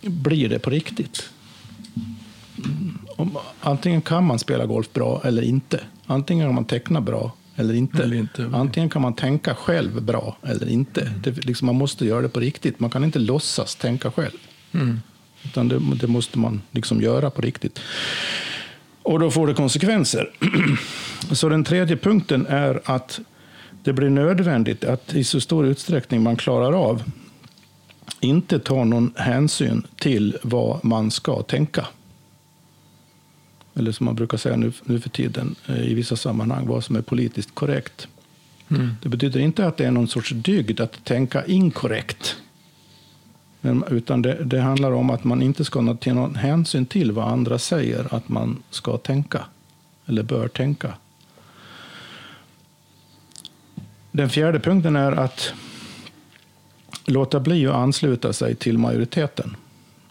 [0.00, 1.30] blir det på riktigt.
[2.64, 2.98] Mm.
[3.16, 5.80] Om, antingen kan man spela golf bra eller inte.
[6.06, 8.02] Antingen kan man teckna bra eller inte.
[8.02, 8.50] Eller inte.
[8.54, 11.12] Antingen kan man tänka själv bra eller inte.
[11.22, 12.80] Det, liksom, man måste göra det på riktigt.
[12.80, 14.38] Man kan inte låtsas tänka själv.
[15.44, 17.80] Utan det, det måste man liksom göra på riktigt.
[19.02, 20.30] Och då får det konsekvenser.
[21.32, 23.20] Så den tredje punkten är att
[23.86, 27.02] det blir nödvändigt att i så stor utsträckning man klarar av
[28.20, 31.86] inte ta någon hänsyn till vad man ska tänka.
[33.74, 36.96] Eller som man brukar säga nu, nu för tiden eh, i vissa sammanhang, vad som
[36.96, 38.08] är politiskt korrekt.
[39.02, 42.36] Det betyder inte att det är någon sorts dygd att tänka inkorrekt.
[43.90, 47.58] Utan det, det handlar om att man inte ska ta någon hänsyn till vad andra
[47.58, 49.44] säger att man ska tänka.
[50.06, 50.94] Eller bör tänka.
[54.16, 55.52] Den fjärde punkten är att
[57.04, 59.56] låta bli att ansluta sig till majoriteten.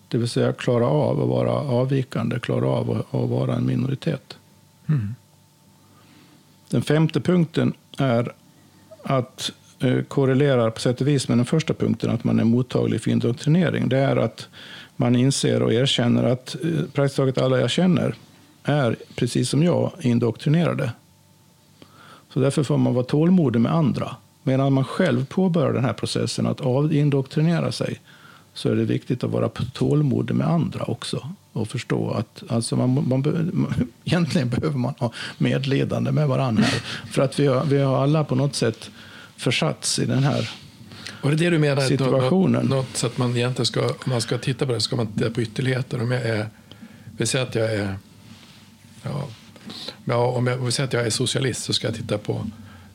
[0.08, 4.38] Det vill säga klara av att vara avvikande, klara av att, vara en minoritet.
[6.70, 8.32] Den femte punkten är
[9.04, 13.02] att eh, korrelerar på sätt och vis med den första punkten, att man är mottaglig
[13.02, 13.90] för indoktrinering.
[13.90, 14.48] Det är att
[14.96, 18.16] man inser och erkänner att eh, praktiskt taget alla jag känner
[18.64, 20.92] är, precis som jag, indoktrinerade.
[22.36, 24.16] Så därför får man vara tålmodig med andra.
[24.44, 28.02] Medan man själv påbörjar den här processen att avindoktrinera sig
[28.54, 31.30] så är det viktigt att vara tålmodig med andra också.
[31.54, 33.46] Och förstå att alltså man, man, be-
[34.04, 36.64] egentligen behöver man ha medledande med varandra.
[36.64, 36.82] Här,
[37.12, 38.90] för att vi har, vi har alla på något sätt
[39.38, 40.50] försatts i den här
[41.22, 41.82] Och det är det du menar?
[41.82, 42.66] Situationen.
[42.66, 45.08] Något, något så att man egentligen ska, om man ska titta på det, ska man
[45.08, 46.02] titta på ytterligheter.
[46.02, 46.48] Om jag är,
[47.18, 47.96] vi säger att jag är,
[49.04, 49.28] ja,
[50.06, 52.46] ja, om jag, säger att jag är socialist så ska jag titta på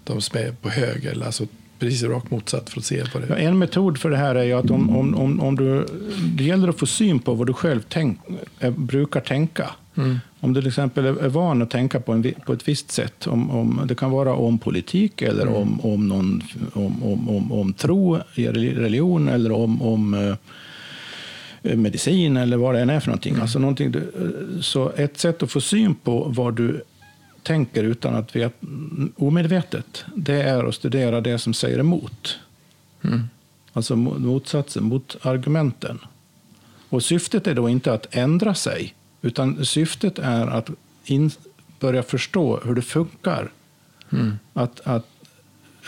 [0.05, 1.47] de som är på höger, alltså
[1.79, 3.27] precis rakt motsatt för att se på det.
[3.29, 5.87] Ja, en metod för det här är ju att om, om, om, om du,
[6.37, 8.19] det gäller att få syn på vad du själv tänk,
[8.59, 9.71] eh, brukar tänka.
[10.41, 13.27] Om du till exempel är är van att tänka på, en, på ett visst sätt,
[13.27, 16.43] om, om, det kan vara om politik eller om, om, någon,
[16.73, 20.35] om, om, om, om tro, i religion eller om, om eh,
[21.62, 23.37] medicin eller vad det än är för någonting.
[23.41, 26.82] Alltså någonting du, eh, så ett sätt att få syn på vad du
[27.43, 28.66] tänker utan att veta,
[29.16, 32.39] omedvetet, det är att studera det som säger emot.
[33.73, 35.99] Alltså mo- motsatsen, mot argumenten.
[36.89, 40.70] Och syftet är då inte att ändra sig, utan syftet är att
[41.05, 41.31] in,
[41.81, 43.51] börja förstå hur det funkar.
[44.53, 45.07] Att, att,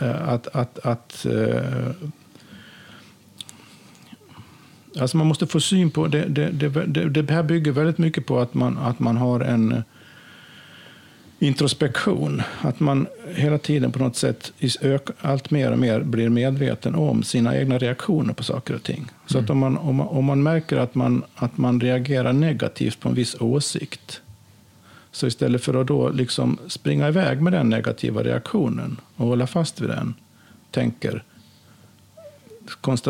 [0.01, 1.91] eh, att, att, att eh,
[5.01, 6.51] Alltså man måste få syn på, det, det,
[6.87, 9.83] det, det, här bygger väldigt mycket på att man, att man har en eh,
[11.39, 12.43] introspektion.
[12.61, 14.53] Att man hela tiden på något sätt
[15.21, 19.11] allt mer och mer blir medveten om sina egna reaktioner på saker och ting.
[19.27, 23.01] Så att om man, om man, om man märker att man, att man reagerar negativt
[23.01, 24.23] på en viss åsikt
[25.13, 29.81] Så istället för att då liksom springa iväg med den negativa reaktionen och hålla fast
[29.81, 30.15] vid den,
[30.71, 31.23] tänker,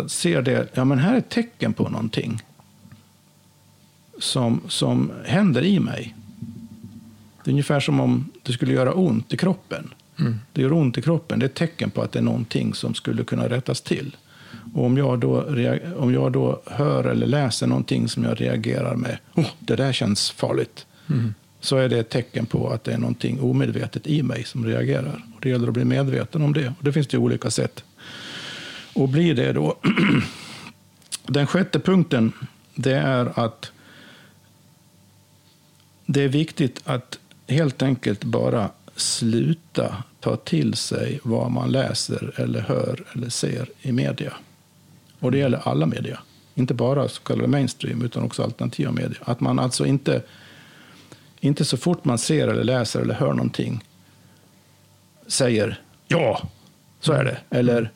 [0.09, 2.43] ser det, ja men här är ett tecken på någonting
[4.19, 6.15] som, som händer i mig.
[7.45, 9.91] Det är ungefär som om det skulle göra ont i kroppen.
[10.19, 10.39] Mm.
[10.53, 11.39] Det gör ont i kroppen.
[11.39, 14.17] Det är ett tecken på att det är någonting som skulle kunna rättas till.
[14.75, 15.45] Och om jag då,
[15.97, 20.31] om jag då hör eller läser någonting som jag reagerar med, oh, det där känns
[20.31, 20.87] farligt.
[21.11, 21.35] Mm.
[21.61, 25.25] Så är det ett tecken på att det är någonting omedvetet i mig som reagerar.
[25.35, 26.69] Och det gäller att bli medveten om det.
[26.69, 27.85] Och det finns det olika sätt.
[28.95, 29.77] Och blir det då.
[31.27, 32.33] Den sjätte punkten,
[32.75, 33.73] det är att
[36.07, 42.61] det är viktigt att helt enkelt bara sluta ta till sig vad man läser eller
[42.61, 44.33] hör eller ser i media.
[45.19, 46.19] Och det gäller alla media.
[46.55, 49.19] Inte bara så kallade mainstream, utan också alternativa medier.
[49.25, 50.23] Att man alltså inte,
[51.41, 53.83] inte så fort man ser eller läser eller hör någonting
[55.27, 56.43] säger ja,
[57.01, 57.39] så är det.
[57.51, 57.91] Eller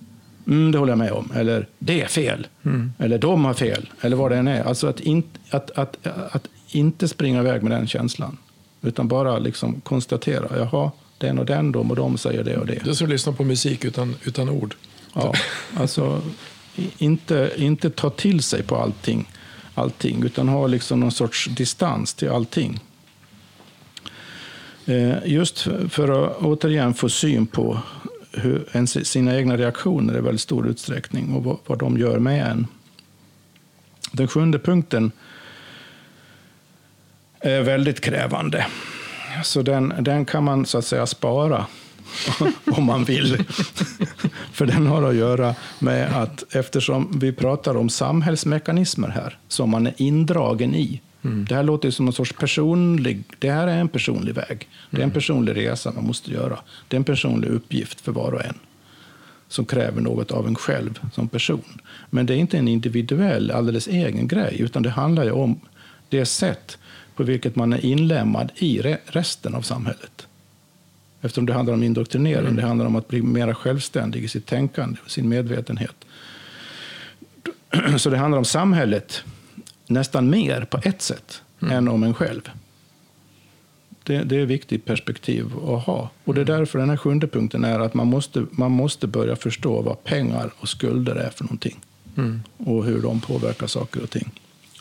[0.46, 1.32] mm, det håller jag med om.
[1.34, 2.46] Eller det är fel.
[2.64, 2.92] Mm.
[2.98, 3.88] Eller de har fel.
[4.00, 4.62] Eller vad det än är.
[4.62, 8.36] Alltså att, in, att, att, att inte springa iväg med den känslan.
[8.82, 12.80] Utan bara liksom konstatera, jaha, den och den, de och de säger det och det.
[12.84, 14.74] Det är som att lyssna på musik utan, utan ord.
[15.14, 15.34] Ja,
[15.76, 16.22] alltså
[16.98, 19.30] inte, inte ta till sig på allting,
[19.74, 22.80] allting utan ha liksom någon sorts distans till allting.
[24.86, 25.58] Eh, just
[25.88, 27.78] för att återigen få syn på
[28.36, 32.46] hur en, sina egna reaktioner i väldigt stor utsträckning och vad, vad de gör med
[32.46, 32.66] en.
[34.12, 35.12] Den sjunde punkten
[37.40, 38.66] är väldigt krävande.
[39.44, 41.66] Så den, den kan man så att säga spara
[42.72, 43.44] om man vill.
[44.52, 49.86] För den har att göra med att eftersom vi pratar om samhällsmekanismer här, som man
[49.86, 51.00] är indragen i.
[51.26, 51.44] Mm.
[51.44, 54.68] Det här låter som en sorts personlig, det här är en personlig väg.
[54.90, 55.14] Det är en mm.
[55.14, 56.58] personlig resa man måste göra.
[56.88, 58.58] Det är en personlig uppgift för var och en.
[59.48, 61.80] Som kräver något av en själv som person.
[62.10, 65.60] Men det är inte en individuell, alldeles egen grej, utan det handlar ju om
[66.08, 66.78] det sätt
[67.16, 70.26] på vilket man är inlämnad i resten av samhället.
[71.20, 72.56] Eftersom det handlar om indoktrinering, mm.
[72.56, 76.04] det handlar om att bli mer självständig i sitt tänkande sin medvetenhet.
[77.96, 79.24] Så det handlar om samhället
[79.86, 81.74] nästan mer på ett sätt mm.
[81.74, 82.50] än om en själv.
[84.02, 86.10] Det, det är ett viktigt perspektiv att ha.
[86.24, 86.58] Och det är mm.
[86.58, 90.50] därför den här sjunde punkten är att man måste, man måste börja förstå vad pengar
[90.58, 91.80] och skulder är för någonting.
[92.16, 92.40] Mm.
[92.56, 94.30] Och hur de påverkar saker och ting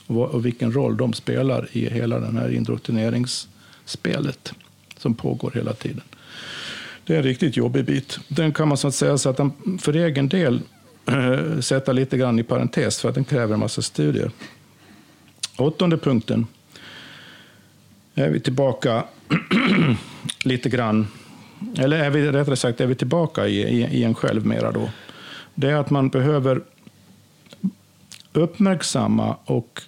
[0.07, 4.53] och vilken roll de spelar i hela den här indoktrineringsspelet
[4.98, 6.02] som pågår hela tiden.
[7.03, 8.19] Det är en riktigt jobbig bit.
[8.27, 10.61] Den kan man så att säga så att den för egen del
[11.07, 14.32] äh, sätta lite grann i parentes för att den kräver en massa studier.
[15.57, 16.48] Åttonde punkten
[18.15, 19.03] är vi tillbaka
[20.44, 21.07] lite grann,
[21.77, 24.90] eller är vi rättare sagt är vi tillbaka i, i, i en själv mera då.
[25.56, 26.61] Det är att man behöver
[28.34, 29.82] uppmärksamma och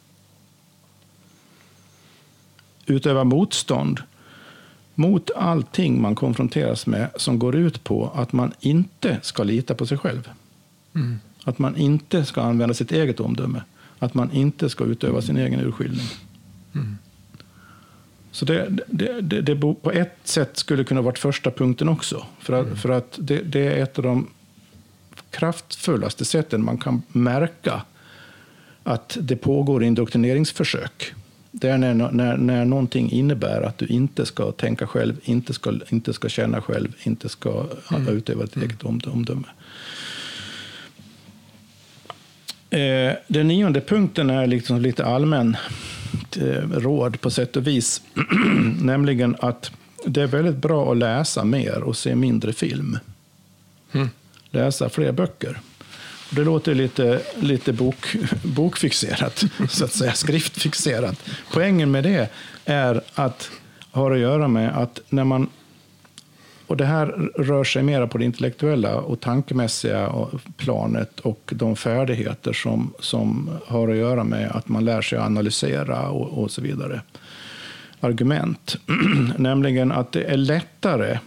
[2.85, 4.01] utöva motstånd
[4.95, 9.85] mot allting man konfronteras med som går ut på att man inte ska lita på
[9.85, 10.29] sig själv.
[10.95, 11.19] Mm.
[11.43, 13.61] Att man inte ska använda sitt eget omdöme.
[13.99, 16.07] Att man inte ska utöva sin egen urskiljning.
[16.75, 16.97] Mm.
[18.31, 22.25] Så det, det, det, det, på ett sätt skulle kunna vara första punkten också.
[22.39, 22.77] För att, mm.
[22.77, 24.27] för att det, är ett av de
[25.31, 27.81] kraftfullaste sätten man kan märka
[28.83, 31.13] att det pågår indoktrineringsförsök.
[31.51, 35.73] Det är när, när, när någonting innebär att du inte ska tänka själv, inte ska,
[35.89, 38.07] inte ska känna själv, inte ska mm.
[38.07, 39.47] utöva ett eget omdöme.
[39.47, 39.53] Eh,
[43.27, 45.57] den nionde punkten är liksom lite allmän
[46.37, 48.01] eh, råd på sätt och vis.
[48.81, 49.71] Nämligen att
[50.05, 52.99] det är väldigt bra att läsa mer och se mindre film.
[53.91, 54.09] Mm.
[54.51, 55.59] Läsa fler böcker.
[56.29, 61.29] Det låter lite, lite bok, bokfixerat, så att säga, skriftfixerat.
[61.51, 62.29] Poängen med det
[62.65, 63.51] är att
[63.91, 65.49] har att göra med att när man
[66.67, 70.11] och det här rör sig mer på det intellektuella och tankemässiga
[70.57, 75.25] planet och de färdigheter som, som har att göra med att man lär sig att
[75.25, 77.01] analysera och, och så vidare.
[77.99, 78.77] Argument.
[79.37, 81.19] Nämligen att det är lättare,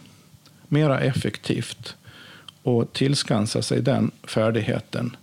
[0.68, 1.96] mera effektivt
[2.64, 5.16] att tillskansa sig den färdigheten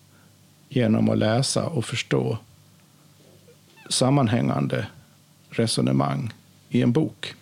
[0.70, 2.38] genom att läsa och förstå
[3.90, 4.88] sammanhängande
[5.50, 6.34] resonemang
[6.70, 7.36] i en bok.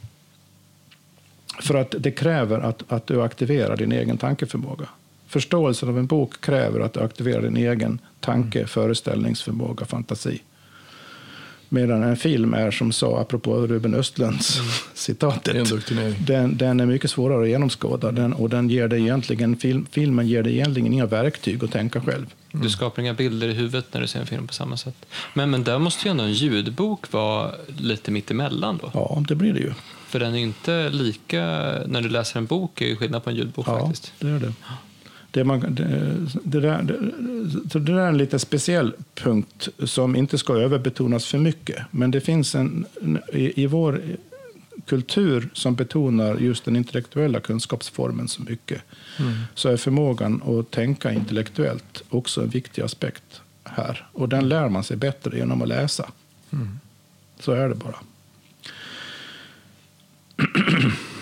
[1.60, 4.88] För att det kräver att, att du aktiverar din egen tankeförmåga.
[5.28, 10.42] Förståelsen av en bok kräver att du aktiverar din egen tanke, föreställningsförmåga, fantasi.
[11.70, 14.60] Medan en film är som sa, apropå Ruben Östlunds
[14.94, 16.16] citatet, Indoktrinering.
[16.20, 20.28] den, den är mycket svårare att genomskåda den, och den ger dig egentligen, film, filmen
[20.28, 22.26] ger dig egentligen inga verktyg att tänka själv.
[22.52, 25.06] Du skapar inga bilder i huvudet när du ser en film på samma sätt.
[25.34, 28.92] Men, men där måste ju ändå en ljudbok vara lite mittemellan då.
[28.94, 29.74] Ja, det blir det ju.
[30.16, 31.42] För den är inte lika,
[31.88, 34.14] när du läser en bok är ju skillnad på en ljudbok Ja, faktiskt.
[34.20, 34.54] det är det.
[35.32, 40.16] Det, man, det, det, där, det, så det där är en lite speciell punkt som
[40.16, 41.86] inte ska överbetonas för mycket.
[41.92, 42.86] Men det finns en,
[43.34, 44.02] i, i vår
[44.86, 48.82] kultur som betonar just den intellektuella kunskapsformen så mycket,
[49.56, 54.08] så är förmågan att tänka intellektuellt också en viktig aspekt här.
[54.14, 56.12] Och den lär man sig bättre genom att läsa.
[57.40, 57.96] Så är det bara.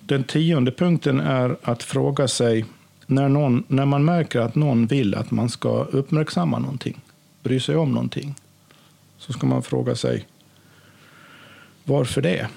[0.00, 2.64] Den tionde punkten är att fråga sig
[3.06, 7.00] när, någon, när man märker att någon vill att man ska uppmärksamma någonting,
[7.42, 8.34] bry sig om någonting,
[9.18, 10.26] så ska man fråga sig
[11.84, 12.48] varför det?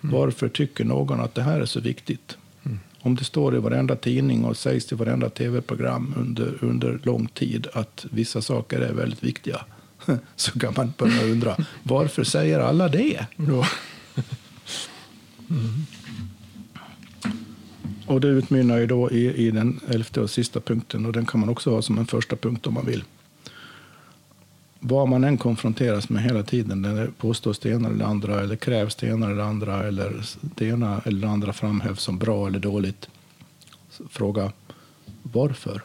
[0.00, 2.36] Varför tycker någon att det här är så viktigt?
[3.02, 7.66] Om det står i varenda tidning och sägs i varenda tv-program under, under lång tid
[7.72, 9.64] att vissa saker är väldigt viktiga,
[10.36, 13.26] så kan man börja undra varför säger alla det?
[13.36, 13.66] Ja.
[18.06, 21.40] Och det utmynnar ju då i, i den elfte och sista punkten och den kan
[21.40, 23.04] man också ha som en första punkt om man vill.
[24.80, 28.56] Vad man än konfronteras med hela tiden, när det påstås det ena eller andra eller
[28.56, 33.08] krävs det ena eller andra eller det ena eller andra framhävs som bra eller dåligt.
[34.10, 34.52] Fråga
[35.22, 35.82] varför?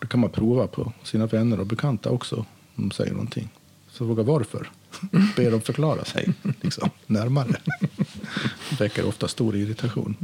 [0.00, 3.48] Det kan man prova på sina vänner och bekanta också om de säger någonting.
[3.90, 4.70] Så fråga varför.
[5.36, 7.56] Be dem förklara sig liksom, närmare.
[8.70, 10.16] Det väcker ofta stor irritation.